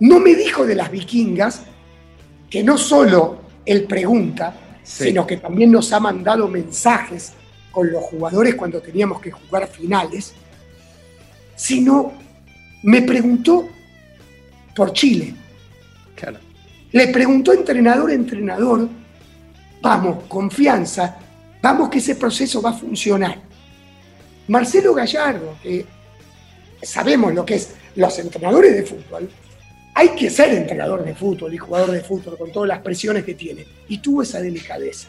No 0.01 0.19
me 0.19 0.35
dijo 0.35 0.65
de 0.65 0.75
las 0.75 0.91
vikingas, 0.91 1.61
que 2.49 2.65
no 2.65 2.79
solo 2.79 3.43
él 3.67 3.85
pregunta, 3.85 4.79
sino 4.83 5.27
que 5.27 5.37
también 5.37 5.71
nos 5.71 5.93
ha 5.93 6.01
mandado 6.01 6.49
mensajes 6.49 7.35
con 7.71 7.93
los 7.93 8.03
jugadores 8.05 8.55
cuando 8.55 8.81
teníamos 8.81 9.21
que 9.21 9.31
jugar 9.31 9.69
finales, 9.69 10.33
sino 11.55 12.15
me 12.83 13.03
preguntó 13.03 13.69
por 14.75 14.95
Chile. 14.95 15.35
Le 16.93 17.09
preguntó 17.09 17.53
entrenador 17.53 18.11
a 18.11 18.15
entrenador, 18.15 18.89
vamos, 19.83 20.25
confianza, 20.29 21.19
Vamos 21.63 21.91
que 21.91 21.99
ese 21.99 22.15
proceso 22.15 22.63
va 22.63 22.71
a 22.71 22.73
funcionar. 22.73 23.39
Marcelo 24.49 24.95
Gallardo, 24.95 25.59
que 25.63 25.85
sabemos 26.83 27.35
lo 27.35 27.45
que 27.45 27.55
es 27.55 27.71
los 27.97 28.19
entrenadores 28.19 28.75
de 28.75 28.83
fútbol, 28.83 29.29
hay 29.95 30.11
que 30.11 30.31
ser 30.31 30.55
entrenador 30.55 31.05
de 31.05 31.15
fútbol 31.15 31.53
y 31.53 31.59
jugador 31.59 31.91
de 31.91 32.01
fútbol 32.01 32.39
con 32.39 32.53
todas 32.53 32.69
las 32.69 32.79
presiones 32.81 33.25
que 33.25 33.35
tiene. 33.35 33.67
Y 33.89 33.99
tuvo 33.99 34.23
esa 34.23 34.41
delicadeza. 34.41 35.09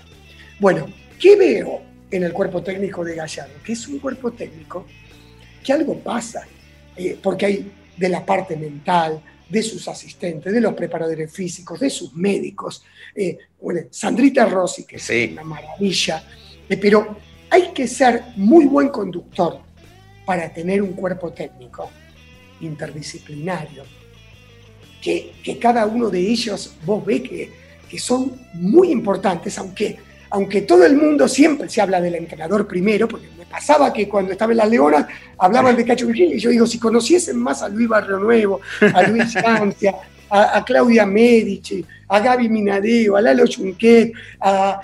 Bueno, 0.60 0.88
¿qué 1.20 1.36
veo 1.36 1.82
en 2.10 2.24
el 2.24 2.34
cuerpo 2.34 2.62
técnico 2.62 3.04
de 3.04 3.16
Gallardo? 3.16 3.54
Que 3.64 3.74
es 3.74 3.88
un 3.88 4.00
cuerpo 4.00 4.32
técnico 4.32 4.86
que 5.64 5.72
algo 5.72 6.00
pasa, 6.00 6.48
eh, 6.96 7.18
porque 7.22 7.46
hay 7.46 7.72
de 7.96 8.10
la 8.10 8.26
parte 8.26 8.56
mental, 8.56 9.22
de 9.48 9.62
sus 9.62 9.88
asistentes, 9.88 10.52
de 10.52 10.62
los 10.62 10.74
preparadores 10.74 11.32
físicos, 11.32 11.80
de 11.80 11.90
sus 11.90 12.14
médicos. 12.14 12.84
Eh, 13.14 13.38
Sandrita 13.90 14.46
Rossi, 14.46 14.86
que 14.86 14.96
es 14.96 15.10
una 15.32 15.44
maravilla, 15.44 16.24
eh, 16.70 16.78
pero 16.78 17.18
hay 17.50 17.72
que 17.74 17.88
ser 17.88 18.24
muy 18.38 18.66
buen 18.66 18.88
conductor 18.90 19.60
para 20.32 20.48
tener 20.48 20.82
un 20.82 20.94
cuerpo 20.94 21.34
técnico 21.34 21.92
interdisciplinario, 22.62 23.84
que, 25.02 25.34
cada 25.62 25.86
uno 25.86 26.10
de 26.10 26.20
ellos 26.22 26.74
vos 26.86 27.06
ves 27.06 27.20
que, 27.20 27.52
que 27.90 28.00
son 28.00 28.32
muy 28.54 28.92
importantes, 28.92 29.58
aunque 29.58 30.00
aunque 30.30 30.62
todo 30.62 30.86
el 30.86 30.96
mundo 30.96 31.28
siempre 31.28 31.68
se 31.68 31.82
habla 31.82 32.00
del 32.00 32.16
entrenador 32.16 32.66
primero, 32.66 33.10
porque 33.10 33.28
me 33.38 33.46
pasaba 33.46 33.92
que 33.92 34.08
cuando 34.08 34.32
estaba 34.32 34.54
en 34.54 34.60
las 34.60 34.70
Leonas 34.70 35.06
hablaban 35.38 35.76
de 35.76 35.84
Cacho 35.84 36.08
Virgilio, 36.08 36.38
y 36.38 36.40
yo 36.40 36.50
digo, 36.50 36.66
si 36.66 36.80
conociesen 36.80 37.38
más 37.38 37.62
a 37.62 37.68
Luis 37.68 37.90
Barrio 37.90 38.18
Nuevo, 38.18 38.62
a 38.94 39.04
Luis 39.04 39.34
Cancia, 39.42 39.96
a, 40.30 40.64
Claudia 40.64 41.06
Medici, 41.06 41.86
a 42.08 42.22
Gaby 42.22 42.48
Minadeo, 42.48 43.18
a 43.18 43.22
Lalo 43.22 43.46
Chunquet, 43.48 44.14
a, 44.40 44.82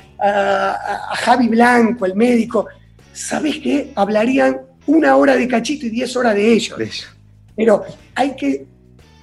Javi 1.24 1.48
Blanco, 1.48 2.06
el 2.06 2.16
médico, 2.16 2.68
¿sabés 3.14 3.60
qué? 3.60 3.94
Hablarían 3.96 4.67
una 4.88 5.16
hora 5.16 5.36
de 5.36 5.48
Cachito 5.48 5.86
y 5.86 5.90
diez 5.90 6.16
horas 6.16 6.36
de 6.36 6.54
ellos. 6.54 7.08
Pero 7.56 7.84
hay 8.16 8.36
que, 8.36 8.52
eh, 8.52 8.68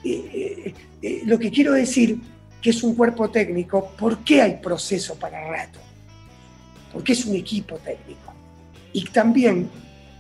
eh, 0.05 0.75
eh, 1.03 1.23
lo 1.27 1.39
que 1.39 1.51
quiero 1.51 1.73
decir, 1.73 2.19
que 2.63 2.71
es 2.71 2.83
un 2.83 2.95
cuerpo 2.95 3.31
técnico, 3.31 3.93
¿por 3.99 4.19
qué 4.19 4.41
hay 4.41 4.57
proceso 4.57 5.17
para 5.17 5.49
rato? 5.49 5.81
porque 6.95 7.13
es 7.13 7.27
un 7.27 7.35
equipo 7.35 7.77
técnico. 7.79 8.33
Y 8.93 9.05
también 9.07 9.69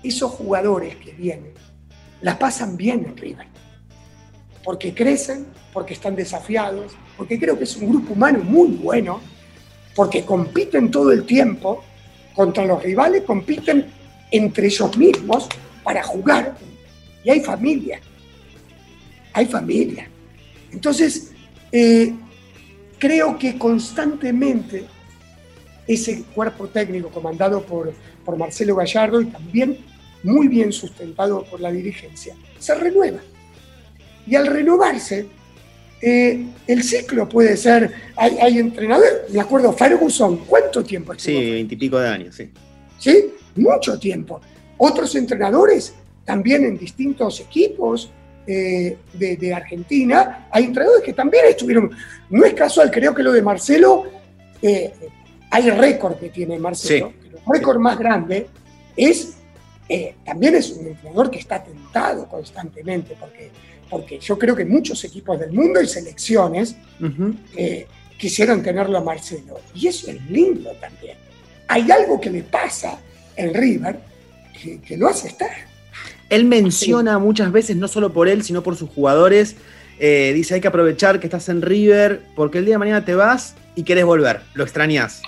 esos 0.02 0.32
jugadores 0.32 0.96
que 0.96 1.12
vienen, 1.12 1.54
la 2.20 2.36
pasan 2.38 2.76
bien 2.76 3.06
en 3.06 3.16
River, 3.16 3.46
porque 4.64 4.92
crecen, 4.92 5.46
porque 5.72 5.94
están 5.94 6.16
desafiados, 6.16 6.92
porque 7.16 7.38
creo 7.38 7.56
que 7.56 7.64
es 7.64 7.76
un 7.76 7.88
grupo 7.88 8.12
humano 8.12 8.40
muy 8.42 8.70
bueno, 8.70 9.20
porque 9.94 10.24
compiten 10.24 10.90
todo 10.90 11.12
el 11.12 11.24
tiempo 11.24 11.84
contra 12.34 12.66
los 12.66 12.82
rivales, 12.82 13.22
compiten 13.22 13.86
entre 14.36 14.66
ellos 14.66 14.96
mismos 14.96 15.48
para 15.84 16.02
jugar, 16.02 16.56
y 17.22 17.30
hay 17.30 17.40
familia, 17.40 18.00
hay 19.32 19.46
familia. 19.46 20.08
Entonces, 20.72 21.30
eh, 21.70 22.12
creo 22.98 23.38
que 23.38 23.56
constantemente 23.56 24.86
ese 25.86 26.24
cuerpo 26.34 26.66
técnico 26.66 27.10
comandado 27.10 27.62
por, 27.62 27.92
por 28.24 28.36
Marcelo 28.36 28.74
Gallardo 28.74 29.20
y 29.20 29.26
también 29.26 29.78
muy 30.22 30.48
bien 30.48 30.72
sustentado 30.72 31.44
por 31.44 31.60
la 31.60 31.70
dirigencia, 31.70 32.34
se 32.58 32.74
renueva. 32.74 33.20
Y 34.26 34.34
al 34.34 34.46
renovarse, 34.46 35.26
eh, 36.00 36.46
el 36.66 36.82
ciclo 36.82 37.28
puede 37.28 37.56
ser, 37.56 37.92
hay, 38.16 38.36
hay 38.38 38.58
entrenadores, 38.58 39.30
me 39.30 39.40
acuerdo, 39.40 39.72
Ferguson, 39.72 40.38
¿cuánto 40.38 40.82
tiempo? 40.82 41.12
Sí, 41.16 41.52
veintipico 41.52 42.00
de 42.00 42.08
años, 42.08 42.34
sí. 42.34 42.50
Sí, 42.98 43.32
mucho 43.56 43.98
tiempo. 43.98 44.40
Otros 44.78 45.14
entrenadores, 45.14 45.94
también 46.24 46.64
en 46.64 46.78
distintos 46.78 47.40
equipos 47.40 48.10
eh, 48.46 48.98
de, 49.14 49.54
Argentina, 49.54 50.48
hay 50.50 50.64
entrenadores 50.64 51.02
que 51.02 51.12
también 51.12 51.46
estuvieron, 51.46 51.90
no 52.30 52.44
es 52.44 52.54
casual, 52.54 52.90
creo 52.90 53.14
que 53.14 53.22
lo 53.22 53.32
de 53.32 53.42
Marcelo 53.42 54.04
eh, 54.60 54.92
hay 55.50 55.70
récord 55.70 56.16
que 56.18 56.30
tiene 56.30 56.58
Marcelo, 56.58 57.12
el 57.22 57.38
récord 57.46 57.78
más 57.78 57.98
grande 57.98 58.48
es, 58.96 59.34
eh, 59.88 60.16
también 60.24 60.54
es 60.54 60.70
un 60.70 60.86
entrenador 60.86 61.30
que 61.30 61.38
está 61.38 61.62
tentado 61.62 62.28
constantemente, 62.28 63.16
porque, 63.18 63.50
porque 63.90 64.18
yo 64.18 64.38
creo 64.38 64.54
que 64.54 64.64
muchos 64.64 65.02
equipos 65.04 65.38
del 65.38 65.52
mundo 65.52 65.80
y 65.80 65.86
selecciones 65.86 66.76
eh, 67.56 67.86
quisieron 68.18 68.62
tenerlo 68.62 68.98
a 68.98 69.02
Marcelo. 69.02 69.60
Y 69.74 69.88
eso 69.88 70.10
es 70.10 70.22
lindo 70.30 70.70
también. 70.80 71.16
Hay 71.68 71.90
algo 71.90 72.20
que 72.20 72.30
le 72.30 72.42
pasa 72.42 72.98
en 73.36 73.54
River 73.54 73.98
que, 74.86 74.96
lo 74.96 75.08
hace 75.08 75.28
estar. 75.28 75.50
Él 76.30 76.44
menciona 76.44 77.18
muchas 77.18 77.52
veces, 77.52 77.76
no 77.76 77.88
solo 77.88 78.12
por 78.12 78.28
él, 78.28 78.42
sino 78.42 78.62
por 78.62 78.76
sus 78.76 78.90
jugadores, 78.90 79.56
eh, 79.98 80.32
dice 80.34 80.54
hay 80.54 80.60
que 80.60 80.68
aprovechar 80.68 81.20
que 81.20 81.26
estás 81.26 81.48
en 81.48 81.62
River 81.62 82.22
porque 82.34 82.58
el 82.58 82.64
día 82.64 82.74
de 82.74 82.78
mañana 82.78 83.04
te 83.04 83.14
vas 83.14 83.54
y 83.76 83.82
querés 83.82 84.04
volver, 84.04 84.40
lo 84.54 84.64
extrañas. 84.64 85.22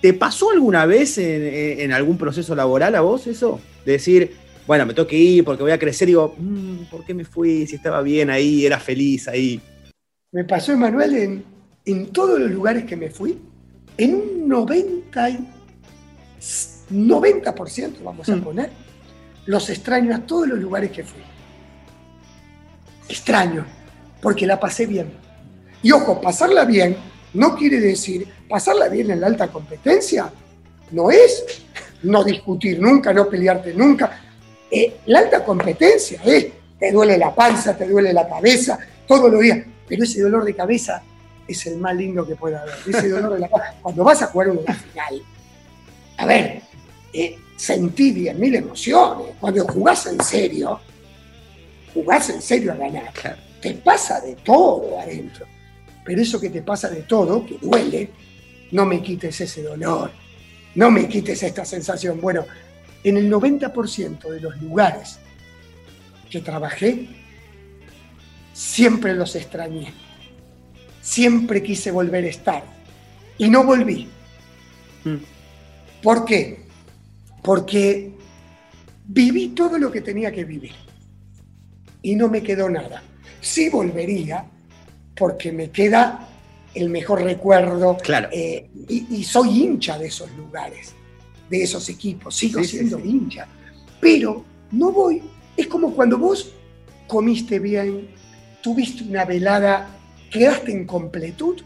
¿Te 0.00 0.12
pasó 0.12 0.50
alguna 0.50 0.84
vez 0.84 1.16
en, 1.16 1.92
algún 1.92 2.18
proceso 2.18 2.54
laboral 2.54 2.94
a 2.94 3.00
vos 3.00 3.26
eso? 3.26 3.60
De 3.86 3.92
decir, 3.92 4.32
bueno, 4.66 4.84
me 4.84 4.92
tengo 4.92 5.08
que 5.08 5.16
ir 5.16 5.44
porque 5.44 5.62
voy 5.62 5.72
a 5.72 5.78
crecer 5.78 6.08
y 6.08 6.12
digo, 6.12 6.34
mm, 6.36 6.90
¿por 6.90 7.06
qué 7.06 7.14
me 7.14 7.24
fui? 7.24 7.66
Si 7.66 7.76
estaba 7.76 8.02
bien 8.02 8.28
ahí, 8.28 8.66
era 8.66 8.78
feliz 8.78 9.28
ahí. 9.28 9.62
Me 10.30 10.44
pasó, 10.44 10.72
Emanuel, 10.72 11.14
en, 11.14 11.44
en 11.86 12.06
todos 12.08 12.38
los 12.38 12.50
lugares 12.50 12.84
que 12.84 12.96
me 12.96 13.08
fui, 13.08 13.38
en 13.96 14.14
un 14.14 14.48
90, 14.48 15.38
90% 16.90 18.02
vamos 18.02 18.28
a 18.28 18.36
mm. 18.36 18.42
poner, 18.42 18.70
los 19.46 19.68
extraño 19.70 20.14
a 20.14 20.20
todos 20.20 20.48
los 20.48 20.58
lugares 20.58 20.90
que 20.90 21.04
fui. 21.04 21.20
Extraño, 23.08 23.66
porque 24.22 24.46
la 24.46 24.58
pasé 24.58 24.86
bien. 24.86 25.12
Y 25.82 25.92
ojo, 25.92 26.20
pasarla 26.20 26.64
bien 26.64 26.96
no 27.34 27.56
quiere 27.56 27.80
decir 27.80 28.26
pasarla 28.48 28.88
bien 28.88 29.10
en 29.10 29.20
la 29.20 29.26
alta 29.26 29.48
competencia, 29.48 30.30
no 30.92 31.10
es 31.10 31.44
no 32.04 32.22
discutir 32.22 32.80
nunca, 32.80 33.12
no 33.12 33.28
pelearte 33.28 33.74
nunca. 33.74 34.20
Eh, 34.70 34.98
la 35.06 35.20
alta 35.20 35.44
competencia 35.44 36.20
es, 36.24 36.46
te 36.78 36.92
duele 36.92 37.18
la 37.18 37.34
panza, 37.34 37.76
te 37.76 37.86
duele 37.86 38.12
la 38.12 38.28
cabeza, 38.28 38.78
todos 39.06 39.30
los 39.30 39.40
días, 39.40 39.58
pero 39.88 40.04
ese 40.04 40.22
dolor 40.22 40.44
de 40.44 40.54
cabeza 40.54 41.02
es 41.46 41.66
el 41.66 41.78
más 41.78 41.96
lindo 41.96 42.26
que 42.26 42.36
pueda 42.36 42.62
haber. 42.62 42.74
Ese 42.86 43.08
dolor 43.08 43.34
de 43.34 43.40
la 43.40 43.48
cuando 43.82 44.04
vas 44.04 44.22
a 44.22 44.26
jugar 44.26 44.50
una 44.50 44.74
final, 44.74 45.22
a 46.16 46.26
ver, 46.26 46.62
eh, 47.14 47.38
sentí 47.56 48.12
10.000 48.12 48.56
emociones. 48.56 49.36
Cuando 49.40 49.64
jugás 49.66 50.06
en 50.06 50.20
serio, 50.20 50.80
jugás 51.94 52.28
en 52.30 52.42
serio 52.42 52.72
a 52.72 52.76
ganar. 52.76 53.12
Te 53.60 53.74
pasa 53.74 54.20
de 54.20 54.34
todo 54.36 54.98
adentro. 54.98 55.46
Pero 56.04 56.20
eso 56.20 56.40
que 56.40 56.50
te 56.50 56.62
pasa 56.62 56.90
de 56.90 57.02
todo, 57.02 57.46
que 57.46 57.56
duele, 57.62 58.10
no 58.72 58.84
me 58.84 59.00
quites 59.00 59.40
ese 59.40 59.62
dolor, 59.62 60.10
no 60.74 60.90
me 60.90 61.08
quites 61.08 61.42
esta 61.42 61.64
sensación. 61.64 62.20
Bueno, 62.20 62.44
en 63.04 63.16
el 63.16 63.30
90% 63.30 64.28
de 64.28 64.40
los 64.40 64.60
lugares 64.60 65.18
que 66.28 66.40
trabajé, 66.40 67.06
siempre 68.52 69.14
los 69.14 69.36
extrañé. 69.36 69.94
Siempre 71.00 71.62
quise 71.62 71.90
volver 71.90 72.24
a 72.24 72.28
estar. 72.28 72.64
Y 73.38 73.48
no 73.50 73.62
volví. 73.64 74.08
Mm. 75.04 75.16
¿Por 76.02 76.24
qué? 76.24 76.63
Porque 77.44 78.10
viví 79.06 79.48
todo 79.48 79.78
lo 79.78 79.92
que 79.92 80.00
tenía 80.00 80.32
que 80.32 80.44
vivir. 80.44 80.72
Y 82.00 82.16
no 82.16 82.28
me 82.28 82.42
quedó 82.42 82.70
nada. 82.70 83.02
Sí 83.42 83.68
volvería 83.68 84.46
porque 85.14 85.52
me 85.52 85.70
queda 85.70 86.26
el 86.74 86.88
mejor 86.88 87.22
recuerdo. 87.22 87.98
Claro. 87.98 88.30
Eh, 88.32 88.70
y, 88.88 89.22
soy 89.24 89.62
hincha 89.62 89.98
de 89.98 90.06
esos 90.06 90.30
lugares, 90.32 90.94
de 91.50 91.62
esos 91.62 91.86
equipos, 91.90 92.34
sigo 92.34 92.64
siendo 92.64 92.98
hincha. 92.98 93.46
Pero 94.00 94.42
no 94.72 94.90
voy, 94.90 95.22
es 95.54 95.66
como 95.66 95.94
cuando 95.94 96.18
vos 96.18 96.54
comiste 97.06 97.58
bien, 97.58 98.08
tuviste 98.62 99.04
una 99.04 99.26
velada, 99.26 99.88
quedaste 100.30 100.72
en 100.72 100.86
completud, 100.86 101.60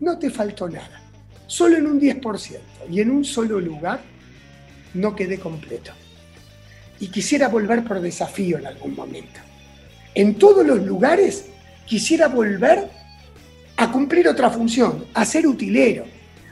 no 0.00 0.18
te 0.18 0.28
faltó 0.28 0.68
nada. 0.68 1.02
Solo 1.46 1.78
en 1.78 1.86
un 1.86 1.98
10% 1.98 2.58
y 2.90 3.00
en 3.00 3.10
un 3.10 3.24
solo 3.24 3.58
lugar 3.58 4.12
no 4.94 5.14
quedé 5.14 5.38
completo. 5.38 5.92
Y 7.00 7.08
quisiera 7.08 7.48
volver 7.48 7.84
por 7.84 8.00
desafío 8.00 8.58
en 8.58 8.66
algún 8.66 8.94
momento. 8.94 9.40
En 10.14 10.34
todos 10.36 10.66
los 10.66 10.82
lugares 10.82 11.46
quisiera 11.86 12.28
volver 12.28 12.88
a 13.76 13.90
cumplir 13.90 14.28
otra 14.28 14.50
función, 14.50 15.06
a 15.14 15.24
ser 15.24 15.46
utilero, 15.46 16.04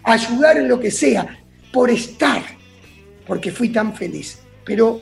a 0.03 0.12
ayudar 0.12 0.57
en 0.57 0.68
lo 0.68 0.80
que 0.80 0.91
sea, 0.91 1.38
por 1.72 1.91
estar, 1.91 2.43
porque 3.26 3.53
fui 3.53 3.68
tan 3.68 3.95
feliz. 3.95 4.41
Pero 4.64 5.01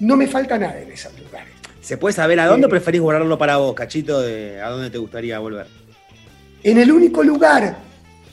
no 0.00 0.16
me 0.16 0.26
falta 0.26 0.58
nada 0.58 0.78
en 0.80 0.92
esos 0.92 1.18
lugares. 1.18 1.52
¿Se 1.80 1.96
puede 1.96 2.12
saber 2.12 2.38
a 2.40 2.46
dónde 2.46 2.68
preferís 2.68 3.00
guardarlo 3.00 3.38
para 3.38 3.56
vos, 3.56 3.74
Cachito? 3.74 4.20
De 4.20 4.60
¿A 4.60 4.68
dónde 4.68 4.90
te 4.90 4.98
gustaría 4.98 5.38
volver? 5.38 5.66
En 6.62 6.78
el 6.78 6.92
único 6.92 7.22
lugar 7.22 7.76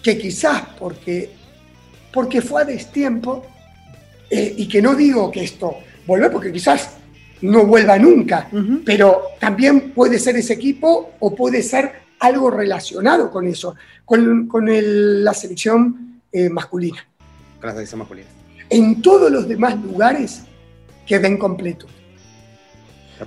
que 0.03 0.17
quizás 0.17 0.61
porque 0.77 1.31
porque 2.11 2.41
fue 2.41 2.61
a 2.61 2.65
destiempo 2.65 3.45
eh, 4.29 4.53
y 4.57 4.67
que 4.67 4.81
no 4.81 4.95
digo 4.95 5.31
que 5.31 5.43
esto 5.43 5.77
vuelve 6.05 6.29
porque 6.29 6.51
quizás 6.51 6.97
no 7.41 7.65
vuelva 7.65 7.97
nunca, 7.97 8.49
pero 8.85 9.21
también 9.39 9.91
puede 9.91 10.19
ser 10.19 10.35
ese 10.35 10.53
equipo 10.53 11.11
o 11.19 11.33
puede 11.33 11.63
ser 11.63 11.93
algo 12.19 12.51
relacionado 12.51 13.31
con 13.31 13.47
eso, 13.47 13.75
con, 14.03 14.49
la 15.23 15.33
selección 15.33 16.21
eh, 16.31 16.49
masculina. 16.49 17.05
Con 17.59 17.67
la 17.67 17.73
selección 17.73 17.99
masculina. 17.99 18.27
En 18.69 19.01
todos 19.01 19.31
los 19.31 19.47
demás 19.47 19.81
lugares 19.81 20.41
queden 21.05 21.37
completos. 21.37 21.89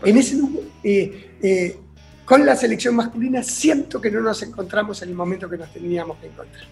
En 0.04 0.16
ese 0.16 0.36
eh, 0.84 1.36
eh, 1.42 1.76
con 2.24 2.46
la 2.46 2.56
selección 2.56 2.94
masculina 2.94 3.42
siento 3.42 4.00
que 4.00 4.10
no 4.10 4.20
nos 4.20 4.42
encontramos 4.42 5.02
en 5.02 5.10
el 5.10 5.14
momento 5.14 5.50
que 5.50 5.58
nos 5.58 5.72
teníamos 5.72 6.18
que 6.18 6.26
encontrar. 6.26 6.64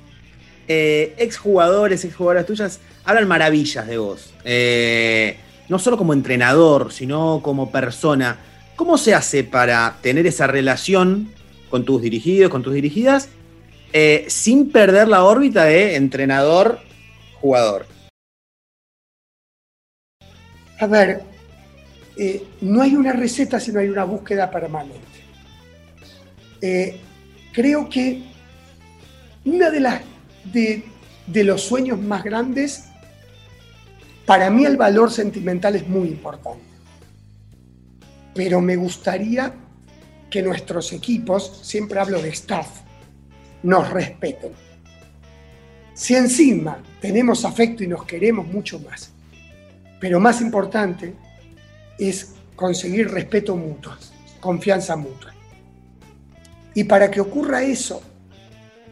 Eh, 0.73 1.17
exjugadores, 1.19 2.05
exjugadoras 2.05 2.47
tuyas 2.47 2.79
hablan 3.03 3.27
maravillas 3.27 3.89
de 3.89 3.99
vos. 3.99 4.33
Eh, 4.45 5.37
no 5.69 5.81
solo 5.81 5.97
como 5.97 6.13
entrenador, 6.13 6.93
sino 6.93 7.41
como 7.43 7.73
persona. 7.73 8.39
¿Cómo 8.77 8.97
se 8.97 9.13
hace 9.13 9.43
para 9.43 9.97
tener 10.01 10.29
esa 10.29 10.47
relación 10.47 11.33
con 11.71 11.85
tus 11.85 12.01
dirigidos, 12.01 12.53
con 12.53 12.63
tus 12.63 12.73
dirigidas, 12.73 13.31
eh, 13.93 14.27
sin 14.29 14.71
perder 14.71 15.09
la 15.09 15.25
órbita 15.25 15.65
de 15.65 15.97
entrenador-jugador? 15.97 17.87
A 20.79 20.87
ver, 20.87 21.23
no 22.61 22.81
hay 22.81 22.95
una 22.95 23.13
receta, 23.13 23.59
sino 23.59 23.81
hay 23.81 23.89
una 23.89 24.05
búsqueda 24.05 24.49
permanente. 24.49 25.01
creo 27.53 27.89
que 27.89 28.23
una 29.45 29.71
de 29.71 29.81
las 29.81 30.03
de, 30.45 30.85
de 31.27 31.45
los 31.45 31.63
sueños 31.63 32.01
más 32.01 32.25
grandes, 32.25 32.85
para 34.27 34.51
mí 34.51 34.65
el 34.65 34.77
valor 34.77 35.11
sentimental 35.11 35.77
es 35.77 35.89
muy 35.89 36.09
importante. 36.09 36.63
Pero 38.35 38.61
me 38.61 38.77
gustaría 38.77 39.55
que 40.31 40.43
nuestros 40.43 40.93
equipos, 40.93 41.61
siempre 41.63 41.99
hablo 41.99 42.23
de 42.23 42.29
staff, 42.29 42.69
nos 43.63 43.91
respeten. 43.91 44.53
Si 45.95 46.15
encima 46.15 46.83
tenemos 47.01 47.45
afecto 47.45 47.85
y 47.85 47.89
nos 47.89 48.05
queremos 48.05 48.47
mucho 48.47 48.79
más, 48.79 49.11
pero 49.99 50.21
más 50.21 50.41
importante 50.41 51.15
es 51.99 52.35
conseguir 52.57 53.11
respeto 53.11 53.57
mutuo, 53.57 53.93
confianza 54.41 54.97
mutua. 54.97 55.35
Y 56.75 56.85
para 56.85 57.11
que 57.11 57.21
ocurra 57.21 57.63
eso, 57.63 58.01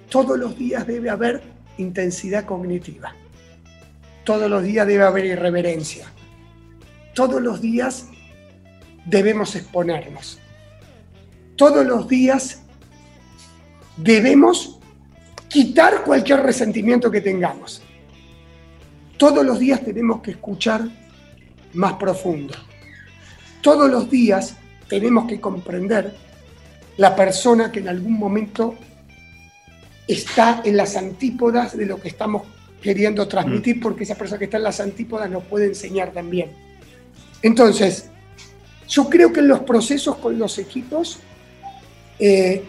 todos 0.09 0.38
los 0.38 0.56
días 0.56 0.86
debe 0.86 1.11
haber 1.11 1.42
intensidad 1.76 2.44
cognitiva. 2.44 3.14
Todos 4.24 4.50
los 4.50 4.62
días 4.62 4.86
debe 4.86 5.04
haber 5.04 5.24
irreverencia. 5.26 6.06
Todos 7.14 7.40
los 7.40 7.61
días 7.61 8.06
debemos 9.06 9.54
exponernos. 9.56 10.38
Todos 11.56 11.84
los 11.86 12.09
días 12.09 12.62
debemos 13.96 14.78
quitar 15.48 16.04
cualquier 16.04 16.40
resentimiento 16.40 17.11
que 17.11 17.20
tengamos. 17.20 17.82
Todos 19.16 19.44
los 19.44 19.59
días 19.59 19.82
tenemos 19.82 20.20
que 20.20 20.32
escuchar 20.32 20.82
más 21.74 21.94
profundo. 21.94 22.54
Todos 23.61 23.90
los 23.90 24.09
días 24.09 24.56
tenemos 24.88 25.26
que 25.26 25.40
comprender 25.40 26.14
la 26.96 27.16
persona 27.16 27.72
que 27.72 27.80
en 27.80 27.88
algún 27.88 28.12
momento 28.12 28.76
está 30.09 30.62
en 30.64 30.76
las 30.76 30.96
antípodas 30.96 31.76
de 31.76 31.84
lo 31.84 32.00
que 32.00 32.09
estamos 32.09 32.42
queriendo 32.80 33.28
transmitir, 33.28 33.76
mm. 33.76 33.80
porque 33.80 34.04
esa 34.04 34.14
persona 34.14 34.38
que 34.38 34.46
está 34.46 34.56
en 34.56 34.62
las 34.62 34.80
antípodas 34.80 35.30
nos 35.30 35.44
puede 35.44 35.66
enseñar 35.66 36.12
también. 36.12 36.50
Entonces, 37.42 38.06
yo 38.88 39.09
creo 39.09 39.32
que 39.32 39.40
en 39.40 39.48
los 39.48 39.61
procesos 39.61 40.16
con 40.16 40.38
los 40.38 40.59
equipos 40.59 41.18
eh, 42.18 42.64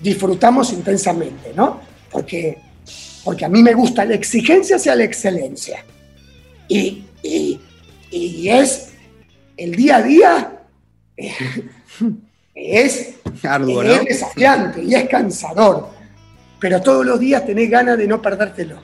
disfrutamos 0.00 0.72
intensamente, 0.72 1.52
¿no? 1.54 1.80
Porque, 2.10 2.58
porque 3.24 3.44
a 3.44 3.48
mí 3.48 3.62
me 3.62 3.74
gusta 3.74 4.04
la 4.04 4.14
exigencia 4.14 4.76
hacia 4.76 4.94
la 4.94 5.04
excelencia. 5.04 5.84
Y, 6.68 7.04
es 8.46 8.92
el 9.56 9.74
día 9.74 9.96
a 9.96 10.02
día, 10.02 10.62
es, 12.54 13.14
es 13.14 14.04
desafiante 14.04 14.84
y 14.84 14.94
es 14.94 15.08
cansador 15.08 15.93
pero 16.64 16.80
todos 16.80 17.04
los 17.04 17.20
días 17.20 17.44
tenés 17.44 17.68
ganas 17.68 17.98
de 17.98 18.06
no 18.06 18.22
perdértelo. 18.22 18.80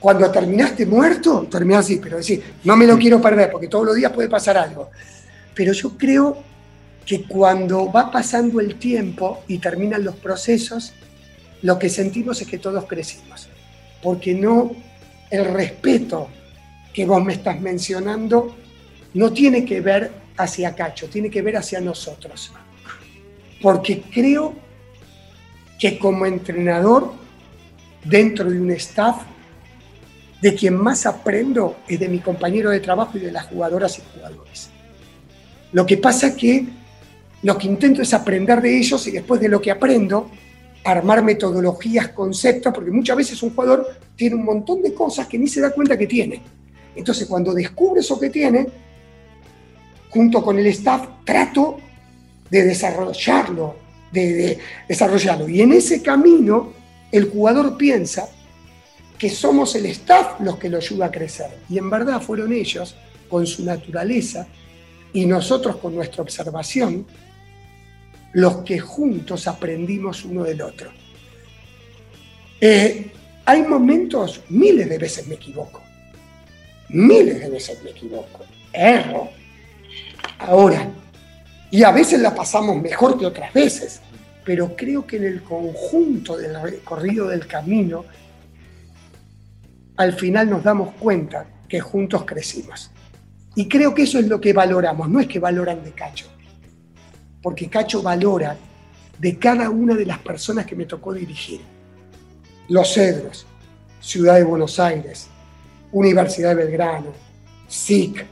Cuando 0.00 0.28
terminaste 0.32 0.84
muerto, 0.84 1.46
terminás 1.48 1.84
así, 1.84 2.00
pero 2.02 2.16
decís, 2.16 2.40
no 2.64 2.76
me 2.76 2.88
lo 2.88 2.98
quiero 2.98 3.22
perder, 3.22 3.52
porque 3.52 3.68
todos 3.68 3.86
los 3.86 3.94
días 3.94 4.10
puede 4.10 4.28
pasar 4.28 4.56
algo. 4.56 4.90
Pero 5.54 5.72
yo 5.74 5.96
creo 5.96 6.42
que 7.06 7.22
cuando 7.22 7.92
va 7.92 8.10
pasando 8.10 8.58
el 8.58 8.80
tiempo 8.80 9.44
y 9.46 9.58
terminan 9.58 10.02
los 10.02 10.16
procesos, 10.16 10.92
lo 11.62 11.78
que 11.78 11.88
sentimos 11.88 12.42
es 12.42 12.48
que 12.48 12.58
todos 12.58 12.84
crecimos. 12.86 13.48
Porque 14.02 14.34
no, 14.34 14.72
el 15.30 15.44
respeto 15.44 16.30
que 16.92 17.06
vos 17.06 17.22
me 17.24 17.34
estás 17.34 17.60
mencionando 17.60 18.56
no 19.14 19.32
tiene 19.32 19.64
que 19.64 19.80
ver 19.80 20.10
hacia 20.36 20.74
Cacho, 20.74 21.06
tiene 21.06 21.30
que 21.30 21.42
ver 21.42 21.58
hacia 21.58 21.80
nosotros. 21.80 22.52
Porque 23.62 24.02
creo 24.12 24.71
que 25.82 25.98
como 25.98 26.26
entrenador 26.26 27.12
dentro 28.04 28.48
de 28.48 28.60
un 28.60 28.70
staff, 28.70 29.16
de 30.40 30.54
quien 30.54 30.76
más 30.76 31.06
aprendo 31.06 31.78
es 31.88 31.98
de 31.98 32.08
mi 32.08 32.20
compañero 32.20 32.70
de 32.70 32.78
trabajo 32.78 33.18
y 33.18 33.22
de 33.22 33.32
las 33.32 33.46
jugadoras 33.46 33.98
y 33.98 34.02
jugadores. 34.14 34.70
Lo 35.72 35.84
que 35.84 35.96
pasa 35.96 36.28
es 36.28 36.34
que 36.34 36.66
lo 37.42 37.58
que 37.58 37.66
intento 37.66 38.00
es 38.00 38.14
aprender 38.14 38.62
de 38.62 38.78
ellos 38.78 39.04
y 39.08 39.10
después 39.10 39.40
de 39.40 39.48
lo 39.48 39.60
que 39.60 39.72
aprendo, 39.72 40.30
armar 40.84 41.24
metodologías, 41.24 42.10
conceptos, 42.10 42.72
porque 42.72 42.92
muchas 42.92 43.16
veces 43.16 43.42
un 43.42 43.50
jugador 43.50 43.84
tiene 44.14 44.36
un 44.36 44.44
montón 44.44 44.82
de 44.82 44.94
cosas 44.94 45.26
que 45.26 45.36
ni 45.36 45.48
se 45.48 45.60
da 45.60 45.72
cuenta 45.72 45.98
que 45.98 46.06
tiene. 46.06 46.42
Entonces, 46.94 47.26
cuando 47.26 47.52
descubre 47.52 48.02
eso 48.02 48.20
que 48.20 48.30
tiene, 48.30 48.68
junto 50.10 50.44
con 50.44 50.60
el 50.60 50.66
staff, 50.66 51.08
trato 51.24 51.78
de 52.48 52.66
desarrollarlo, 52.66 53.82
de, 54.12 54.58
desarrollarlo. 54.88 55.48
Y 55.48 55.60
en 55.60 55.72
ese 55.72 56.02
camino, 56.02 56.72
el 57.10 57.30
jugador 57.30 57.76
piensa 57.76 58.28
que 59.18 59.30
somos 59.30 59.74
el 59.74 59.86
staff 59.86 60.40
los 60.40 60.58
que 60.58 60.68
lo 60.68 60.78
ayuda 60.78 61.06
a 61.06 61.10
crecer. 61.10 61.50
Y 61.68 61.78
en 61.78 61.88
verdad 61.90 62.20
fueron 62.20 62.52
ellos, 62.52 62.94
con 63.28 63.46
su 63.46 63.64
naturaleza, 63.64 64.46
y 65.12 65.26
nosotros 65.26 65.76
con 65.76 65.94
nuestra 65.94 66.22
observación, 66.22 67.06
los 68.32 68.58
que 68.58 68.78
juntos 68.78 69.46
aprendimos 69.46 70.24
uno 70.24 70.44
del 70.44 70.62
otro. 70.62 70.90
Eh, 72.60 73.10
hay 73.44 73.62
momentos, 73.62 74.40
miles 74.48 74.88
de 74.88 74.98
veces 74.98 75.26
me 75.26 75.34
equivoco, 75.34 75.82
miles 76.88 77.40
de 77.40 77.50
veces 77.50 77.82
me 77.82 77.90
equivoco, 77.90 78.44
erro. 78.72 79.30
Ahora, 80.38 80.90
y 81.72 81.84
a 81.84 81.90
veces 81.90 82.20
la 82.20 82.34
pasamos 82.34 82.80
mejor 82.82 83.18
que 83.18 83.24
otras 83.24 83.50
veces, 83.50 84.02
pero 84.44 84.76
creo 84.76 85.06
que 85.06 85.16
en 85.16 85.24
el 85.24 85.42
conjunto 85.42 86.36
del 86.36 86.60
recorrido 86.60 87.28
del 87.28 87.46
camino, 87.46 88.04
al 89.96 90.12
final 90.12 90.50
nos 90.50 90.62
damos 90.62 90.92
cuenta 90.96 91.46
que 91.66 91.80
juntos 91.80 92.26
crecimos. 92.26 92.90
Y 93.54 93.68
creo 93.68 93.94
que 93.94 94.02
eso 94.02 94.18
es 94.18 94.28
lo 94.28 94.38
que 94.38 94.52
valoramos, 94.52 95.08
no 95.08 95.18
es 95.18 95.26
que 95.26 95.38
valoran 95.38 95.82
de 95.82 95.92
Cacho, 95.92 96.26
porque 97.42 97.70
Cacho 97.70 98.02
valora 98.02 98.54
de 99.18 99.38
cada 99.38 99.70
una 99.70 99.94
de 99.94 100.04
las 100.04 100.18
personas 100.18 100.66
que 100.66 100.76
me 100.76 100.84
tocó 100.84 101.14
dirigir. 101.14 101.62
Los 102.68 102.92
Cedros, 102.92 103.46
Ciudad 103.98 104.34
de 104.34 104.44
Buenos 104.44 104.78
Aires, 104.78 105.26
Universidad 105.90 106.50
de 106.50 106.66
Belgrano, 106.66 107.12
SIC, 107.66 108.26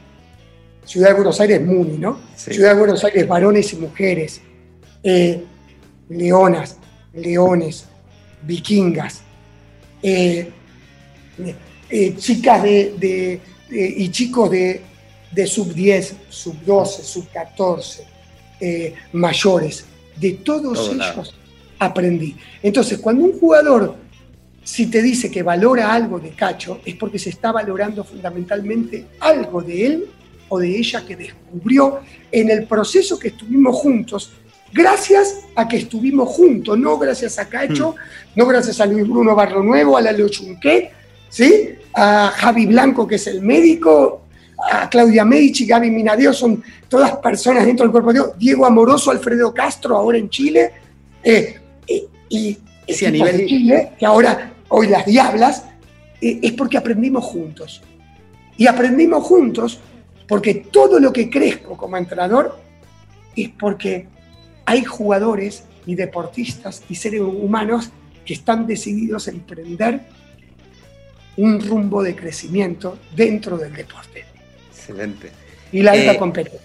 Ciudad 0.85 1.09
de 1.09 1.13
Buenos 1.15 1.39
Aires, 1.39 1.61
MUNI, 1.61 1.97
¿no? 1.97 2.19
Ciudad 2.35 2.73
de 2.73 2.79
Buenos 2.79 3.03
Aires, 3.03 3.27
varones 3.27 3.71
y 3.73 3.75
mujeres, 3.77 4.41
eh, 5.03 5.43
leonas, 6.09 6.77
leones, 7.13 7.85
vikingas, 8.41 9.21
eh, 10.01 10.49
eh, 11.89 12.15
chicas 12.17 12.63
de, 12.63 13.39
y 13.69 14.09
chicos 14.09 14.49
de, 14.49 14.81
sub 15.45 15.73
10, 15.73 16.15
sub 16.29 16.55
12, 16.65 17.03
sub 17.03 17.27
14, 17.31 18.05
mayores. 19.13 19.85
De 20.15 20.33
todos 20.33 20.91
ellos 20.93 21.33
aprendí. 21.79 22.35
Entonces, 22.61 22.99
cuando 22.99 23.23
un 23.23 23.39
jugador 23.39 23.95
si 24.63 24.87
te 24.87 25.01
dice 25.01 25.31
que 25.31 25.41
valora 25.41 25.91
algo 25.91 26.19
de 26.19 26.31
Cacho, 26.31 26.81
es 26.85 26.95
porque 26.95 27.17
se 27.17 27.29
está 27.31 27.51
valorando 27.51 28.03
fundamentalmente 28.03 29.07
algo 29.19 29.61
de 29.61 29.85
él 29.85 30.05
o 30.51 30.59
de 30.59 30.77
ella 30.77 31.05
que 31.05 31.15
descubrió 31.15 32.01
en 32.29 32.49
el 32.49 32.65
proceso 32.65 33.17
que 33.17 33.29
estuvimos 33.29 33.73
juntos, 33.77 34.33
gracias 34.73 35.45
a 35.55 35.65
que 35.65 35.77
estuvimos 35.77 36.27
juntos, 36.27 36.77
no 36.77 36.97
gracias 36.97 37.39
a 37.39 37.47
Cacho, 37.47 37.91
hmm. 37.91 38.39
no 38.39 38.45
gracias 38.45 38.81
a 38.81 38.85
Luis 38.85 39.07
Bruno 39.07 39.33
Barro 39.33 39.63
Nuevo, 39.63 39.95
a 39.95 40.01
la 40.01 40.11
Leo 40.11 40.27
Chunquet, 40.27 40.91
¿sí? 41.29 41.69
A 41.93 42.33
Javi 42.35 42.65
Blanco, 42.65 43.07
que 43.07 43.15
es 43.15 43.27
el 43.27 43.41
médico, 43.41 44.23
a 44.69 44.89
Claudia 44.89 45.23
Medici, 45.23 45.65
Gaby 45.65 45.89
Minadeo, 45.89 46.33
son 46.33 46.61
todas 46.89 47.15
personas 47.17 47.65
dentro 47.65 47.85
del 47.85 47.91
cuerpo 47.91 48.11
de 48.11 48.19
Dios. 48.19 48.31
Diego 48.37 48.65
Amoroso, 48.65 49.09
Alfredo 49.09 49.53
Castro, 49.53 49.95
ahora 49.95 50.17
en 50.17 50.29
Chile, 50.29 50.69
eh, 51.23 51.55
eh, 51.87 52.07
y 52.27 52.57
sí, 52.89 53.05
a 53.05 53.11
nivel 53.11 53.37
de 53.37 53.45
Chile, 53.45 53.91
que 53.97 54.05
ahora 54.05 54.53
hoy 54.67 54.87
las 54.87 55.05
diablas, 55.05 55.63
eh, 56.19 56.39
es 56.41 56.51
porque 56.51 56.77
aprendimos 56.77 57.23
juntos. 57.23 57.81
Y 58.57 58.67
aprendimos 58.67 59.23
juntos 59.23 59.79
porque 60.31 60.53
todo 60.71 60.97
lo 60.97 61.11
que 61.11 61.29
crezco 61.29 61.75
como 61.75 61.97
entrenador 61.97 62.57
es 63.35 63.49
porque 63.49 64.07
hay 64.63 64.85
jugadores 64.85 65.65
y 65.85 65.95
deportistas 65.95 66.83
y 66.87 66.95
seres 66.95 67.19
humanos 67.19 67.89
que 68.23 68.35
están 68.35 68.65
decididos 68.65 69.27
a 69.27 69.31
emprender 69.31 69.99
un 71.35 71.59
rumbo 71.59 72.01
de 72.01 72.15
crecimiento 72.15 72.97
dentro 73.13 73.57
del 73.57 73.73
deporte. 73.73 74.23
Excelente. 74.69 75.31
Y 75.73 75.81
la 75.81 75.91
alta 75.91 76.13
eh, 76.13 76.17
competencia. 76.17 76.61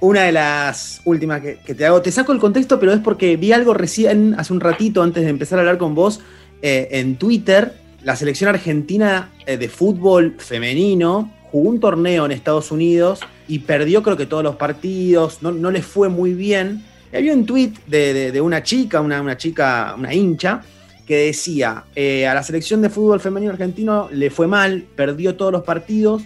Una 0.00 0.22
de 0.22 0.32
las 0.32 1.02
últimas 1.04 1.42
que, 1.42 1.74
te 1.74 1.84
hago, 1.84 2.00
te 2.00 2.10
saco 2.10 2.32
el 2.32 2.38
contexto, 2.38 2.80
pero 2.80 2.94
es 2.94 3.00
porque 3.00 3.36
vi 3.36 3.52
algo 3.52 3.74
recién, 3.74 4.34
hace 4.38 4.54
un 4.54 4.60
ratito, 4.60 5.02
antes 5.02 5.22
de 5.22 5.28
empezar 5.28 5.58
a 5.58 5.60
hablar 5.60 5.76
con 5.76 5.94
vos, 5.94 6.20
eh, 6.62 6.88
en 6.92 7.16
Twitter, 7.16 7.74
la 8.02 8.16
selección 8.16 8.48
argentina 8.48 9.32
eh, 9.44 9.58
de 9.58 9.68
fútbol 9.68 10.36
femenino 10.38 11.41
jugó 11.52 11.68
un 11.68 11.78
torneo 11.78 12.24
en 12.24 12.32
Estados 12.32 12.72
Unidos 12.72 13.20
y 13.46 13.60
perdió 13.60 14.02
creo 14.02 14.16
que 14.16 14.26
todos 14.26 14.42
los 14.42 14.56
partidos, 14.56 15.42
no, 15.42 15.52
no 15.52 15.70
les 15.70 15.86
fue 15.86 16.08
muy 16.08 16.34
bien. 16.34 16.82
Y 17.12 17.16
había 17.16 17.34
un 17.34 17.46
tweet 17.46 17.74
de, 17.86 18.40
una 18.40 18.62
chica, 18.62 19.00
una, 19.00 19.20
una, 19.20 19.36
chica, 19.36 19.94
una 19.96 20.12
hincha, 20.12 20.62
que 21.06 21.26
decía, 21.26 21.84
a 21.94 22.34
la 22.34 22.42
selección 22.42 22.80
de 22.80 22.88
fútbol 22.88 23.20
femenino 23.20 23.52
argentino 23.52 24.08
le 24.10 24.30
fue 24.30 24.46
mal, 24.46 24.86
perdió 24.96 25.36
todos 25.36 25.52
los 25.52 25.62
partidos, 25.62 26.22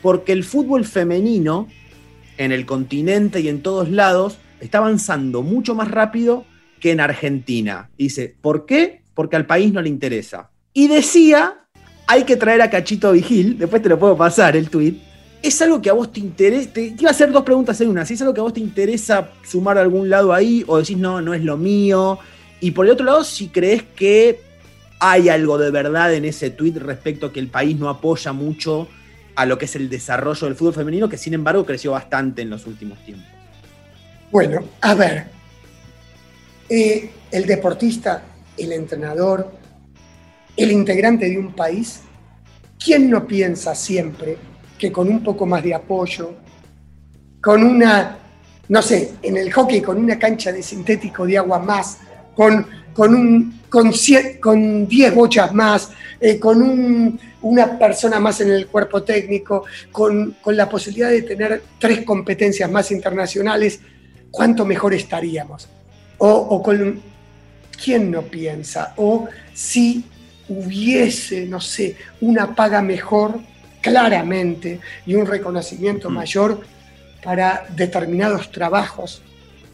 porque 0.00 0.32
el 0.32 0.44
fútbol 0.44 0.86
femenino 0.86 1.68
en 2.38 2.52
el 2.52 2.64
continente 2.64 3.40
y 3.40 3.48
en 3.48 3.60
todos 3.60 3.90
lados 3.90 4.38
está 4.60 4.78
avanzando 4.78 5.42
mucho 5.42 5.74
más 5.74 5.90
rápido 5.90 6.46
que 6.80 6.92
en 6.92 7.00
Argentina. 7.00 7.90
dice, 7.98 8.34
¿por 8.40 8.64
qué? 8.64 9.02
Porque 9.14 9.36
al 9.36 9.46
país 9.46 9.72
no 9.72 9.82
le 9.82 9.90
interesa. 9.90 10.50
Y 10.72 10.88
decía, 10.88 11.59
hay 12.10 12.24
que 12.24 12.34
traer 12.34 12.60
a 12.60 12.68
Cachito 12.68 13.12
Vigil, 13.12 13.56
después 13.56 13.80
te 13.80 13.88
lo 13.88 13.96
puedo 13.96 14.16
pasar 14.16 14.56
el 14.56 14.68
tweet. 14.68 14.94
¿Es 15.40 15.62
algo 15.62 15.80
que 15.80 15.90
a 15.90 15.92
vos 15.92 16.12
te 16.12 16.18
interesa? 16.18 16.68
Te, 16.72 16.86
iba 16.98 17.08
a 17.08 17.12
hacer 17.12 17.30
dos 17.30 17.44
preguntas 17.44 17.80
en 17.80 17.88
una. 17.88 18.04
Si 18.04 18.14
es 18.14 18.20
algo 18.20 18.34
que 18.34 18.40
a 18.40 18.42
vos 18.42 18.52
te 18.52 18.58
interesa 18.58 19.30
sumar 19.48 19.78
a 19.78 19.82
algún 19.82 20.10
lado 20.10 20.32
ahí, 20.32 20.64
o 20.66 20.78
decís, 20.78 20.98
no, 20.98 21.20
no 21.20 21.34
es 21.34 21.44
lo 21.44 21.56
mío. 21.56 22.18
Y 22.58 22.72
por 22.72 22.86
el 22.86 22.92
otro 22.92 23.06
lado, 23.06 23.22
si 23.22 23.46
crees 23.46 23.84
que 23.94 24.40
hay 24.98 25.28
algo 25.28 25.56
de 25.56 25.70
verdad 25.70 26.12
en 26.12 26.24
ese 26.24 26.50
tweet 26.50 26.72
respecto 26.80 27.26
a 27.26 27.32
que 27.32 27.38
el 27.38 27.46
país 27.46 27.78
no 27.78 27.88
apoya 27.88 28.32
mucho 28.32 28.88
a 29.36 29.46
lo 29.46 29.56
que 29.56 29.66
es 29.66 29.76
el 29.76 29.88
desarrollo 29.88 30.48
del 30.48 30.56
fútbol 30.56 30.74
femenino, 30.74 31.08
que 31.08 31.16
sin 31.16 31.34
embargo 31.34 31.64
creció 31.64 31.92
bastante 31.92 32.42
en 32.42 32.50
los 32.50 32.66
últimos 32.66 32.98
tiempos. 33.04 33.28
Bueno, 34.32 34.64
a 34.80 34.94
ver, 34.94 35.26
eh, 36.68 37.08
el 37.30 37.46
deportista, 37.46 38.24
el 38.56 38.72
entrenador, 38.72 39.59
el 40.62 40.72
integrante 40.72 41.28
de 41.28 41.38
un 41.38 41.52
país, 41.52 42.00
¿quién 42.82 43.10
no 43.10 43.26
piensa 43.26 43.74
siempre 43.74 44.36
que 44.78 44.90
con 44.90 45.08
un 45.08 45.22
poco 45.22 45.46
más 45.46 45.62
de 45.62 45.74
apoyo, 45.74 46.34
con 47.42 47.62
una, 47.62 48.18
no 48.68 48.82
sé, 48.82 49.12
en 49.22 49.36
el 49.36 49.52
hockey, 49.52 49.80
con 49.80 49.98
una 49.98 50.18
cancha 50.18 50.52
de 50.52 50.62
sintético 50.62 51.26
de 51.26 51.38
agua 51.38 51.58
más, 51.58 51.98
con, 52.34 52.66
con, 52.92 53.14
un, 53.14 53.60
con, 53.68 53.92
con 54.40 54.86
10 54.86 55.14
bochas 55.14 55.52
más, 55.52 55.90
eh, 56.20 56.38
con 56.38 56.62
un, 56.62 57.20
una 57.42 57.78
persona 57.78 58.20
más 58.20 58.40
en 58.40 58.50
el 58.50 58.66
cuerpo 58.66 59.02
técnico, 59.02 59.64
con, 59.90 60.36
la 60.46 60.68
posibilidad 60.68 61.10
de 61.10 61.22
tener 61.22 61.62
tres 61.78 62.04
competencias 62.04 62.70
más 62.70 62.90
internacionales, 62.90 63.80
¿cuánto 64.30 64.64
mejor 64.64 64.94
estaríamos? 64.94 65.68
O, 66.18 66.62
con, 66.62 67.00
¿quién 67.82 68.10
no 68.10 68.22
piensa? 68.22 68.92
O 68.96 69.26
si 69.54 70.04
hubiese, 70.50 71.46
no 71.46 71.60
sé, 71.60 71.96
una 72.20 72.54
paga 72.54 72.82
mejor, 72.82 73.40
claramente, 73.80 74.80
y 75.06 75.14
un 75.14 75.26
reconocimiento 75.26 76.10
mm. 76.10 76.12
mayor 76.12 76.60
para 77.22 77.66
determinados 77.74 78.50
trabajos, 78.50 79.22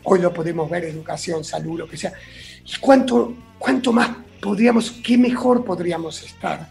hoy 0.05 0.21
lo 0.21 0.33
podemos 0.33 0.69
ver, 0.69 0.85
educación, 0.85 1.45
salud, 1.45 1.81
lo 1.81 1.89
que 1.89 1.97
sea, 1.97 2.13
cuánto, 2.81 3.35
cuánto 3.59 3.93
más 3.93 4.11
podríamos, 4.41 4.91
qué 5.03 5.17
mejor 5.17 5.65
podríamos 5.65 6.23
estar? 6.23 6.69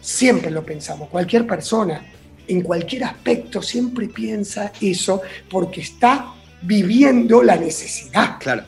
Siempre 0.00 0.50
lo 0.50 0.64
pensamos, 0.64 1.08
cualquier 1.08 1.46
persona, 1.46 2.04
en 2.46 2.60
cualquier 2.62 3.04
aspecto, 3.04 3.62
siempre 3.62 4.08
piensa 4.08 4.72
eso 4.80 5.22
porque 5.48 5.80
está 5.80 6.34
viviendo 6.60 7.42
la 7.42 7.56
necesidad. 7.56 8.36
Claro. 8.40 8.64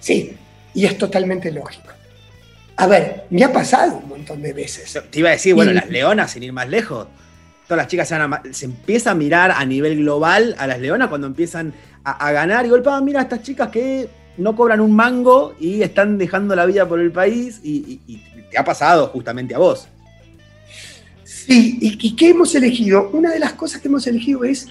Sí, 0.00 0.36
y 0.74 0.86
es 0.86 0.98
totalmente 0.98 1.52
lógico. 1.52 1.99
A 2.80 2.86
ver, 2.86 3.26
me 3.28 3.44
ha 3.44 3.52
pasado 3.52 3.98
un 3.98 4.08
montón 4.08 4.40
de 4.40 4.54
veces. 4.54 4.98
Te 5.10 5.18
iba 5.18 5.28
a 5.28 5.32
decir, 5.32 5.54
bueno, 5.54 5.70
las 5.70 5.90
leonas, 5.90 6.30
sin 6.30 6.44
ir 6.44 6.52
más 6.54 6.66
lejos, 6.66 7.08
todas 7.68 7.76
las 7.76 7.88
chicas 7.88 8.08
se, 8.08 8.16
van 8.16 8.54
se 8.54 8.64
empieza 8.64 9.10
a 9.10 9.14
mirar 9.14 9.50
a 9.50 9.62
nivel 9.66 9.98
global 9.98 10.56
a 10.58 10.66
las 10.66 10.80
leonas 10.80 11.08
cuando 11.08 11.26
empiezan 11.26 11.74
a, 12.04 12.32
ganar 12.32 12.64
y 12.64 12.70
golpean, 12.70 13.04
mira 13.04 13.20
a 13.20 13.24
estas 13.24 13.42
chicas 13.42 13.68
que 13.68 14.08
no 14.38 14.56
cobran 14.56 14.80
un 14.80 14.92
mango 14.92 15.54
y 15.60 15.82
están 15.82 16.16
dejando 16.16 16.56
la 16.56 16.64
vida 16.64 16.88
por 16.88 17.00
el 17.00 17.12
país 17.12 17.60
y, 17.62 18.00
y 18.06 18.16
te 18.50 18.56
ha 18.56 18.64
pasado 18.64 19.08
justamente 19.08 19.54
a 19.54 19.58
vos. 19.58 19.86
Sí, 21.22 21.76
¿y 21.82 22.16
qué 22.16 22.30
hemos 22.30 22.54
elegido? 22.54 23.10
Una 23.12 23.30
de 23.30 23.40
las 23.40 23.52
cosas 23.52 23.82
que 23.82 23.88
hemos 23.88 24.06
elegido 24.06 24.42
es 24.42 24.68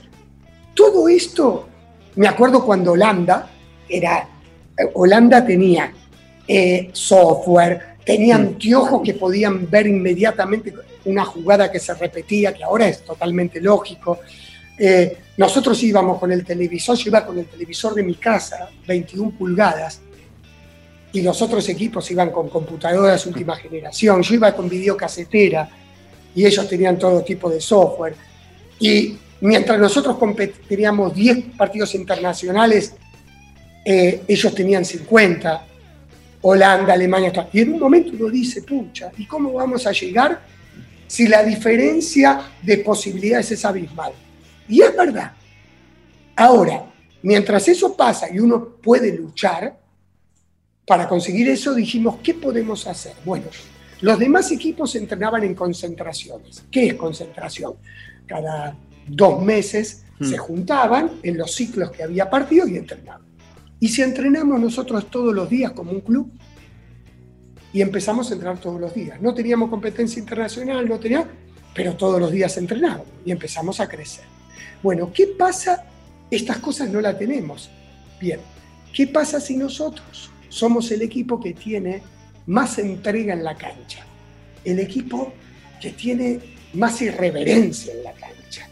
todo 0.74 1.08
esto. 1.10 1.70
Me 2.16 2.28
acuerdo 2.28 2.66
cuando 2.66 2.94
Holanda 2.94 3.52
era. 3.88 4.28
Holanda 4.96 5.46
tenía 5.46 5.94
eh, 6.52 6.90
software, 6.94 7.89
tenía 8.10 8.38
anteojos 8.38 9.04
que 9.04 9.14
podían 9.14 9.70
ver 9.70 9.86
inmediatamente 9.86 10.74
una 11.06 11.24
jugada 11.24 11.72
que 11.72 11.80
se 11.80 11.94
repetía, 11.94 12.52
que 12.56 12.64
ahora 12.64 12.88
es 12.88 13.06
totalmente 13.06 13.62
lógico. 13.62 14.18
Eh, 14.80 15.16
nosotros 15.38 15.84
íbamos 15.84 16.18
con 16.18 16.32
el 16.32 16.44
televisor, 16.44 16.98
yo 16.98 17.10
iba 17.10 17.24
con 17.24 17.38
el 17.38 17.46
televisor 17.46 17.94
de 17.94 18.02
mi 18.02 18.16
casa, 18.16 18.68
21 18.88 19.30
pulgadas, 19.38 20.02
y 21.14 21.22
los 21.22 21.40
otros 21.44 21.70
equipos 21.70 22.10
iban 22.10 22.32
con 22.32 22.50
computadoras 22.50 23.28
última 23.28 23.56
generación, 23.56 24.24
yo 24.24 24.34
iba 24.34 24.56
con 24.56 24.68
videocasetera 24.68 25.70
y 26.34 26.48
ellos 26.48 26.68
tenían 26.68 26.98
todo 26.98 27.22
tipo 27.22 27.48
de 27.48 27.62
software. 27.62 28.16
Y 28.80 29.20
mientras 29.42 29.78
nosotros 29.78 30.18
teníamos 30.68 31.14
10 31.14 31.56
partidos 31.56 31.94
internacionales, 31.94 32.96
eh, 33.86 34.24
ellos 34.28 34.56
tenían 34.56 34.84
50, 34.84 35.68
Holanda, 36.42 36.94
Alemania, 36.94 37.50
y 37.52 37.62
en 37.62 37.74
un 37.74 37.80
momento 37.80 38.12
uno 38.14 38.30
dice, 38.30 38.62
pucha, 38.62 39.12
¿y 39.18 39.26
cómo 39.26 39.54
vamos 39.54 39.86
a 39.86 39.92
llegar 39.92 40.42
si 41.08 41.28
la 41.28 41.44
diferencia 41.44 42.42
de 42.62 42.78
posibilidades 42.78 43.52
es 43.52 43.66
abismal? 43.66 44.14
Y 44.68 44.82
es 44.82 44.96
verdad. 44.96 45.34
Ahora, 46.36 46.86
mientras 47.24 47.68
eso 47.68 47.96
pasa 47.96 48.28
y 48.32 48.40
uno 48.40 48.78
puede 48.82 49.16
luchar, 49.16 49.78
para 50.86 51.08
conseguir 51.08 51.50
eso 51.50 51.76
dijimos, 51.76 52.16
¿qué 52.24 52.34
podemos 52.34 52.88
hacer? 52.88 53.14
Bueno, 53.24 53.46
los 54.02 54.18
demás 54.18 54.52
equipos 54.52 54.96
entrenaban 54.96 55.44
en 55.44 55.54
concentraciones. 55.54 56.64
¿Qué 56.72 56.88
es 56.88 56.94
concentración? 56.96 57.76
Cada 58.26 58.76
dos 59.06 59.42
meses 59.42 60.04
se 60.22 60.38
hmm. 60.38 60.40
juntaban 60.40 61.12
en 61.22 61.38
los 61.38 61.54
ciclos 61.54 61.92
que 61.92 62.04
había 62.04 62.30
partido 62.30 62.68
y 62.68 62.78
entrenaban. 62.78 63.29
Y 63.80 63.88
si 63.88 64.02
entrenamos 64.02 64.60
nosotros 64.60 65.10
todos 65.10 65.34
los 65.34 65.50
días 65.50 65.72
como 65.72 65.92
un 65.92 66.02
club, 66.02 66.32
y 67.72 67.82
empezamos 67.82 68.30
a 68.30 68.34
entrenar 68.34 68.60
todos 68.60 68.82
los 68.82 68.94
días. 68.94 69.22
No 69.22 69.34
teníamos 69.34 69.70
competencia 69.70 70.20
internacional, 70.20 70.90
no 70.90 71.00
teníamos, 71.00 71.28
pero 71.74 71.96
todos 71.96 72.20
los 72.20 72.32
días 72.32 72.58
entrenábamos 72.58 73.08
y 73.24 73.32
empezamos 73.32 73.80
a 73.80 73.88
crecer. 73.88 74.26
Bueno, 74.82 75.12
¿qué 75.14 75.28
pasa? 75.28 75.86
Estas 76.32 76.58
cosas 76.58 76.90
no 76.90 77.00
las 77.00 77.18
tenemos. 77.18 77.70
Bien, 78.20 78.40
¿qué 78.92 79.06
pasa 79.06 79.40
si 79.40 79.56
nosotros 79.56 80.32
somos 80.50 80.90
el 80.92 81.04
equipo 81.04 81.40
que 81.40 81.54
tiene 81.54 82.02
más 82.48 82.80
entrega 82.80 83.34
en 83.34 83.44
la 83.44 83.56
cancha, 83.56 84.04
el 84.66 84.80
equipo 84.80 85.32
que 85.80 85.92
tiene 85.92 86.40
más 86.74 87.02
irreverencia 87.02 87.94
en 87.94 88.04
la 88.04 88.14
cancha. 88.14 88.68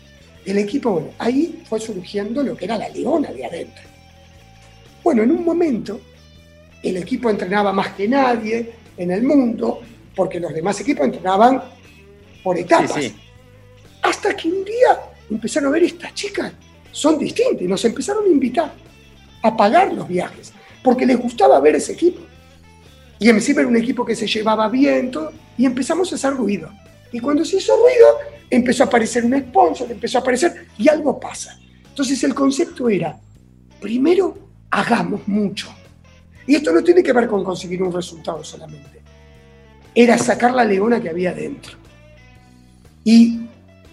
El 0.46 0.58
equipo, 0.58 0.92
bueno, 0.92 1.10
ahí 1.18 1.64
fue 1.68 1.80
surgiendo 1.80 2.42
lo 2.42 2.56
que 2.56 2.66
era 2.66 2.78
la 2.78 2.90
leona 2.90 3.32
de 3.32 3.46
adentro. 3.46 3.87
Bueno, 5.08 5.24
en 5.24 5.32
un 5.32 5.46
momento 5.46 6.02
el 6.84 6.98
equipo 6.98 7.30
entrenaba 7.30 7.72
más 7.72 7.94
que 7.94 8.10
nadie 8.10 8.74
en 8.98 9.10
el 9.10 9.24
mundo, 9.24 9.80
porque 10.14 10.38
los 10.38 10.54
demás 10.54 10.82
equipos 10.82 11.06
entrenaban 11.06 11.64
por 12.44 12.58
etapas. 12.58 13.14
Hasta 14.02 14.36
que 14.36 14.50
un 14.50 14.66
día 14.66 15.00
empezaron 15.30 15.70
a 15.70 15.72
ver 15.72 15.84
estas 15.84 16.14
chicas, 16.14 16.52
son 16.92 17.18
distintas, 17.18 17.62
y 17.62 17.70
nos 17.70 17.86
empezaron 17.86 18.26
a 18.26 18.28
invitar 18.28 18.74
a 19.44 19.56
pagar 19.56 19.94
los 19.94 20.10
viajes, 20.10 20.52
porque 20.84 21.06
les 21.06 21.18
gustaba 21.18 21.58
ver 21.62 21.76
ese 21.76 21.94
equipo. 21.94 22.20
Y 23.18 23.30
encima 23.30 23.62
era 23.62 23.70
un 23.70 23.78
equipo 23.78 24.04
que 24.04 24.14
se 24.14 24.28
llevaba 24.28 24.68
bien, 24.68 25.10
y 25.58 25.66
empezamos 25.66 26.12
a 26.12 26.16
hacer 26.16 26.34
ruido. 26.34 26.70
Y 27.14 27.22
cuando 27.22 27.46
se 27.46 27.56
hizo 27.56 27.78
ruido, 27.78 28.08
empezó 28.50 28.84
a 28.84 28.88
aparecer 28.88 29.24
un 29.24 29.40
sponsor, 29.40 29.90
empezó 29.90 30.18
a 30.18 30.22
aparecer 30.22 30.68
y 30.78 30.90
algo 30.90 31.18
pasa. 31.18 31.58
Entonces 31.92 32.22
el 32.26 32.36
concepto 32.36 32.90
era, 32.90 33.18
primero 33.80 34.47
hagamos 34.70 35.28
mucho. 35.28 35.70
Y 36.46 36.56
esto 36.56 36.72
no 36.72 36.84
tiene 36.84 37.04
que 37.04 37.14
ver 37.14 37.28
con 37.28 37.44
conseguir 37.44 37.84
un 37.84 37.92
resultado 37.92 38.44
solamente. 38.44 39.02
Era 39.94 40.18
sacar 40.18 40.54
la 40.54 40.64
leona 40.64 41.02
que 41.02 41.10
había 41.10 41.34
dentro. 41.34 41.78
Y 43.04 43.42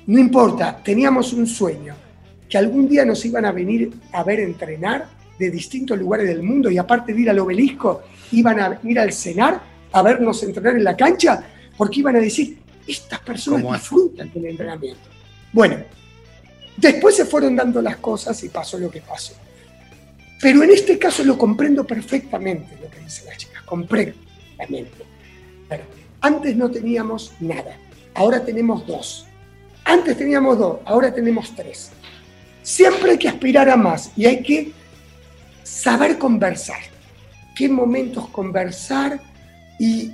no 0.06 0.18
importa, 0.18 0.80
teníamos 0.82 1.32
un 1.32 1.46
sueño, 1.46 1.94
que 2.48 2.58
algún 2.58 2.88
día 2.88 3.04
nos 3.04 3.24
iban 3.24 3.44
a 3.44 3.52
venir 3.52 3.92
a 4.12 4.22
ver 4.22 4.40
entrenar 4.40 5.08
de 5.38 5.50
distintos 5.50 5.98
lugares 5.98 6.28
del 6.28 6.42
mundo 6.42 6.70
y 6.70 6.78
aparte 6.78 7.12
de 7.12 7.22
ir 7.22 7.30
al 7.30 7.38
obelisco, 7.38 8.02
iban 8.32 8.60
a 8.60 8.78
ir 8.84 8.98
al 8.98 9.12
cenar 9.12 9.60
a 9.92 10.02
vernos 10.02 10.42
entrenar 10.42 10.76
en 10.76 10.84
la 10.84 10.96
cancha, 10.96 11.42
porque 11.76 12.00
iban 12.00 12.16
a 12.16 12.20
decir, 12.20 12.58
estas 12.86 13.20
personas 13.20 13.80
disfrutan 13.80 14.30
del 14.32 14.46
entrenamiento. 14.46 15.08
Bueno, 15.52 15.76
después 16.76 17.16
se 17.16 17.24
fueron 17.24 17.54
dando 17.54 17.80
las 17.80 17.96
cosas 17.98 18.42
y 18.42 18.48
pasó 18.48 18.76
lo 18.78 18.90
que 18.90 19.00
pasó. 19.00 19.34
Pero 20.40 20.62
en 20.62 20.70
este 20.70 20.98
caso 20.98 21.24
lo 21.24 21.38
comprendo 21.38 21.84
perfectamente 21.84 22.76
lo 22.80 22.90
que 22.90 23.00
dicen 23.00 23.26
las 23.26 23.38
chicas, 23.38 23.62
comprendo. 23.62 24.18
Pero 25.68 25.84
antes 26.20 26.56
no 26.56 26.70
teníamos 26.70 27.32
nada, 27.40 27.76
ahora 28.14 28.44
tenemos 28.44 28.86
dos. 28.86 29.26
Antes 29.84 30.16
teníamos 30.16 30.58
dos, 30.58 30.78
ahora 30.84 31.14
tenemos 31.14 31.54
tres. 31.54 31.90
Siempre 32.62 33.12
hay 33.12 33.18
que 33.18 33.28
aspirar 33.28 33.68
a 33.68 33.76
más 33.76 34.10
y 34.16 34.24
hay 34.24 34.42
que 34.42 34.72
saber 35.62 36.18
conversar. 36.18 36.80
¿Qué 37.54 37.68
momentos 37.68 38.28
conversar? 38.28 39.20
Y, 39.78 40.12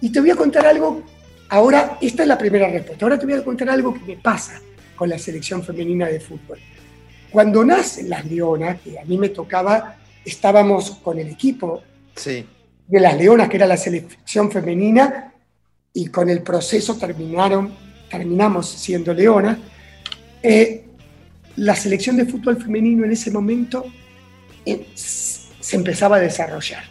y, 0.00 0.10
te 0.10 0.20
voy 0.20 0.30
a 0.30 0.36
contar 0.36 0.66
algo. 0.66 1.02
Ahora, 1.48 1.98
esta 2.00 2.22
es 2.22 2.28
la 2.28 2.38
primera 2.38 2.68
respuesta. 2.68 3.04
Ahora 3.04 3.18
te 3.18 3.26
voy 3.26 3.34
a 3.34 3.44
contar 3.44 3.68
algo 3.68 3.92
que 3.92 4.00
me 4.00 4.16
pasa 4.16 4.60
con 4.94 5.08
la 5.08 5.18
selección 5.18 5.64
femenina 5.64 6.06
de 6.06 6.20
fútbol. 6.20 6.58
Cuando 7.30 7.64
nacen 7.64 8.08
las 8.08 8.24
Leonas, 8.24 8.80
que 8.80 8.98
a 8.98 9.04
mí 9.04 9.16
me 9.16 9.28
tocaba, 9.28 9.96
estábamos 10.24 10.90
con 11.02 11.18
el 11.18 11.28
equipo 11.28 11.82
de 12.24 13.00
las 13.00 13.16
Leonas, 13.16 13.48
que 13.48 13.56
era 13.56 13.66
la 13.66 13.76
selección 13.76 14.50
femenina, 14.50 15.32
y 15.92 16.06
con 16.06 16.28
el 16.28 16.42
proceso 16.42 16.96
terminaron, 16.96 17.74
terminamos 18.10 18.68
siendo 18.68 19.14
Leonas. 19.14 19.58
Eh, 20.42 20.84
la 21.56 21.74
selección 21.74 22.16
de 22.16 22.26
fútbol 22.26 22.60
femenino 22.60 23.04
en 23.04 23.12
ese 23.12 23.30
momento 23.30 23.84
eh, 24.64 24.86
se 24.94 25.76
empezaba 25.76 26.16
a 26.16 26.20
desarrollar. 26.20 26.84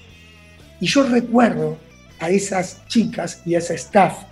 Y 0.80 0.88
yo 0.88 1.04
recuerdo 1.04 1.78
a 2.20 2.30
esas 2.30 2.86
chicas 2.88 3.42
y 3.46 3.56
a 3.56 3.60
ese 3.60 3.76
staff 3.76 4.24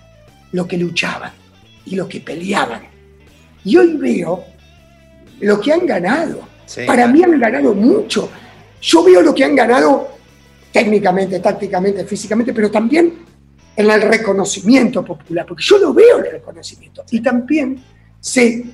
lo 0.51 0.67
que 0.67 0.77
luchaban 0.77 1.31
y 1.85 1.95
lo 1.95 2.07
que 2.07 2.19
peleaban. 2.19 2.83
Y 3.63 3.75
hoy 3.77 3.97
veo 3.97 4.45
lo 5.41 5.59
que 5.59 5.73
han 5.73 5.85
ganado. 5.85 6.47
Para 6.85 7.07
mí 7.07 7.23
han 7.23 7.39
ganado 7.39 7.73
mucho. 7.73 8.29
Yo 8.81 9.03
veo 9.03 9.21
lo 9.21 9.33
que 9.33 9.43
han 9.43 9.55
ganado 9.55 10.17
técnicamente, 10.71 11.39
tácticamente, 11.39 12.05
físicamente, 12.05 12.53
pero 12.53 12.69
también 12.69 13.25
en 13.75 13.89
el 13.89 14.01
reconocimiento 14.01 15.05
popular, 15.05 15.45
porque 15.45 15.63
yo 15.63 15.77
lo 15.77 15.93
veo 15.93 16.17
el 16.17 16.31
reconocimiento. 16.31 17.03
Y 17.11 17.21
también 17.21 17.81
sé 18.19 18.65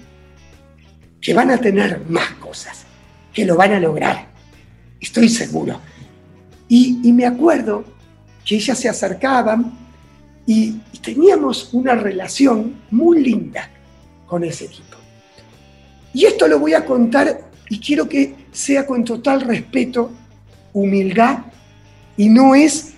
que 1.20 1.34
van 1.34 1.52
a 1.52 1.58
tener 1.58 2.02
más 2.10 2.32
cosas, 2.34 2.86
que 3.34 3.46
lo 3.46 3.56
van 3.56 3.74
a 3.74 3.80
lograr. 3.80 4.28
Estoy 5.00 5.30
seguro. 5.30 5.80
Y, 6.68 7.12
me 7.14 7.26
acuerdo 7.26 7.84
que 8.46 8.56
ellas 8.56 8.80
se 8.80 8.90
acercaban 8.90 9.78
y, 10.46 10.80
teníamos 11.02 11.74
una 11.74 11.96
relación 11.96 12.82
muy 12.92 13.22
linda 13.22 13.70
con 14.26 14.46
ese 14.46 14.66
equipo. 14.66 14.98
Y 16.14 16.26
esto 16.26 16.48
lo 16.48 16.60
voy 16.60 16.74
a 16.74 16.86
contar 16.86 17.42
y 17.70 17.80
quiero 17.80 18.08
que 18.08 18.36
sea 18.52 18.86
con 18.86 19.04
total 19.04 19.42
respeto, 19.42 20.12
humildad, 20.74 21.40
y 22.16 22.30
no 22.30 22.54
es 22.54 22.94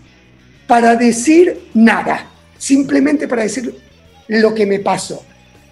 para 0.68 0.95
decir 0.95 1.70
nada, 1.74 2.30
simplemente 2.57 3.28
para 3.28 3.43
decir 3.43 3.74
lo 4.28 4.53
que 4.53 4.66
me 4.66 4.80
pasó. 4.80 5.24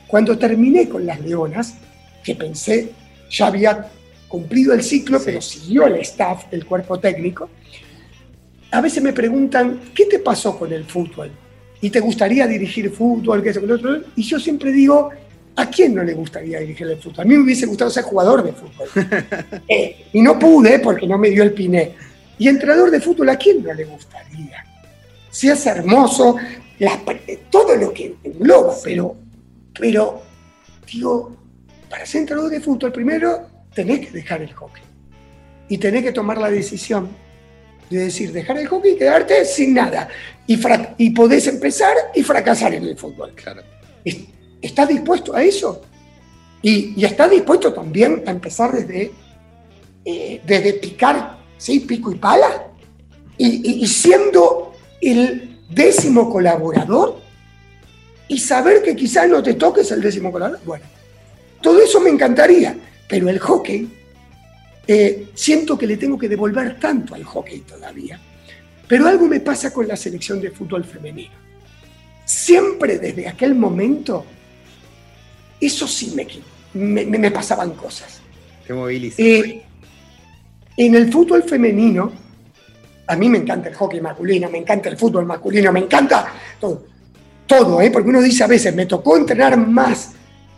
Cuando 0.07 0.37
terminé 0.37 0.87
con 0.87 1.05
las 1.05 1.19
leonas, 1.19 1.75
que 2.23 2.35
pensé 2.35 2.91
ya 3.29 3.47
había 3.47 3.89
cumplido 4.27 4.73
el 4.73 4.83
ciclo, 4.83 5.19
pero 5.23 5.41
siguió 5.41 5.85
el 5.87 5.95
staff, 5.97 6.45
el 6.51 6.65
cuerpo 6.65 6.99
técnico, 6.99 7.49
a 8.71 8.81
veces 8.81 9.03
me 9.03 9.13
preguntan, 9.13 9.81
¿qué 9.93 10.05
te 10.05 10.19
pasó 10.19 10.57
con 10.57 10.71
el 10.71 10.85
fútbol? 10.85 11.31
¿Y 11.81 11.89
te 11.89 11.99
gustaría 11.99 12.47
dirigir 12.47 12.89
fútbol? 12.91 13.43
¿Qué 13.43 13.49
otro? 13.49 14.01
Y 14.15 14.23
yo 14.23 14.39
siempre 14.39 14.71
digo, 14.71 15.09
¿a 15.55 15.69
quién 15.69 15.93
no 15.93 16.03
le 16.03 16.13
gustaría 16.13 16.59
dirigir 16.59 16.87
el 16.87 16.97
fútbol? 16.97 17.21
A 17.21 17.27
mí 17.27 17.35
me 17.35 17.43
hubiese 17.43 17.65
gustado 17.65 17.89
ser 17.91 18.03
jugador 18.03 18.43
de 18.43 18.53
fútbol. 18.53 18.87
Eh, 19.67 20.07
y 20.13 20.21
no 20.21 20.37
pude 20.37 20.79
porque 20.79 21.07
no 21.07 21.17
me 21.17 21.29
dio 21.29 21.43
el 21.43 21.53
piné. 21.53 21.93
Y 22.37 22.47
entrenador 22.47 22.91
de 22.91 22.99
fútbol, 22.99 23.29
¿a 23.29 23.37
quién 23.37 23.63
no 23.63 23.73
le 23.73 23.85
gustaría? 23.85 24.65
Si 25.29 25.49
es 25.49 25.65
hermoso, 25.65 26.37
todo 27.49 27.75
lo 27.75 27.93
que 27.93 28.15
engloba, 28.23 28.75
pero, 28.83 29.15
pero, 29.79 30.21
digo, 30.91 31.35
para 31.89 32.05
ser 32.05 32.21
entrenador 32.21 32.51
de 32.51 32.59
fútbol, 32.59 32.91
primero 32.91 33.47
tenés 33.73 34.07
que 34.07 34.11
dejar 34.11 34.41
el 34.41 34.53
hockey. 34.53 34.83
Y 35.69 35.77
tenés 35.77 36.03
que 36.03 36.11
tomar 36.11 36.37
la 36.37 36.49
decisión 36.49 37.09
de 37.89 37.99
decir, 38.05 38.31
dejar 38.31 38.57
el 38.57 38.67
hockey 38.67 38.93
y 38.93 38.97
quedarte 38.97 39.45
sin 39.45 39.73
nada. 39.73 40.09
Y, 40.45 40.59
y 40.97 41.09
podés 41.11 41.47
empezar 41.47 41.95
y 42.13 42.23
fracasar 42.23 42.73
en 42.73 42.83
el 42.83 42.97
fútbol. 42.97 43.33
Claro. 43.35 43.61
¿Estás 44.63 44.87
dispuesto 44.87 45.35
a 45.35 45.43
eso? 45.43 45.81
Y, 46.61 47.03
estás 47.03 47.29
dispuesto 47.29 47.73
también 47.73 48.23
a 48.25 48.31
empezar 48.31 48.71
desde, 48.71 49.11
eh, 50.05 50.41
desde 50.45 50.73
picar, 50.73 51.37
¿sí? 51.57 51.81
Pico 51.81 52.13
y 52.13 52.15
pala. 52.15 52.67
Y, 53.37 53.83
y, 53.83 53.87
siendo 53.87 54.71
el 55.01 55.59
décimo 55.69 56.29
colaborador 56.29 57.19
y 58.29 58.39
saber 58.39 58.81
que 58.81 58.95
quizás 58.95 59.27
no 59.27 59.43
te 59.43 59.55
toques 59.55 59.91
el 59.91 60.01
décimo 60.01 60.31
colaborador. 60.31 60.65
Bueno, 60.65 60.85
todo 61.61 61.81
eso 61.81 61.99
me 61.99 62.09
encantaría, 62.09 62.77
pero 63.09 63.27
el 63.27 63.39
hockey, 63.39 63.89
eh, 64.87 65.27
siento 65.33 65.77
que 65.77 65.87
le 65.87 65.97
tengo 65.97 66.17
que 66.17 66.29
devolver 66.29 66.79
tanto 66.79 67.15
al 67.15 67.25
hockey 67.25 67.59
todavía. 67.59 68.17
Pero 68.87 69.07
algo 69.07 69.27
me 69.27 69.41
pasa 69.41 69.73
con 69.73 69.89
la 69.89 69.97
selección 69.97 70.39
de 70.39 70.51
fútbol 70.51 70.85
femenino. 70.85 71.33
Siempre 72.23 72.99
desde 72.99 73.27
aquel 73.27 73.55
momento, 73.55 74.25
eso 75.65 75.87
sí 75.87 76.13
me, 76.73 77.05
me, 77.05 77.31
pasaban 77.31 77.71
cosas. 77.71 78.21
Qué 78.65 78.73
eh, 79.17 79.63
en 80.77 80.95
el 80.95 81.11
fútbol 81.11 81.43
femenino, 81.43 82.11
a 83.07 83.15
mí 83.15 83.29
me 83.29 83.37
encanta 83.37 83.69
el 83.69 83.75
hockey 83.75 84.01
masculino, 84.01 84.49
me 84.49 84.57
encanta 84.57 84.89
el 84.89 84.97
fútbol 84.97 85.25
masculino, 85.25 85.71
me 85.71 85.81
encanta 85.81 86.33
todo. 86.59 86.85
Todo, 87.45 87.81
¿eh? 87.81 87.91
porque 87.91 88.09
uno 88.09 88.21
dice 88.21 88.43
a 88.43 88.47
veces, 88.47 88.73
me 88.73 88.85
tocó 88.85 89.17
entrenar 89.17 89.57
más 89.57 90.11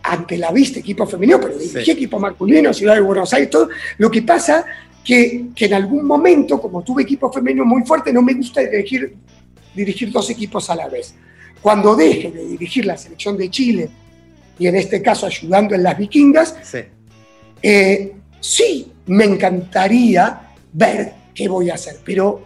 ante 0.03 0.37
la 0.37 0.51
vista 0.51 0.79
equipo 0.79 1.05
femenino, 1.07 1.39
pero 1.41 1.57
dirigí 1.57 1.91
equipo 1.91 2.19
masculino, 2.19 2.73
Ciudad 2.73 2.93
de 2.93 3.01
Buenos 3.01 3.33
Aires, 3.33 3.49
todo. 3.49 3.69
Lo 3.97 4.09
que 4.11 4.21
pasa 4.21 4.63
que, 5.03 5.47
que 5.55 5.65
en 5.65 5.73
algún 5.73 6.05
momento, 6.05 6.61
como 6.61 6.83
tuve 6.83 7.03
equipo 7.03 7.31
femenino 7.31 7.65
muy 7.65 7.83
fuerte, 7.83 8.13
no 8.13 8.21
me 8.21 8.35
gusta 8.35 8.61
dirigir, 8.61 9.15
dirigir 9.75 10.11
dos 10.11 10.29
equipos 10.29 10.69
a 10.69 10.75
la 10.75 10.87
vez. 10.87 11.15
Cuando 11.61 11.95
deje 11.95 12.31
de 12.31 12.45
dirigir 12.45 12.85
la 12.85 12.95
selección 12.95 13.35
de 13.35 13.49
Chile, 13.49 13.89
y 14.57 14.67
en 14.67 14.75
este 14.75 15.01
caso 15.01 15.25
ayudando 15.25 15.75
en 15.75 15.83
las 15.83 15.97
vikingas, 15.97 16.55
sí, 16.63 16.79
eh, 17.61 18.15
sí 18.39 18.91
me 19.07 19.25
encantaría 19.25 20.53
ver 20.73 21.13
qué 21.33 21.47
voy 21.47 21.69
a 21.69 21.75
hacer, 21.75 21.97
pero 22.03 22.45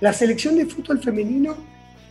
la 0.00 0.12
selección 0.12 0.56
de 0.56 0.66
fútbol 0.66 1.00
femenino, 1.00 1.56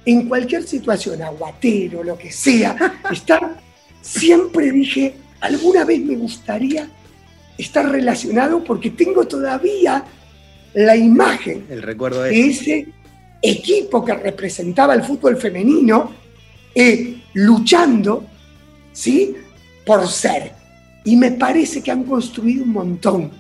en 0.06 0.28
cualquier 0.28 0.64
situación, 0.64 1.22
aguatero, 1.22 2.04
lo 2.04 2.18
que 2.18 2.32
sea, 2.32 3.00
está 3.12 3.62
siempre 4.04 4.72
dije, 4.72 5.16
alguna 5.40 5.86
vez 5.86 6.02
me 6.02 6.16
gustaría 6.16 6.88
estar 7.58 7.90
relacionado 7.90 8.64
porque 8.64 8.92
tengo 8.92 9.26
todavía 9.26 10.04
la 10.74 10.96
imagen 10.96 11.66
el 11.70 11.82
recuerdo 11.82 12.24
de, 12.24 12.48
ese 12.48 12.88
equipo 13.42 14.04
que 14.04 14.14
representaba 14.14 14.94
el 14.94 15.04
fútbol 15.04 15.38
femenino 15.38 16.12
eh, 16.76 17.22
luchando 17.34 18.26
¿sí? 18.94 19.36
por 19.86 20.08
ser. 20.08 20.54
Y 21.04 21.18
me 21.18 21.32
parece 21.32 21.82
que 21.82 21.92
han 21.92 22.04
construido 22.04 22.64
un 22.64 22.72
montón. 22.72 23.32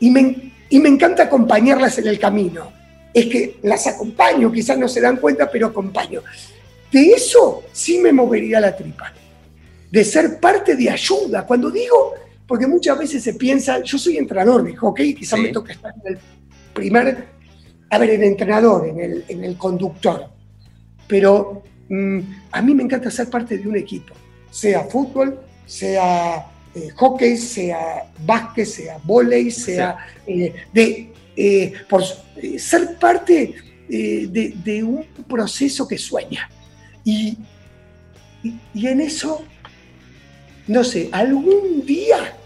Y 0.00 0.10
me, 0.10 0.52
y 0.68 0.80
me 0.80 0.88
encanta 0.88 1.24
acompañarlas 1.24 1.98
en 1.98 2.08
el 2.08 2.18
camino. 2.18 2.72
Es 3.12 3.26
que 3.26 3.58
las 3.62 3.86
acompaño, 3.86 4.50
quizás 4.50 4.76
no 4.76 4.88
se 4.88 5.00
dan 5.00 5.18
cuenta, 5.18 5.48
pero 5.48 5.68
acompaño. 5.68 6.22
De 6.90 7.10
eso 7.10 7.62
sí 7.72 7.98
me 7.98 8.12
movería 8.12 8.58
la 8.60 8.74
tripa 8.76 9.12
de 9.94 10.04
ser 10.04 10.40
parte 10.40 10.74
de 10.74 10.90
ayuda. 10.90 11.46
Cuando 11.46 11.70
digo, 11.70 12.14
porque 12.48 12.66
muchas 12.66 12.98
veces 12.98 13.22
se 13.22 13.34
piensa, 13.34 13.80
yo 13.80 13.96
soy 13.96 14.16
entrenador 14.16 14.64
de 14.64 14.74
hockey, 14.74 15.14
quizás 15.14 15.38
me 15.38 15.50
toca 15.50 15.72
estar 15.72 15.94
en 16.04 16.14
el 16.14 16.18
primer, 16.72 17.28
a 17.90 17.98
ver, 17.98 18.10
el 18.10 18.24
entrenador, 18.24 18.88
en 18.88 18.98
el, 18.98 19.24
en 19.28 19.44
el 19.44 19.56
conductor, 19.56 20.28
pero 21.06 21.62
mm, 21.88 22.18
a 22.50 22.60
mí 22.60 22.74
me 22.74 22.82
encanta 22.82 23.08
ser 23.08 23.30
parte 23.30 23.56
de 23.56 23.68
un 23.68 23.76
equipo, 23.76 24.14
sea 24.54 24.84
fútbol, 24.84 25.40
sea 25.66 26.46
eh, 26.76 26.90
hockey, 26.94 27.36
sea 27.36 28.08
básquet, 28.24 28.66
sea 28.66 28.98
volei, 29.02 29.50
sea 29.50 29.96
eh, 30.24 30.54
de 30.72 31.12
eh, 31.36 31.72
por 31.88 32.04
ser 32.56 32.96
parte 32.96 33.54
de, 33.88 34.82
un 34.84 35.04
proceso 35.28 35.88
que 35.88 35.98
sueña. 35.98 36.48
Y, 37.04 37.36
y, 38.72 38.86
en 38.86 39.00
eso, 39.00 39.44
no 40.68 40.84
sé, 40.84 41.08
algún 41.10 41.84
día 41.84 42.36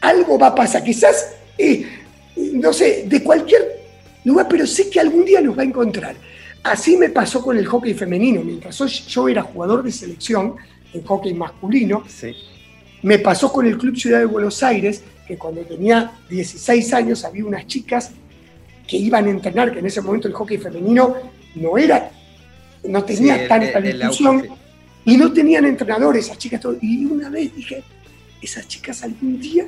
algo 0.00 0.38
va 0.38 0.48
a 0.48 0.54
pasar. 0.54 0.82
Quizás, 0.82 1.34
no 2.36 2.72
sé, 2.72 3.04
de 3.06 3.22
cualquier 3.22 3.82
lugar, 4.24 4.46
pero 4.48 4.66
sé 4.66 4.88
que 4.88 4.98
algún 4.98 5.26
día 5.26 5.42
nos 5.42 5.56
va 5.56 5.62
a 5.62 5.66
encontrar. 5.66 6.16
Así 6.62 6.96
me 6.96 7.10
pasó 7.10 7.42
con 7.42 7.58
el 7.58 7.66
hockey 7.66 7.92
femenino. 7.92 8.42
Mientras 8.42 8.78
yo 9.06 9.28
era 9.28 9.42
jugador 9.42 9.82
de 9.82 9.92
selección 9.92 10.56
en 10.94 11.04
hockey 11.04 11.34
masculino, 11.34 12.04
me 13.02 13.18
pasó 13.18 13.52
con 13.52 13.66
el 13.66 13.76
Club 13.76 13.96
Ciudad 13.96 14.20
de 14.20 14.24
Buenos 14.24 14.62
Aires, 14.62 15.02
que 15.26 15.36
cuando 15.36 15.60
tenía 15.62 16.12
16 16.30 16.94
años 16.94 17.24
había 17.24 17.44
unas 17.44 17.66
chicas 17.66 18.12
que 18.86 18.96
iban 18.96 19.26
a 19.26 19.30
entrenar, 19.30 19.72
que 19.72 19.80
en 19.80 19.86
ese 19.86 20.00
momento 20.00 20.28
el 20.28 20.34
hockey 20.34 20.58
femenino 20.58 21.16
no 21.56 21.76
era, 21.76 22.10
no 22.84 23.04
tenía 23.04 23.48
tanta 23.48 23.80
difusión 23.80 24.46
y 25.04 25.16
no 25.16 25.32
tenían 25.32 25.64
entrenadores 25.64 26.26
esas 26.26 26.38
chicas. 26.38 26.60
Y 26.80 27.04
una 27.06 27.28
vez 27.28 27.54
dije, 27.54 27.82
esas 28.40 28.68
chicas 28.68 29.02
algún 29.02 29.40
día 29.40 29.66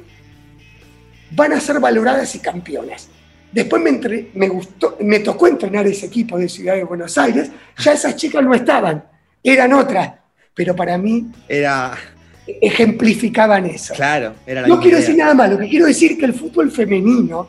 van 1.31 1.53
a 1.53 1.61
ser 1.61 1.81
valoradas 1.81 2.35
y 2.35 2.39
campeonas. 2.39 3.09
Después 3.53 3.83
me, 3.83 4.29
me, 4.35 4.49
gustó, 4.49 4.97
me 5.01 5.21
tocó 5.21 5.47
entrenar 5.47 5.87
ese 5.87 6.07
equipo 6.07 6.39
de 6.39 6.49
Ciudad 6.49 6.75
de 6.75 6.85
Buenos 6.85 7.17
Aires. 7.17 7.51
Ya 7.79 7.93
esas 7.93 8.17
chicas 8.17 8.43
no 8.43 8.55
estaban, 8.55 9.05
eran 9.43 9.73
otras. 9.73 10.26
Pero 10.57 10.75
para 10.75 10.97
mí 10.97 11.27
era 11.47 11.95
ejemplificaban 12.47 13.67
eso. 13.67 13.93
Claro, 13.93 14.35
era 14.47 14.63
la 14.63 14.69
No 14.69 14.81
quiero 14.81 14.97
decir 14.97 15.15
nada 15.15 15.35
más, 15.35 15.51
lo 15.51 15.59
que 15.59 15.69
quiero 15.69 15.85
decir 15.85 16.13
es 16.13 16.19
que 16.19 16.25
el 16.25 16.33
fútbol 16.33 16.71
femenino 16.71 17.49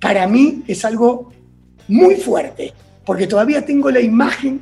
para 0.00 0.26
mí 0.26 0.64
es 0.66 0.84
algo 0.84 1.32
muy 1.86 2.16
fuerte, 2.16 2.72
porque 3.06 3.28
todavía 3.28 3.64
tengo 3.64 3.88
la 3.88 4.00
imagen 4.00 4.60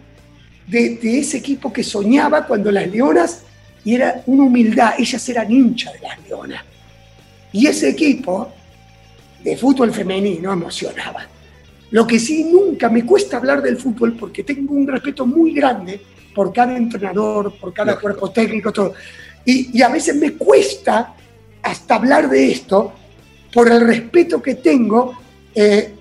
de, 0.66 0.96
de 0.96 1.20
ese 1.20 1.38
equipo 1.38 1.72
que 1.72 1.82
soñaba 1.82 2.46
cuando 2.46 2.70
las 2.70 2.86
leonas, 2.88 3.42
y 3.86 3.94
era 3.94 4.22
una 4.26 4.44
humildad, 4.44 4.92
ellas 4.98 5.26
eran 5.30 5.50
hinchas 5.50 5.94
de 5.94 6.00
las 6.00 6.18
leonas. 6.28 6.62
Y 7.52 7.66
ese 7.66 7.88
equipo 7.88 8.52
de 9.42 9.56
fútbol 9.56 9.94
femenino 9.94 10.52
emocionaba. 10.52 11.26
Lo 11.90 12.06
que 12.06 12.18
sí 12.18 12.44
nunca 12.44 12.90
me 12.90 13.06
cuesta 13.06 13.38
hablar 13.38 13.62
del 13.62 13.78
fútbol 13.78 14.12
porque 14.12 14.44
tengo 14.44 14.74
un 14.74 14.86
respeto 14.86 15.24
muy 15.24 15.54
grande 15.54 16.02
por 16.34 16.52
cada 16.52 16.76
entrenador, 16.76 17.58
por 17.58 17.72
cada 17.72 17.98
cuerpo 17.98 18.30
técnico, 18.30 18.72
todo. 18.72 18.94
Y, 19.44 19.80
a 19.82 19.88
veces 19.88 20.16
me 20.16 20.32
cuesta 20.32 21.14
hasta 21.62 21.94
hablar 21.94 22.28
de 22.28 22.52
esto 22.52 22.92
por 23.52 23.70
el 23.70 23.86
respeto 23.86 24.40
que 24.40 24.56
tengo 24.56 25.14
eh, 25.54 25.94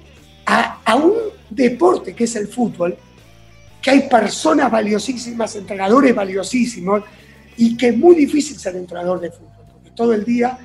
a, 0.46 0.82
a, 0.86 0.96
un 0.96 1.14
deporte 1.50 2.14
que 2.14 2.26
es 2.26 2.36
el 2.36 2.48
fútbol, 2.48 2.96
que 3.82 3.92
hay 3.92 4.02
personas 4.10 4.72
valiosísimas, 4.72 5.56
entrenadores 5.56 6.14
valiosísimos, 6.14 7.04
y 7.58 7.76
que 7.76 7.90
es 7.90 7.98
muy 7.98 8.16
difícil 8.16 8.58
ser 8.58 8.76
entrenador 8.76 9.20
de 9.20 9.32
fútbol, 9.32 9.66
porque 9.74 9.92
todo 9.92 10.14
el 10.14 10.24
día 10.24 10.58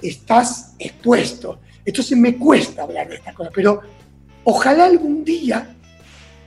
estás 0.00 0.74
expuesto. 0.78 1.60
Entonces 1.84 2.18
me 2.18 2.36
cuesta 2.36 2.82
hablar 2.82 3.08
de 3.08 3.16
estas 3.16 3.34
cosas, 3.34 3.52
pero 3.54 3.80
ojalá 4.44 4.86
algún 4.86 5.24
día 5.24 5.74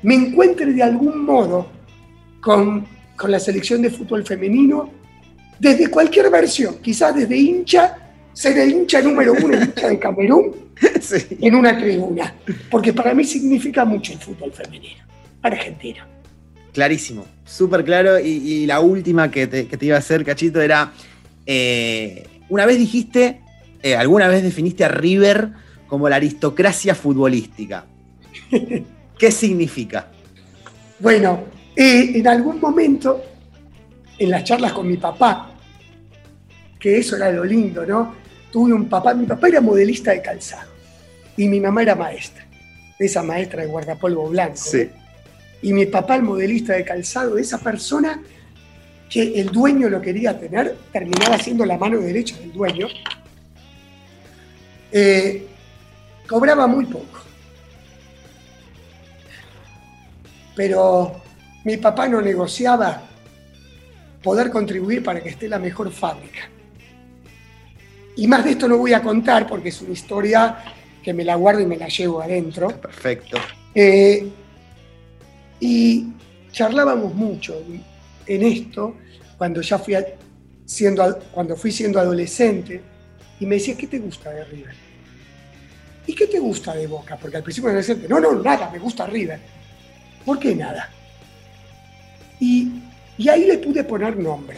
me 0.04 0.16
encuentre 0.16 0.74
de 0.74 0.84
algún 0.84 1.26
modo 1.26 1.68
con, 2.46 2.86
con 3.16 3.32
la 3.32 3.40
selección 3.40 3.82
de 3.82 3.90
fútbol 3.90 4.24
femenino, 4.24 4.92
desde 5.58 5.90
cualquier 5.90 6.30
versión, 6.30 6.76
quizás 6.80 7.16
desde 7.16 7.36
hincha, 7.36 7.98
ser 8.34 8.56
el 8.60 8.70
hincha 8.70 9.02
número 9.02 9.34
uno, 9.34 9.60
hincha 9.60 9.88
de 9.88 9.98
Camerún, 9.98 10.56
en 11.42 11.56
una 11.56 11.76
tribuna, 11.76 12.36
porque 12.70 12.94
para 12.94 13.16
mí 13.16 13.24
significa 13.24 13.84
mucho 13.84 14.14
el 14.14 14.20
fútbol 14.20 14.52
femenino, 14.52 15.04
argentino. 15.42 16.04
Clarísimo, 16.72 17.26
súper 17.46 17.84
claro. 17.84 18.20
Y, 18.20 18.68
la 18.68 18.80
última 18.80 19.32
que 19.32 19.48
te, 19.48 19.68
iba 19.84 19.96
a 19.96 20.00
hacer, 20.00 20.24
Cachito, 20.24 20.62
era, 20.62 20.94
eh, 21.48 22.28
una 22.50 22.68
vez 22.68 22.78
dijiste, 22.78 23.42
eh, 23.82 23.96
alguna 23.96 24.28
vez 24.28 24.44
definiste 24.44 24.84
a 24.84 24.90
River 24.90 25.50
como 25.88 26.08
la 26.10 26.18
aristocracia 26.18 26.94
futbolística. 26.94 27.86
¿Qué 29.18 29.32
significa? 29.32 30.12
Bueno, 31.00 31.55
eh, 31.76 32.12
en 32.16 32.28
algún 32.28 32.60
momento, 32.60 33.22
en 34.18 34.30
las 34.30 34.44
charlas 34.44 34.72
con 34.74 34.88
mi 34.88 34.98
papá, 34.98 35.52
que 36.80 36.98
eso 36.98 37.16
era 37.16 37.32
lo 37.32 37.44
lindo, 37.44 37.86
¿no? 37.86 38.16
Tuve 38.52 38.74
un 38.74 38.88
papá, 38.88 39.14
mi 39.14 39.26
papá 39.26 39.50
era 39.50 39.60
modelista 39.60 40.12
de 40.12 40.22
calzado 40.22 40.72
y 41.36 41.48
mi 41.48 41.60
mamá 41.60 41.82
era 41.82 41.96
maestra, 41.96 42.46
esa 42.98 43.24
maestra 43.24 43.64
de 43.64 43.68
guardapolvo 43.68 44.30
blanco. 44.30 44.56
Sí. 44.58 44.90
Y 45.62 45.74
mi 45.74 45.86
papá, 45.88 46.16
el 46.16 46.24
modelista 46.24 46.74
de 46.74 46.86
calzado, 46.86 47.38
esa 47.38 47.58
persona 47.58 48.22
que 49.10 49.40
el 49.40 49.48
dueño 49.48 49.90
lo 49.90 50.02
quería 50.02 50.40
tener, 50.40 50.78
terminaba 50.92 51.38
siendo 51.38 51.66
la 51.66 51.78
mano 51.78 52.00
derecha 52.00 52.38
del 52.38 52.54
dueño, 52.54 52.88
eh, 54.92 55.48
cobraba 56.28 56.68
muy 56.68 56.86
poco. 56.86 57.20
Pero 60.56 61.25
mi 61.66 61.78
papá 61.78 62.08
no 62.08 62.22
negociaba 62.22 63.02
poder 64.24 64.50
contribuir 64.52 65.04
para 65.04 65.22
que 65.22 65.30
esté 65.30 65.50
la 65.50 65.60
mejor 65.60 65.92
fábrica. 65.92 66.48
Y 68.16 68.28
más 68.28 68.46
de 68.46 68.52
esto 68.52 68.68
no 68.68 68.78
voy 68.78 68.94
a 68.94 69.02
contar 69.02 69.48
porque 69.48 69.70
es 69.70 69.82
una 69.82 69.92
historia 69.92 70.58
que 71.04 71.12
me 71.12 71.24
la 71.24 71.36
guardo 71.36 71.60
y 71.62 71.66
me 71.66 71.76
la 71.76 71.88
llevo 71.88 72.22
adentro. 72.22 72.70
Perfecto. 72.70 73.38
Eh, 73.74 74.30
y 75.60 76.08
charlábamos 76.52 77.14
mucho 77.14 77.62
en 78.28 78.44
esto 78.44 78.96
cuando 79.38 79.62
ya 79.62 79.80
fui 79.80 79.96
siendo, 80.66 81.20
cuando 81.32 81.56
fui 81.56 81.72
siendo 81.72 82.00
adolescente 82.00 82.82
y 83.40 83.46
me 83.48 83.56
decía, 83.56 83.76
¿qué 83.76 83.88
te 83.88 83.98
gusta 83.98 84.30
de 84.30 84.46
River? 84.46 84.76
¿Y 86.06 86.14
qué 86.14 86.28
te 86.28 86.40
gusta 86.40 86.76
de 86.76 86.86
Boca? 86.86 87.18
Porque 87.18 87.38
al 87.38 87.44
principio 87.44 87.70
era 87.70 87.80
adolescente, 87.80 88.08
no, 88.08 88.20
no, 88.20 88.34
nada, 88.42 88.70
me 88.70 88.78
gusta 88.78 89.08
River. 89.08 89.40
¿Por 90.24 90.38
qué 90.38 90.56
nada? 90.56 90.92
Y, 92.40 92.82
ahí 93.30 93.46
le 93.46 93.58
pude 93.58 93.84
poner 93.84 94.18
nombre. 94.18 94.58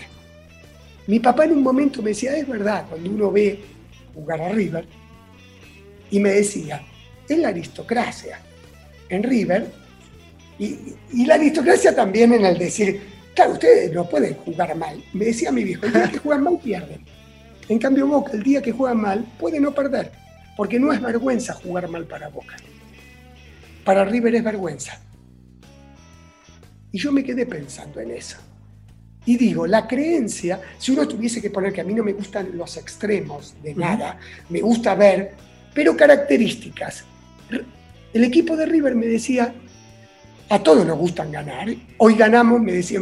Mi 1.08 1.20
papá 1.20 1.46
en 1.46 1.54
un 1.54 1.64
momento 1.64 2.02
me 2.02 2.10
decía, 2.10 2.36
es 2.36 2.48
verdad, 2.48 2.86
cuando 2.90 3.10
uno 3.10 3.32
ve 3.32 3.60
jugar 4.14 4.42
a 4.42 4.50
River, 4.50 4.86
y 6.10 6.20
me 6.20 6.32
decía, 6.32 6.82
es 7.28 7.38
la 7.38 7.50
aristocracia 7.50 8.40
en 9.10 9.24
River, 9.24 9.68
y, 10.60 11.26
la 11.26 11.36
aristocracia 11.36 11.96
también 11.96 12.34
en 12.34 12.46
el 12.46 12.58
decir, 12.58 13.00
claro, 13.36 13.54
ustedes 13.54 13.94
no 13.94 14.10
pueden 14.10 14.34
jugar 14.36 14.76
mal. 14.76 15.02
Me 15.14 15.26
decía 15.26 15.52
mi 15.52 15.64
viejo, 15.64 15.86
el 15.86 15.94
día 15.94 16.12
que 16.12 16.18
juegan 16.18 16.44
mal 16.44 16.60
pierden. 16.62 17.06
En 17.70 17.80
cambio 17.80 18.08
Boca, 18.08 18.32
el 18.34 18.44
día 18.44 18.62
que 18.62 18.72
juegan 18.72 19.02
mal, 19.02 19.26
puede 19.40 19.60
no 19.60 19.74
perder, 19.74 20.12
porque 20.56 20.80
no 20.80 20.92
es 20.92 21.02
vergüenza 21.02 21.54
jugar 21.54 21.88
mal 21.90 22.06
para 22.06 22.30
Boca. 22.30 22.56
Para 23.84 24.04
River 24.04 24.36
es 24.36 24.44
vergüenza. 24.44 25.00
Y 26.98 27.00
yo 27.00 27.12
me 27.12 27.24
quedé 27.24 27.45
pensando 27.45 28.00
en 28.00 28.10
eso. 28.10 28.38
Y 29.24 29.38
digo, 29.38 29.68
la 29.68 29.86
creencia, 29.88 30.60
si 30.80 30.93
uno 30.93 31.08
tuviese 31.08 31.39
que 31.39 31.52
poner 31.52 31.72
que 31.72 31.82
a 31.82 31.84
mí 31.84 31.93
no 31.93 32.04
me 32.04 32.14
gustan 32.14 32.58
los 32.58 32.76
extremos 32.76 33.54
de 33.62 33.76
nada, 33.76 34.18
me 34.50 34.62
gusta 34.62 34.95
ver, 34.95 35.34
pero 35.76 35.95
características. 35.95 37.04
El 38.12 38.24
equipo 38.24 38.58
de 38.58 38.66
River 38.66 38.95
me 38.95 39.06
decía, 39.06 39.54
a 40.50 40.58
todos 40.64 40.88
nos 40.88 40.98
gustan 40.98 41.32
ganar. 41.32 41.68
Hoy 41.98 42.16
ganamos, 42.16 42.62
me 42.62 42.72
decía 42.72 43.00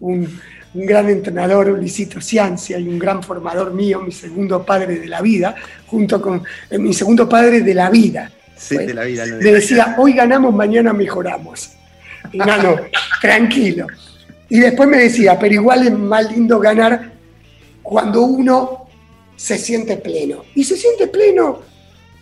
un, 0.00 0.40
gran 0.72 1.10
entrenador, 1.10 1.68
Luisito 1.68 2.22
Ciancia, 2.22 2.78
y 2.78 2.88
un 2.88 2.98
gran 2.98 3.22
formador 3.22 3.74
mío, 3.74 4.00
mi 4.00 4.12
segundo 4.12 4.64
padre 4.64 4.98
de 4.98 5.08
la 5.08 5.20
vida, 5.20 5.54
junto 5.88 6.22
con 6.22 6.42
eh, 6.70 6.78
mi 6.78 6.94
segundo 6.94 7.28
padre 7.28 7.60
de 7.60 7.74
la 7.74 7.90
vida. 7.90 8.32
Sí, 8.56 8.78
de 8.78 8.94
la 8.94 9.04
vida. 9.04 9.26
me 9.26 9.52
decía, 9.52 9.96
hoy 9.98 10.14
ganamos, 10.14 10.54
mañana 10.54 10.94
mejoramos. 10.94 11.76
No, 12.32 12.76
tranquilo. 13.20 13.86
Y 14.48 14.58
después 14.58 14.88
me 14.88 14.98
decía, 14.98 15.38
pero 15.38 15.54
igual 15.54 15.86
es 15.86 15.92
más 15.92 16.30
lindo 16.30 16.58
ganar 16.58 17.12
cuando 17.82 18.22
uno 18.22 18.88
se 19.36 19.58
siente 19.58 19.96
pleno. 19.96 20.44
Y 20.54 20.64
se 20.64 20.76
siente 20.76 21.06
pleno 21.06 21.60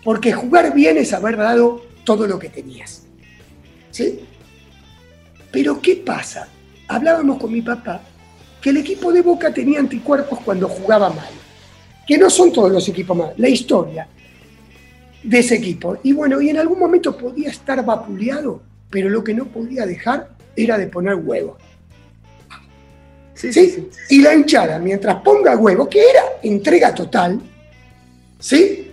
porque 0.04 0.32
jugar 0.32 0.74
bien 0.74 0.98
es 0.98 1.12
haber 1.12 1.36
dado 1.36 1.82
todo 2.04 2.26
lo 2.26 2.38
que 2.38 2.48
tenías. 2.48 3.02
¿Sí? 3.90 4.20
Pero 5.50 5.80
¿qué 5.80 5.96
pasa? 5.96 6.48
Hablábamos 6.86 7.38
con 7.38 7.52
mi 7.52 7.62
papá 7.62 8.02
que 8.61 8.70
el 8.70 8.78
equipo 8.78 9.12
de 9.12 9.22
Boca 9.22 9.52
tenía 9.52 9.80
anticuerpos 9.80 10.40
cuando 10.44 10.68
jugaba 10.68 11.11
mal. 11.11 11.30
Que 12.06 12.16
no 12.16 12.30
son 12.30 12.52
todos 12.52 12.70
los 12.70 12.88
equipos 12.88 13.16
mal, 13.16 13.34
la 13.36 13.48
historia 13.48 14.09
de 15.22 15.38
ese 15.38 15.56
equipo. 15.56 15.98
Y 16.02 16.12
bueno, 16.12 16.40
y 16.40 16.50
en 16.50 16.59
algún 16.59 16.78
momento 16.78 17.16
podía 17.16 17.50
estar 17.50 17.84
vapuleado 17.84 18.62
pero 18.91 19.09
lo 19.09 19.22
que 19.22 19.34
no 19.34 19.47
podía 19.47 19.86
dejar 19.86 20.30
era 20.57 20.78
de 20.78 20.86
poner 20.86 21.14
huevo. 21.16 21.57
Sí, 23.34 23.89
Y 24.11 24.20
la 24.20 24.34
hinchada, 24.34 24.80
mientras 24.80 25.22
ponga 25.22 25.57
huevo, 25.57 25.89
que 25.89 26.01
era 26.01 26.22
entrega 26.43 26.93
total, 26.93 27.41
¿sí? 28.41 28.91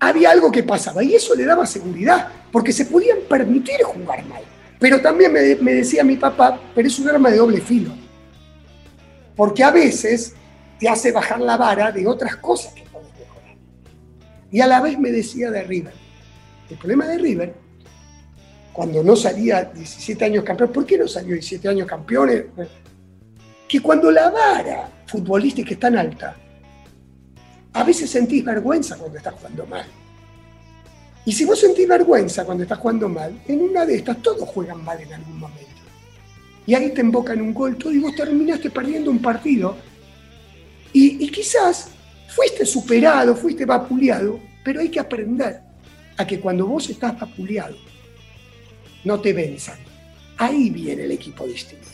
Había 0.00 0.32
algo 0.32 0.52
que 0.52 0.62
pasaba 0.62 1.02
y 1.02 1.14
eso 1.14 1.34
le 1.34 1.46
daba 1.46 1.64
seguridad, 1.64 2.28
porque 2.52 2.72
se 2.72 2.84
podían 2.84 3.20
permitir 3.26 3.82
jugar 3.84 4.22
mal. 4.26 4.42
Pero 4.78 5.00
también 5.00 5.32
me, 5.32 5.54
me 5.56 5.72
decía 5.72 6.04
mi 6.04 6.16
papá, 6.16 6.60
pero 6.74 6.86
es 6.86 6.98
un 6.98 7.08
arma 7.08 7.30
de 7.30 7.38
doble 7.38 7.60
filo. 7.62 7.90
Porque 9.34 9.64
a 9.64 9.70
veces 9.70 10.34
te 10.78 10.86
hace 10.86 11.10
bajar 11.10 11.40
la 11.40 11.56
vara 11.56 11.90
de 11.90 12.06
otras 12.06 12.36
cosas 12.36 12.74
que 12.74 12.82
puedes 12.82 13.08
mejorar. 13.18 13.56
Y 14.50 14.60
a 14.60 14.66
la 14.66 14.82
vez 14.82 14.98
me 14.98 15.10
decía 15.10 15.50
de 15.50 15.62
River. 15.62 15.94
El 16.68 16.76
problema 16.76 17.06
de 17.06 17.16
River 17.16 17.63
cuando 18.74 19.04
no 19.04 19.14
salía 19.14 19.62
17 19.72 20.24
años 20.24 20.42
campeón, 20.42 20.72
¿por 20.72 20.84
qué 20.84 20.98
no 20.98 21.06
salió 21.06 21.34
17 21.34 21.68
años 21.68 21.86
campeones? 21.86 22.46
Que 23.68 23.80
cuando 23.80 24.10
la 24.10 24.30
vara 24.30 24.90
futbolística 25.06 25.70
es 25.70 25.78
tan 25.78 25.96
alta, 25.96 26.36
a 27.72 27.84
veces 27.84 28.10
sentís 28.10 28.44
vergüenza 28.44 28.96
cuando 28.96 29.16
estás 29.16 29.34
jugando 29.34 29.64
mal. 29.66 29.86
Y 31.24 31.32
si 31.32 31.44
vos 31.44 31.60
sentís 31.60 31.86
vergüenza 31.86 32.44
cuando 32.44 32.64
estás 32.64 32.78
jugando 32.78 33.08
mal, 33.08 33.40
en 33.46 33.62
una 33.62 33.86
de 33.86 33.94
estas 33.94 34.20
todos 34.20 34.48
juegan 34.48 34.82
mal 34.82 35.00
en 35.00 35.12
algún 35.12 35.38
momento. 35.38 35.62
Y 36.66 36.74
ahí 36.74 36.90
te 36.90 37.00
embocan 37.00 37.40
un 37.40 37.54
gol 37.54 37.76
todo 37.76 37.92
y 37.92 38.00
vos 38.00 38.16
terminaste 38.16 38.70
perdiendo 38.70 39.08
un 39.08 39.22
partido. 39.22 39.76
Y, 40.92 41.24
y 41.24 41.28
quizás 41.30 41.90
fuiste 42.26 42.66
superado, 42.66 43.36
fuiste 43.36 43.64
vapuleado, 43.64 44.40
pero 44.64 44.80
hay 44.80 44.88
que 44.88 44.98
aprender 44.98 45.60
a 46.16 46.26
que 46.26 46.40
cuando 46.40 46.66
vos 46.66 46.90
estás 46.90 47.20
vapuleado, 47.20 47.76
no 49.04 49.20
te 49.20 49.32
venzan. 49.32 49.78
Ahí 50.36 50.70
viene 50.70 51.04
el 51.04 51.12
equipo 51.12 51.46
distinto. 51.46 51.86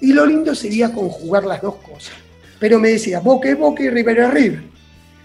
Y 0.00 0.12
lo 0.12 0.26
lindo 0.26 0.54
sería 0.54 0.92
conjugar 0.92 1.44
las 1.44 1.62
dos 1.62 1.76
cosas. 1.76 2.14
Pero 2.58 2.78
me 2.78 2.90
decía, 2.90 3.20
Boca 3.20 3.48
es 3.48 3.58
Boca 3.58 3.82
y 3.82 3.90
River 3.90 4.18
es 4.18 4.30
River. 4.34 4.62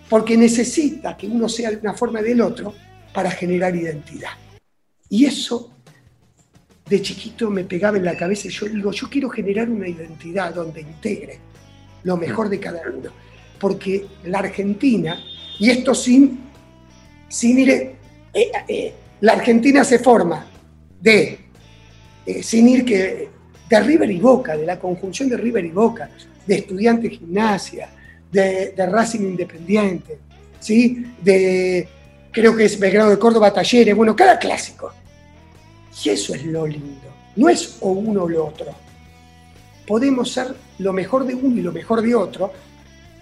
Porque 0.10 0.38
necesita 0.38 1.16
que 1.16 1.28
uno 1.28 1.48
sea 1.50 1.72
una 1.82 1.94
forma 1.94 2.22
del 2.22 2.42
otro 2.42 2.74
para 3.14 3.32
generar 3.32 3.76
identidad. 3.76 4.32
Y 5.10 5.26
eso 5.26 5.72
de 6.88 7.02
chiquito 7.02 7.50
me 7.50 7.64
pegaba 7.64 7.98
en 7.98 8.06
la 8.06 8.16
cabeza 8.16 8.48
y 8.48 8.52
yo 8.52 8.66
digo, 8.68 8.92
yo 8.92 9.10
quiero 9.10 9.30
generar 9.30 9.70
una 9.70 9.88
identidad 9.88 10.54
donde 10.54 10.82
integre 10.82 11.40
lo 12.04 12.18
mejor 12.18 12.50
de 12.50 12.60
cada 12.60 12.82
uno. 12.90 13.10
Porque 13.60 14.06
la 14.26 14.40
Argentina, 14.40 15.20
y 15.60 15.70
esto 15.70 15.94
sin, 15.94 16.40
sin 17.28 17.60
ir, 17.60 17.70
eh, 17.70 17.98
eh, 18.68 18.94
la 19.22 19.34
Argentina 19.34 19.84
se 19.84 20.00
forma 20.00 20.46
de, 21.00 21.40
eh, 22.26 22.44
sin 22.44 22.68
ir 22.68 22.86
que, 22.86 23.30
de 23.70 23.80
River 23.82 24.10
y 24.12 24.20
Boca, 24.20 24.56
de 24.56 24.66
la 24.66 24.80
conjunción 24.80 25.30
de 25.30 25.38
River 25.38 25.66
y 25.66 25.72
Boca, 25.72 26.10
de 26.46 26.56
Estudiante 26.56 27.10
Gimnasia, 27.10 27.90
de, 28.32 28.74
Racing 28.78 29.22
Independiente, 29.22 30.20
¿sí? 30.60 31.06
de, 31.22 31.88
creo 32.32 32.56
que 32.56 32.66
es 32.66 32.80
Belgrado 32.80 33.10
de 33.10 33.20
Córdoba 33.20 33.54
Talleres, 33.54 33.96
bueno, 33.96 34.16
cada 34.16 34.40
clásico. 34.40 34.92
Y 36.04 36.10
eso 36.10 36.36
es 36.36 36.46
lo 36.46 36.68
lindo, 36.68 37.08
no 37.36 37.50
es 37.50 37.78
o 37.82 37.92
uno 37.92 38.24
o 38.24 38.30
lo 38.30 38.46
otro. 38.46 38.68
Podemos 39.86 40.32
ser 40.32 40.54
lo 40.80 40.94
mejor 40.94 41.26
de 41.26 41.34
uno 41.34 41.58
y 41.58 41.62
lo 41.62 41.72
mejor 41.72 42.02
de 42.02 42.14
otro, 42.14 42.52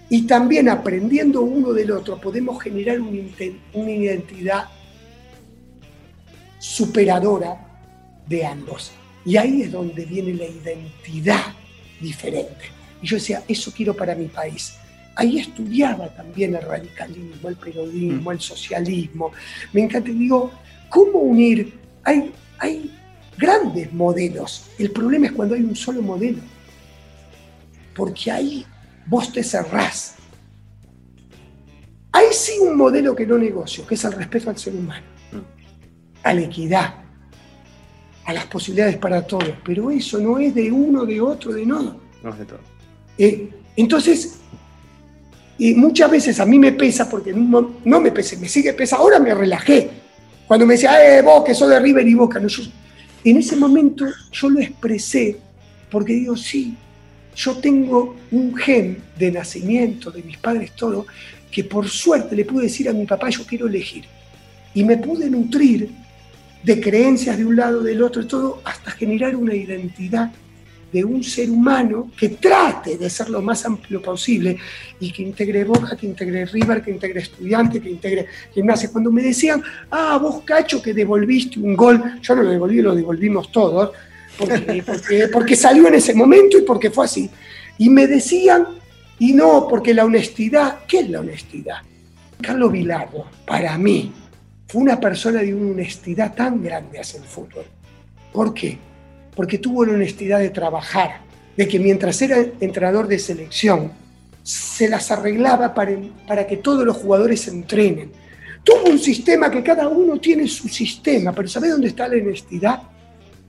y 0.09 0.23
también 0.23 0.69
aprendiendo 0.69 1.41
uno 1.41 1.73
del 1.73 1.91
otro 1.91 2.19
podemos 2.19 2.61
generar 2.61 2.99
una 3.01 3.91
identidad 3.91 4.65
superadora 6.65 7.57
de 8.27 8.45
ambos. 8.45 8.91
Y 9.23 9.37
ahí 9.37 9.61
es 9.61 9.71
donde 9.71 10.05
viene 10.05 10.33
la 10.33 10.45
identidad 10.45 11.53
diferente. 12.01 12.65
Y 13.01 13.07
yo 13.07 13.17
decía, 13.17 13.43
eso 13.47 13.71
quiero 13.71 13.95
para 13.95 14.15
mi 14.15 14.27
país. 14.27 14.75
Ahí 15.15 15.39
estudiaba 15.39 16.09
también 16.09 16.55
el 16.55 16.61
radicalismo, 16.63 17.47
el 17.47 17.55
periodismo, 17.55 18.31
el 18.31 18.41
socialismo. 18.41 19.31
Me 19.71 19.83
encanta, 19.83 20.09
digo, 20.09 20.51
¿cómo 20.89 21.19
unir? 21.19 21.73
Hay, 22.03 22.33
hay 22.57 22.91
grandes 23.37 23.93
modelos. 23.93 24.65
El 24.77 24.91
problema 24.91 25.27
es 25.27 25.31
cuando 25.31 25.55
hay 25.55 25.61
un 25.61 25.75
solo 25.75 26.01
modelo. 26.01 26.39
Porque 27.95 28.31
ahí 28.31 28.65
vos 29.05 29.31
te 29.31 29.43
cerrás. 29.43 30.15
Hay 32.11 32.27
sí 32.31 32.53
un 32.59 32.75
modelo 32.75 33.15
que 33.15 33.25
no 33.25 33.37
negocio, 33.37 33.85
que 33.85 33.95
es 33.95 34.03
el 34.03 34.13
respeto 34.13 34.49
al 34.49 34.57
ser 34.57 34.73
humano, 34.73 35.05
a 36.25 36.33
la 36.33 36.41
equidad, 36.41 36.95
a 38.25 38.33
las 38.33 38.47
posibilidades 38.47 38.97
para 38.97 39.25
todos, 39.25 39.53
pero 39.63 39.91
eso 39.91 40.17
no 40.17 40.39
es 40.39 40.55
de 40.55 40.71
uno, 40.71 41.05
de 41.05 41.21
otro, 41.21 41.53
de 41.53 41.65
no. 41.65 41.99
No 42.23 42.29
es 42.31 42.39
de 42.39 42.45
todo. 42.45 42.59
Eh, 43.15 43.49
entonces, 43.77 44.39
y 45.59 45.75
muchas 45.75 46.09
veces 46.09 46.39
a 46.39 46.45
mí 46.45 46.57
me 46.57 46.71
pesa, 46.71 47.07
porque 47.07 47.31
no, 47.31 47.75
no 47.85 48.01
me 48.01 48.11
pesa, 48.11 48.35
me 48.37 48.49
sigue 48.49 48.73
pesa, 48.73 48.95
ahora 48.95 49.19
me 49.19 49.35
relajé. 49.35 49.87
Cuando 50.47 50.65
me 50.65 50.73
decía, 50.73 51.17
eh, 51.17 51.21
vos 51.21 51.43
que 51.43 51.53
sos 51.53 51.69
de 51.69 51.79
River 51.79 52.07
y 52.07 52.15
Boca, 52.15 52.39
no, 52.39 52.47
en 53.23 53.37
ese 53.37 53.55
momento 53.55 54.05
yo 54.31 54.49
lo 54.49 54.59
expresé 54.59 55.37
porque 55.91 56.13
digo, 56.13 56.35
sí, 56.35 56.75
yo 57.35 57.57
tengo 57.57 58.15
un 58.31 58.55
gen 58.55 58.97
de 59.17 59.31
nacimiento, 59.31 60.09
de 60.09 60.23
mis 60.23 60.37
padres, 60.37 60.71
todo, 60.75 61.05
que 61.51 61.63
por 61.63 61.87
suerte 61.87 62.35
le 62.35 62.45
pude 62.45 62.63
decir 62.63 62.89
a 62.89 62.93
mi 62.93 63.05
papá, 63.05 63.29
yo 63.29 63.45
quiero 63.45 63.67
elegir. 63.67 64.05
Y 64.73 64.83
me 64.83 64.97
pude 64.97 65.29
nutrir 65.29 66.04
de 66.65 66.81
creencias 66.81 67.37
de 67.37 67.45
un 67.45 67.55
lado, 67.55 67.83
del 67.83 68.01
otro, 68.01 68.25
todo, 68.25 68.61
hasta 68.65 68.91
generar 68.91 69.35
una 69.35 69.53
identidad 69.53 70.31
de 70.91 71.03
un 71.03 71.23
ser 71.23 71.49
humano 71.49 72.09
que 72.17 72.29
trate 72.29 72.97
de 72.97 73.09
ser 73.09 73.29
lo 73.29 73.41
más 73.41 73.65
amplio 73.65 74.01
posible 74.01 74.57
y 74.99 75.11
que 75.11 75.21
integre 75.21 75.63
Boca, 75.63 75.95
que 75.95 76.07
integre 76.07 76.45
River, 76.45 76.81
que 76.81 76.91
integre 76.91 77.19
Estudiante, 77.19 77.81
que 77.81 77.89
integre 77.89 78.27
Gimnasia. 78.53 78.89
Cuando 78.91 79.11
me 79.11 79.21
decían, 79.21 79.61
ah, 79.91 80.17
vos 80.19 80.41
cacho 80.43 80.81
que 80.81 80.93
devolviste 80.93 81.59
un 81.59 81.75
gol, 81.75 82.19
yo 82.21 82.35
no 82.35 82.43
lo 82.43 82.49
devolví, 82.49 82.81
lo 82.81 82.95
devolvimos 82.95 83.51
todos, 83.51 83.91
porque, 84.37 84.83
porque, 84.85 85.27
porque 85.31 85.55
salió 85.55 85.87
en 85.87 85.95
ese 85.95 86.15
momento 86.15 86.57
y 86.57 86.61
porque 86.61 86.89
fue 86.89 87.05
así. 87.05 87.29
Y 87.77 87.89
me 87.89 88.07
decían, 88.07 88.65
y 89.19 89.33
no, 89.33 89.67
porque 89.69 89.93
la 89.93 90.05
honestidad, 90.05 90.79
¿qué 90.87 90.99
es 90.99 91.09
la 91.09 91.19
honestidad? 91.19 91.77
Carlos 92.41 92.71
Vilardo, 92.71 93.25
para 93.45 93.77
mí, 93.77 94.13
fue 94.67 94.81
una 94.81 94.99
persona 94.99 95.41
de 95.41 95.53
una 95.53 95.71
honestidad 95.71 96.33
tan 96.33 96.63
grande 96.63 96.99
hacia 96.99 97.19
el 97.19 97.25
fútbol. 97.25 97.65
¿Por 98.33 98.53
qué? 98.53 98.77
Porque 99.35 99.57
tuvo 99.57 99.85
la 99.85 99.93
honestidad 99.93 100.39
de 100.39 100.49
trabajar, 100.49 101.21
de 101.55 101.67
que 101.67 101.79
mientras 101.79 102.21
era 102.21 102.37
entrenador 102.59 103.07
de 103.07 103.19
selección, 103.19 103.91
se 104.43 104.87
las 104.87 105.09
arreglaba 105.09 105.73
para, 105.73 106.47
que 106.47 106.57
todos 106.57 106.85
los 106.85 106.97
jugadores 106.97 107.47
entrenen. 107.47 108.11
Tuvo 108.63 108.91
un 108.91 108.99
sistema 108.99 109.49
que 109.49 109.63
cada 109.63 109.87
uno 109.87 110.19
tiene 110.19 110.47
su 110.47 110.67
sistema, 110.67 111.31
pero 111.31 111.47
¿sabe 111.47 111.69
dónde 111.69 111.87
está 111.87 112.07
la 112.07 112.15
honestidad? 112.15 112.81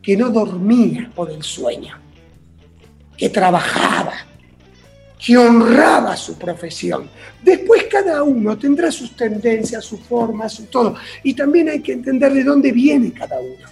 Que 0.03 0.16
no 0.16 0.31
dormía 0.31 1.11
por 1.15 1.31
el 1.31 1.43
sueño, 1.43 1.99
que 3.16 3.28
trabajaba, 3.28 4.15
que 5.19 5.37
honraba 5.37 6.17
su 6.17 6.37
profesión. 6.37 7.09
Después 7.43 7.85
cada 7.85 8.23
uno 8.23 8.59
tendrá 8.59 8.91
sus 8.91 9.17
tendencias, 9.17 9.85
su 9.85 9.99
forma, 9.99 10.49
su 10.49 10.67
todo. 10.67 10.97
Y 11.23 11.35
también 11.35 11.69
hay 11.69 11.81
que 11.81 11.93
entender 11.93 12.33
de 12.33 12.45
dónde 12.45 12.73
viene 12.73 13.13
cada 13.13 13.41
uno. 13.41 13.69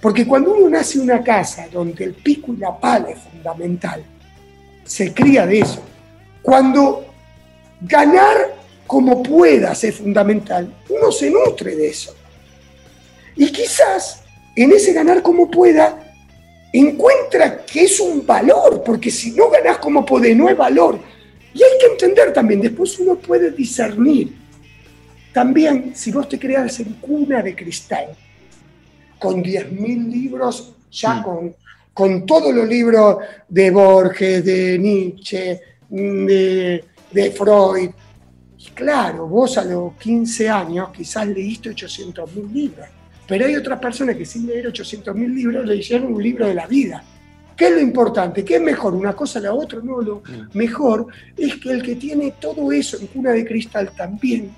Porque 0.00 0.26
cuando 0.26 0.54
uno 0.54 0.70
nace 0.70 0.98
en 0.98 1.04
una 1.04 1.22
casa 1.22 1.68
donde 1.72 2.04
el 2.04 2.14
pico 2.14 2.52
y 2.52 2.58
la 2.58 2.78
pala 2.78 3.10
es 3.10 3.18
fundamental, 3.18 4.02
se 4.84 5.12
cría 5.12 5.46
de 5.46 5.60
eso. 5.60 5.82
Cuando 6.42 7.04
ganar 7.80 8.56
como 8.86 9.22
puedas 9.22 9.84
es 9.84 9.96
fundamental, 9.96 10.72
uno 10.88 11.12
se 11.12 11.30
nutre 11.30 11.76
de 11.76 11.88
eso. 11.88 12.14
Y 13.36 13.52
quizás 13.52 14.22
en 14.56 14.72
ese 14.72 14.92
ganar 14.92 15.22
como 15.22 15.50
pueda 15.50 16.07
encuentra 16.72 17.64
que 17.64 17.84
es 17.84 18.00
un 18.00 18.26
valor, 18.26 18.82
porque 18.84 19.10
si 19.10 19.32
no 19.32 19.48
ganás 19.50 19.78
como 19.78 20.04
podés, 20.04 20.36
no 20.36 20.48
es 20.48 20.56
valor. 20.56 20.98
Y 21.54 21.62
hay 21.62 21.78
que 21.80 21.86
entender 21.86 22.32
también, 22.32 22.60
después 22.60 22.98
uno 22.98 23.16
puede 23.16 23.50
discernir. 23.50 24.36
También, 25.32 25.92
si 25.94 26.10
vos 26.10 26.28
te 26.28 26.38
creas 26.38 26.80
en 26.80 26.94
cuna 26.94 27.42
de 27.42 27.54
cristal, 27.54 28.08
con 29.18 29.42
10.000 29.42 30.10
libros, 30.10 30.74
ya 30.90 31.14
mm. 31.14 31.22
con, 31.22 31.56
con 31.92 32.26
todos 32.26 32.54
los 32.54 32.68
libros 32.68 33.18
de 33.48 33.70
Borges, 33.70 34.44
de 34.44 34.78
Nietzsche, 34.78 35.60
de, 35.88 36.84
de 37.10 37.30
Freud, 37.32 37.90
y 38.58 38.70
claro, 38.70 39.26
vos 39.26 39.56
a 39.58 39.64
los 39.64 39.94
15 39.94 40.48
años 40.48 40.90
quizás 40.90 41.26
leíste 41.26 41.70
800.000 41.70 42.52
libros 42.52 42.86
pero 43.28 43.44
hay 43.44 43.54
otras 43.54 43.78
personas 43.78 44.16
que 44.16 44.24
sin 44.24 44.46
leer 44.46 44.72
800.000 44.72 45.34
libros 45.34 45.66
le 45.66 45.76
hicieron 45.76 46.14
un 46.14 46.22
libro 46.22 46.46
de 46.46 46.54
la 46.54 46.66
vida. 46.66 47.04
¿Qué 47.54 47.66
es 47.66 47.72
lo 47.72 47.80
importante? 47.80 48.44
¿Qué 48.44 48.56
es 48.56 48.62
mejor? 48.62 48.94
¿Una 48.94 49.14
cosa 49.14 49.38
a 49.38 49.42
la 49.42 49.52
otra? 49.52 49.80
No, 49.82 50.00
lo 50.00 50.22
mm. 50.26 50.56
mejor 50.56 51.08
es 51.36 51.56
que 51.56 51.70
el 51.70 51.82
que 51.82 51.96
tiene 51.96 52.34
todo 52.40 52.72
eso 52.72 52.96
en 52.98 53.08
cuna 53.08 53.32
de 53.32 53.44
cristal 53.44 53.90
también 53.94 54.50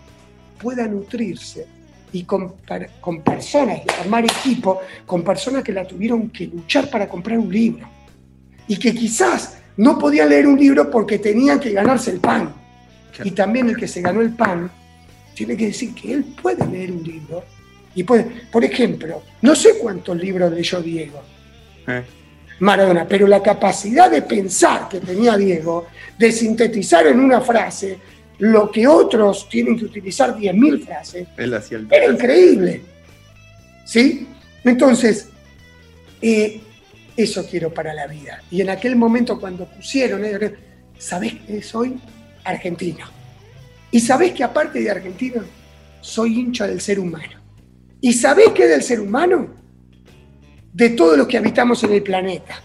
pueda 0.62 0.86
nutrirse 0.86 1.66
y 2.12 2.24
con, 2.24 2.54
con 3.00 3.22
personas, 3.22 3.80
armar 4.00 4.24
equipo, 4.24 4.80
con 5.06 5.22
personas 5.22 5.64
que 5.64 5.72
la 5.72 5.86
tuvieron 5.86 6.30
que 6.30 6.46
luchar 6.46 6.88
para 6.90 7.08
comprar 7.08 7.38
un 7.38 7.52
libro. 7.52 7.88
Y 8.68 8.76
que 8.76 8.94
quizás 8.94 9.58
no 9.76 9.98
podían 9.98 10.28
leer 10.28 10.46
un 10.46 10.58
libro 10.58 10.90
porque 10.90 11.18
tenían 11.18 11.58
que 11.58 11.72
ganarse 11.72 12.10
el 12.10 12.20
pan. 12.20 12.52
Y 13.24 13.32
también 13.32 13.68
el 13.68 13.76
que 13.76 13.88
se 13.88 14.00
ganó 14.00 14.20
el 14.20 14.30
pan 14.30 14.70
tiene 15.34 15.56
que 15.56 15.66
decir 15.66 15.94
que 15.94 16.12
él 16.12 16.24
puede 16.40 16.66
leer 16.66 16.92
un 16.92 17.02
libro. 17.02 17.42
Y 17.94 18.04
puede, 18.04 18.24
por 18.50 18.64
ejemplo, 18.64 19.22
no 19.42 19.54
sé 19.54 19.78
cuántos 19.78 20.16
libros 20.16 20.52
leyó 20.52 20.80
Diego. 20.80 21.22
Eh. 21.86 22.02
Maradona, 22.60 23.08
pero 23.08 23.26
la 23.26 23.42
capacidad 23.42 24.10
de 24.10 24.22
pensar 24.22 24.88
que 24.88 25.00
tenía 25.00 25.36
Diego, 25.36 25.86
de 26.18 26.30
sintetizar 26.30 27.06
en 27.06 27.18
una 27.18 27.40
frase 27.40 27.98
lo 28.38 28.70
que 28.70 28.86
otros 28.86 29.48
tienen 29.48 29.78
que 29.78 29.84
utilizar 29.86 30.36
10.000 30.36 30.84
frases, 30.84 31.28
era 31.36 32.06
increíble. 32.06 32.82
¿Sí? 33.84 34.26
Entonces, 34.64 35.28
eh, 36.22 36.60
eso 37.16 37.46
quiero 37.46 37.72
para 37.72 37.92
la 37.92 38.06
vida. 38.06 38.42
Y 38.50 38.60
en 38.60 38.70
aquel 38.70 38.96
momento 38.96 39.38
cuando 39.38 39.66
pusieron, 39.66 40.24
eh, 40.24 40.54
¿sabés 40.98 41.34
que 41.46 41.62
soy? 41.62 41.98
Argentino. 42.44 43.06
Y 43.90 44.00
sabés 44.00 44.32
que 44.32 44.44
aparte 44.44 44.80
de 44.80 44.90
argentino, 44.90 45.42
soy 46.00 46.40
hincha 46.40 46.66
del 46.66 46.80
ser 46.80 46.98
humano. 46.98 47.39
¿Y 48.00 48.12
sabés 48.12 48.50
qué 48.54 48.66
del 48.66 48.82
ser 48.82 49.00
humano? 49.00 49.48
De 50.72 50.90
todos 50.90 51.18
los 51.18 51.26
que 51.26 51.38
habitamos 51.38 51.82
en 51.84 51.92
el 51.92 52.02
planeta. 52.02 52.60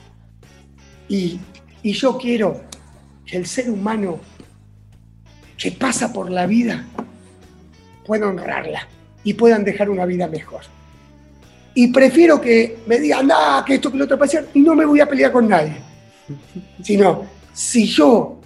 Y, 1.10 1.40
y 1.84 1.92
yo 1.94 2.18
quiero 2.18 2.62
que 3.26 3.38
el 3.38 3.46
ser 3.46 3.70
humano 3.70 4.20
que 5.58 5.72
pasa 5.72 6.14
por 6.14 6.30
la 6.30 6.46
vida 6.46 6.86
pueda 8.06 8.28
honrarla 8.28 8.88
y 9.24 9.34
puedan 9.34 9.64
dejar 9.64 9.90
una 9.90 10.06
vida 10.06 10.28
mejor. 10.28 10.62
Y 11.74 11.88
prefiero 11.88 12.40
que 12.40 12.78
me 12.86 13.00
digan, 13.00 13.30
ah, 13.34 13.64
que 13.66 13.76
esto 13.76 13.92
que 13.92 13.98
lo 13.98 14.06
otro 14.06 14.18
pasa, 14.18 14.46
y 14.54 14.62
no 14.62 14.76
me 14.76 14.86
voy 14.86 15.02
a 15.02 15.10
pelear 15.10 15.32
con 15.32 15.50
nadie. 15.50 15.76
Sino, 16.84 17.26
si 17.54 17.86
yo 17.86 18.40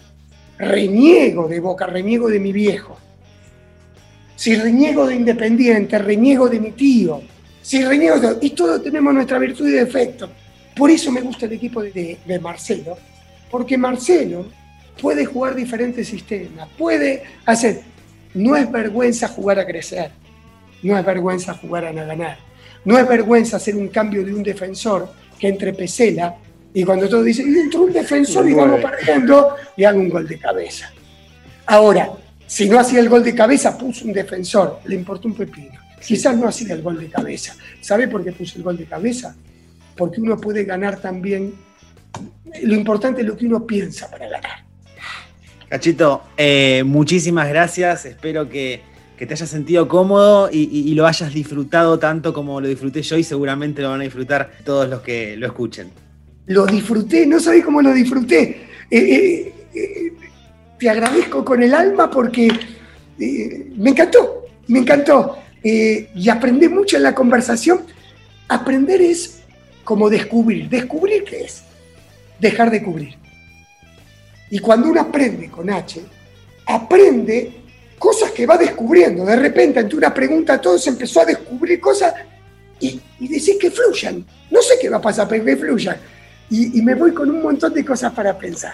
reniego 0.58 1.48
de 1.48 1.60
Boca, 1.60 1.86
reniego 1.86 2.28
de 2.28 2.40
mi 2.40 2.52
viejo, 2.52 2.98
si 4.40 4.56
reniego 4.56 5.06
de 5.06 5.16
Independiente, 5.16 6.00
reniego 6.00 6.48
de 6.48 6.62
mi 6.62 6.72
tío, 6.72 7.22
si 7.62 7.84
reniego 7.84 8.22
de... 8.22 8.38
Y 8.40 8.52
todos 8.52 8.82
tenemos 8.82 9.14
nuestra 9.14 9.38
virtud 9.38 9.68
y 9.68 9.72
defecto. 9.72 10.30
Por 10.78 10.90
eso 10.90 11.12
me 11.12 11.20
gusta 11.20 11.46
el 11.46 11.52
equipo 11.52 11.82
de, 11.82 12.18
de 12.26 12.40
Marcelo, 12.40 12.98
porque 13.52 13.78
Marcelo 13.78 14.46
puede 15.02 15.26
jugar 15.26 15.56
diferentes 15.56 16.08
sistemas, 16.08 16.70
puede 16.78 17.22
hacer. 17.46 17.82
No 18.34 18.56
es 18.56 18.72
vergüenza 18.72 19.28
jugar 19.28 19.60
a 19.60 19.66
crecer, 19.66 20.12
no 20.84 20.98
es 20.98 21.06
vergüenza 21.06 21.54
jugar 21.56 21.84
a 21.84 21.92
ganar, 21.92 22.38
no 22.86 22.98
es 22.98 23.06
vergüenza 23.06 23.58
hacer 23.58 23.76
un 23.76 23.90
cambio 23.90 24.24
de 24.24 24.34
un 24.34 24.42
defensor 24.42 25.12
que 25.38 25.50
entre 25.50 25.74
Pesela 25.74 26.38
y 26.74 26.86
cuando 26.86 27.10
todos 27.10 27.26
dicen, 27.26 27.54
y 27.54 27.60
entró 27.60 27.82
un 27.82 27.92
defensor 27.92 28.50
y 28.50 28.54
vamos 28.54 28.80
perdiendo, 28.80 29.56
y 29.76 29.84
hago 29.84 30.00
un 30.00 30.08
gol 30.08 30.26
de 30.26 30.40
cabeza. 30.40 30.90
Ahora, 31.66 32.10
si 32.50 32.68
no 32.68 32.80
hacía 32.80 33.00
el 33.00 33.10
gol 33.10 33.24
de 33.24 33.36
cabeza, 33.36 33.78
puso 33.78 34.06
un 34.06 34.12
defensor, 34.12 34.80
le 34.86 34.96
importó 34.96 35.28
un 35.28 35.36
pepino. 35.36 35.80
Quizás 36.04 36.36
no 36.36 36.48
hacía 36.48 36.74
el 36.74 36.82
gol 36.82 37.00
de 37.00 37.08
cabeza. 37.08 37.56
¿Sabe 37.80 38.08
por 38.08 38.24
qué 38.24 38.32
puso 38.32 38.58
el 38.58 38.64
gol 38.64 38.76
de 38.76 38.86
cabeza? 38.86 39.36
Porque 39.96 40.20
uno 40.20 40.36
puede 40.36 40.64
ganar 40.64 41.00
también. 41.00 41.54
Lo 42.64 42.74
importante 42.74 43.22
es 43.22 43.28
lo 43.28 43.38
que 43.38 43.46
uno 43.46 43.68
piensa 43.68 44.10
para 44.10 44.28
ganar. 44.28 44.66
Cachito, 45.70 46.24
eh, 46.36 46.82
muchísimas 46.84 47.48
gracias. 47.50 48.06
Espero 48.06 48.50
que, 48.50 48.82
te 49.16 49.32
hayas 49.32 49.48
sentido 49.48 49.88
cómodo 49.88 50.50
y, 50.52 50.92
lo 50.96 51.06
hayas 51.06 51.32
disfrutado 51.32 52.00
tanto 52.00 52.34
como 52.34 52.60
lo 52.60 52.68
disfruté 52.68 53.04
yo 53.04 53.16
y 53.16 53.24
seguramente 53.24 53.84
lo 53.84 53.92
van 53.92 54.02
a 54.02 54.06
disfrutar 54.06 54.54
todos 54.66 54.90
los 54.90 55.02
que 55.02 55.38
lo 55.38 55.46
escuchen. 55.46 55.92
Lo 56.48 56.66
disfruté, 56.66 57.28
no 57.28 57.40
sabés 57.40 57.64
cómo 57.64 57.80
lo 57.80 57.94
disfruté. 57.94 58.70
Eh, 58.90 59.54
eh, 59.76 60.14
te 60.80 60.90
agradezco 60.90 61.44
con 61.44 61.62
el 61.62 61.74
alma 61.74 62.10
porque 62.10 62.50
me 63.18 63.90
encantó, 63.90 64.46
me 64.68 64.80
encantó. 64.80 65.38
y 65.64 66.30
aprendí 66.30 66.70
mucho 66.70 66.98
en 66.98 67.04
la 67.04 67.14
conversación. 67.14 67.82
Aprender 68.48 69.02
es 69.02 69.42
como 69.84 70.10
descubrir. 70.10 70.70
¿Descubrir 70.70 71.24
qué 71.24 71.42
es? 71.42 71.64
Dejar 72.40 72.72
de 72.72 72.82
cubrir. 72.82 73.16
Y 74.50 74.60
cuando 74.60 74.90
uno 74.90 75.02
aprende 75.02 75.50
con 75.50 75.70
H, 75.70 76.02
aprende 76.66 77.52
cosas 78.00 78.32
que 78.32 78.48
va 78.48 78.58
descubriendo. 78.58 79.26
De 79.26 79.36
repente, 79.36 79.80
ante 79.80 79.96
una 79.96 80.14
pregunta, 80.14 80.60
todo 80.60 80.78
se 80.80 80.90
empezó 80.90 81.22
a 81.22 81.26
descubrir 81.26 81.80
cosas 81.80 82.14
y, 82.80 83.00
y 83.20 83.28
decir 83.28 83.58
que 83.60 83.70
fluyan. 83.70 84.26
No 84.50 84.62
sé 84.62 84.76
qué 84.82 84.90
va 84.90 84.98
a 84.98 85.02
pasar, 85.02 85.28
pero 85.28 85.44
que 85.44 85.58
fluyan. 85.58 85.98
Y, 86.50 86.82
me 86.82 86.96
voy 86.96 87.12
con 87.14 87.30
un 87.30 87.44
montón 87.44 87.74
de 87.74 87.86
cosas 87.86 88.12
para 88.12 88.36
pensar. 88.38 88.74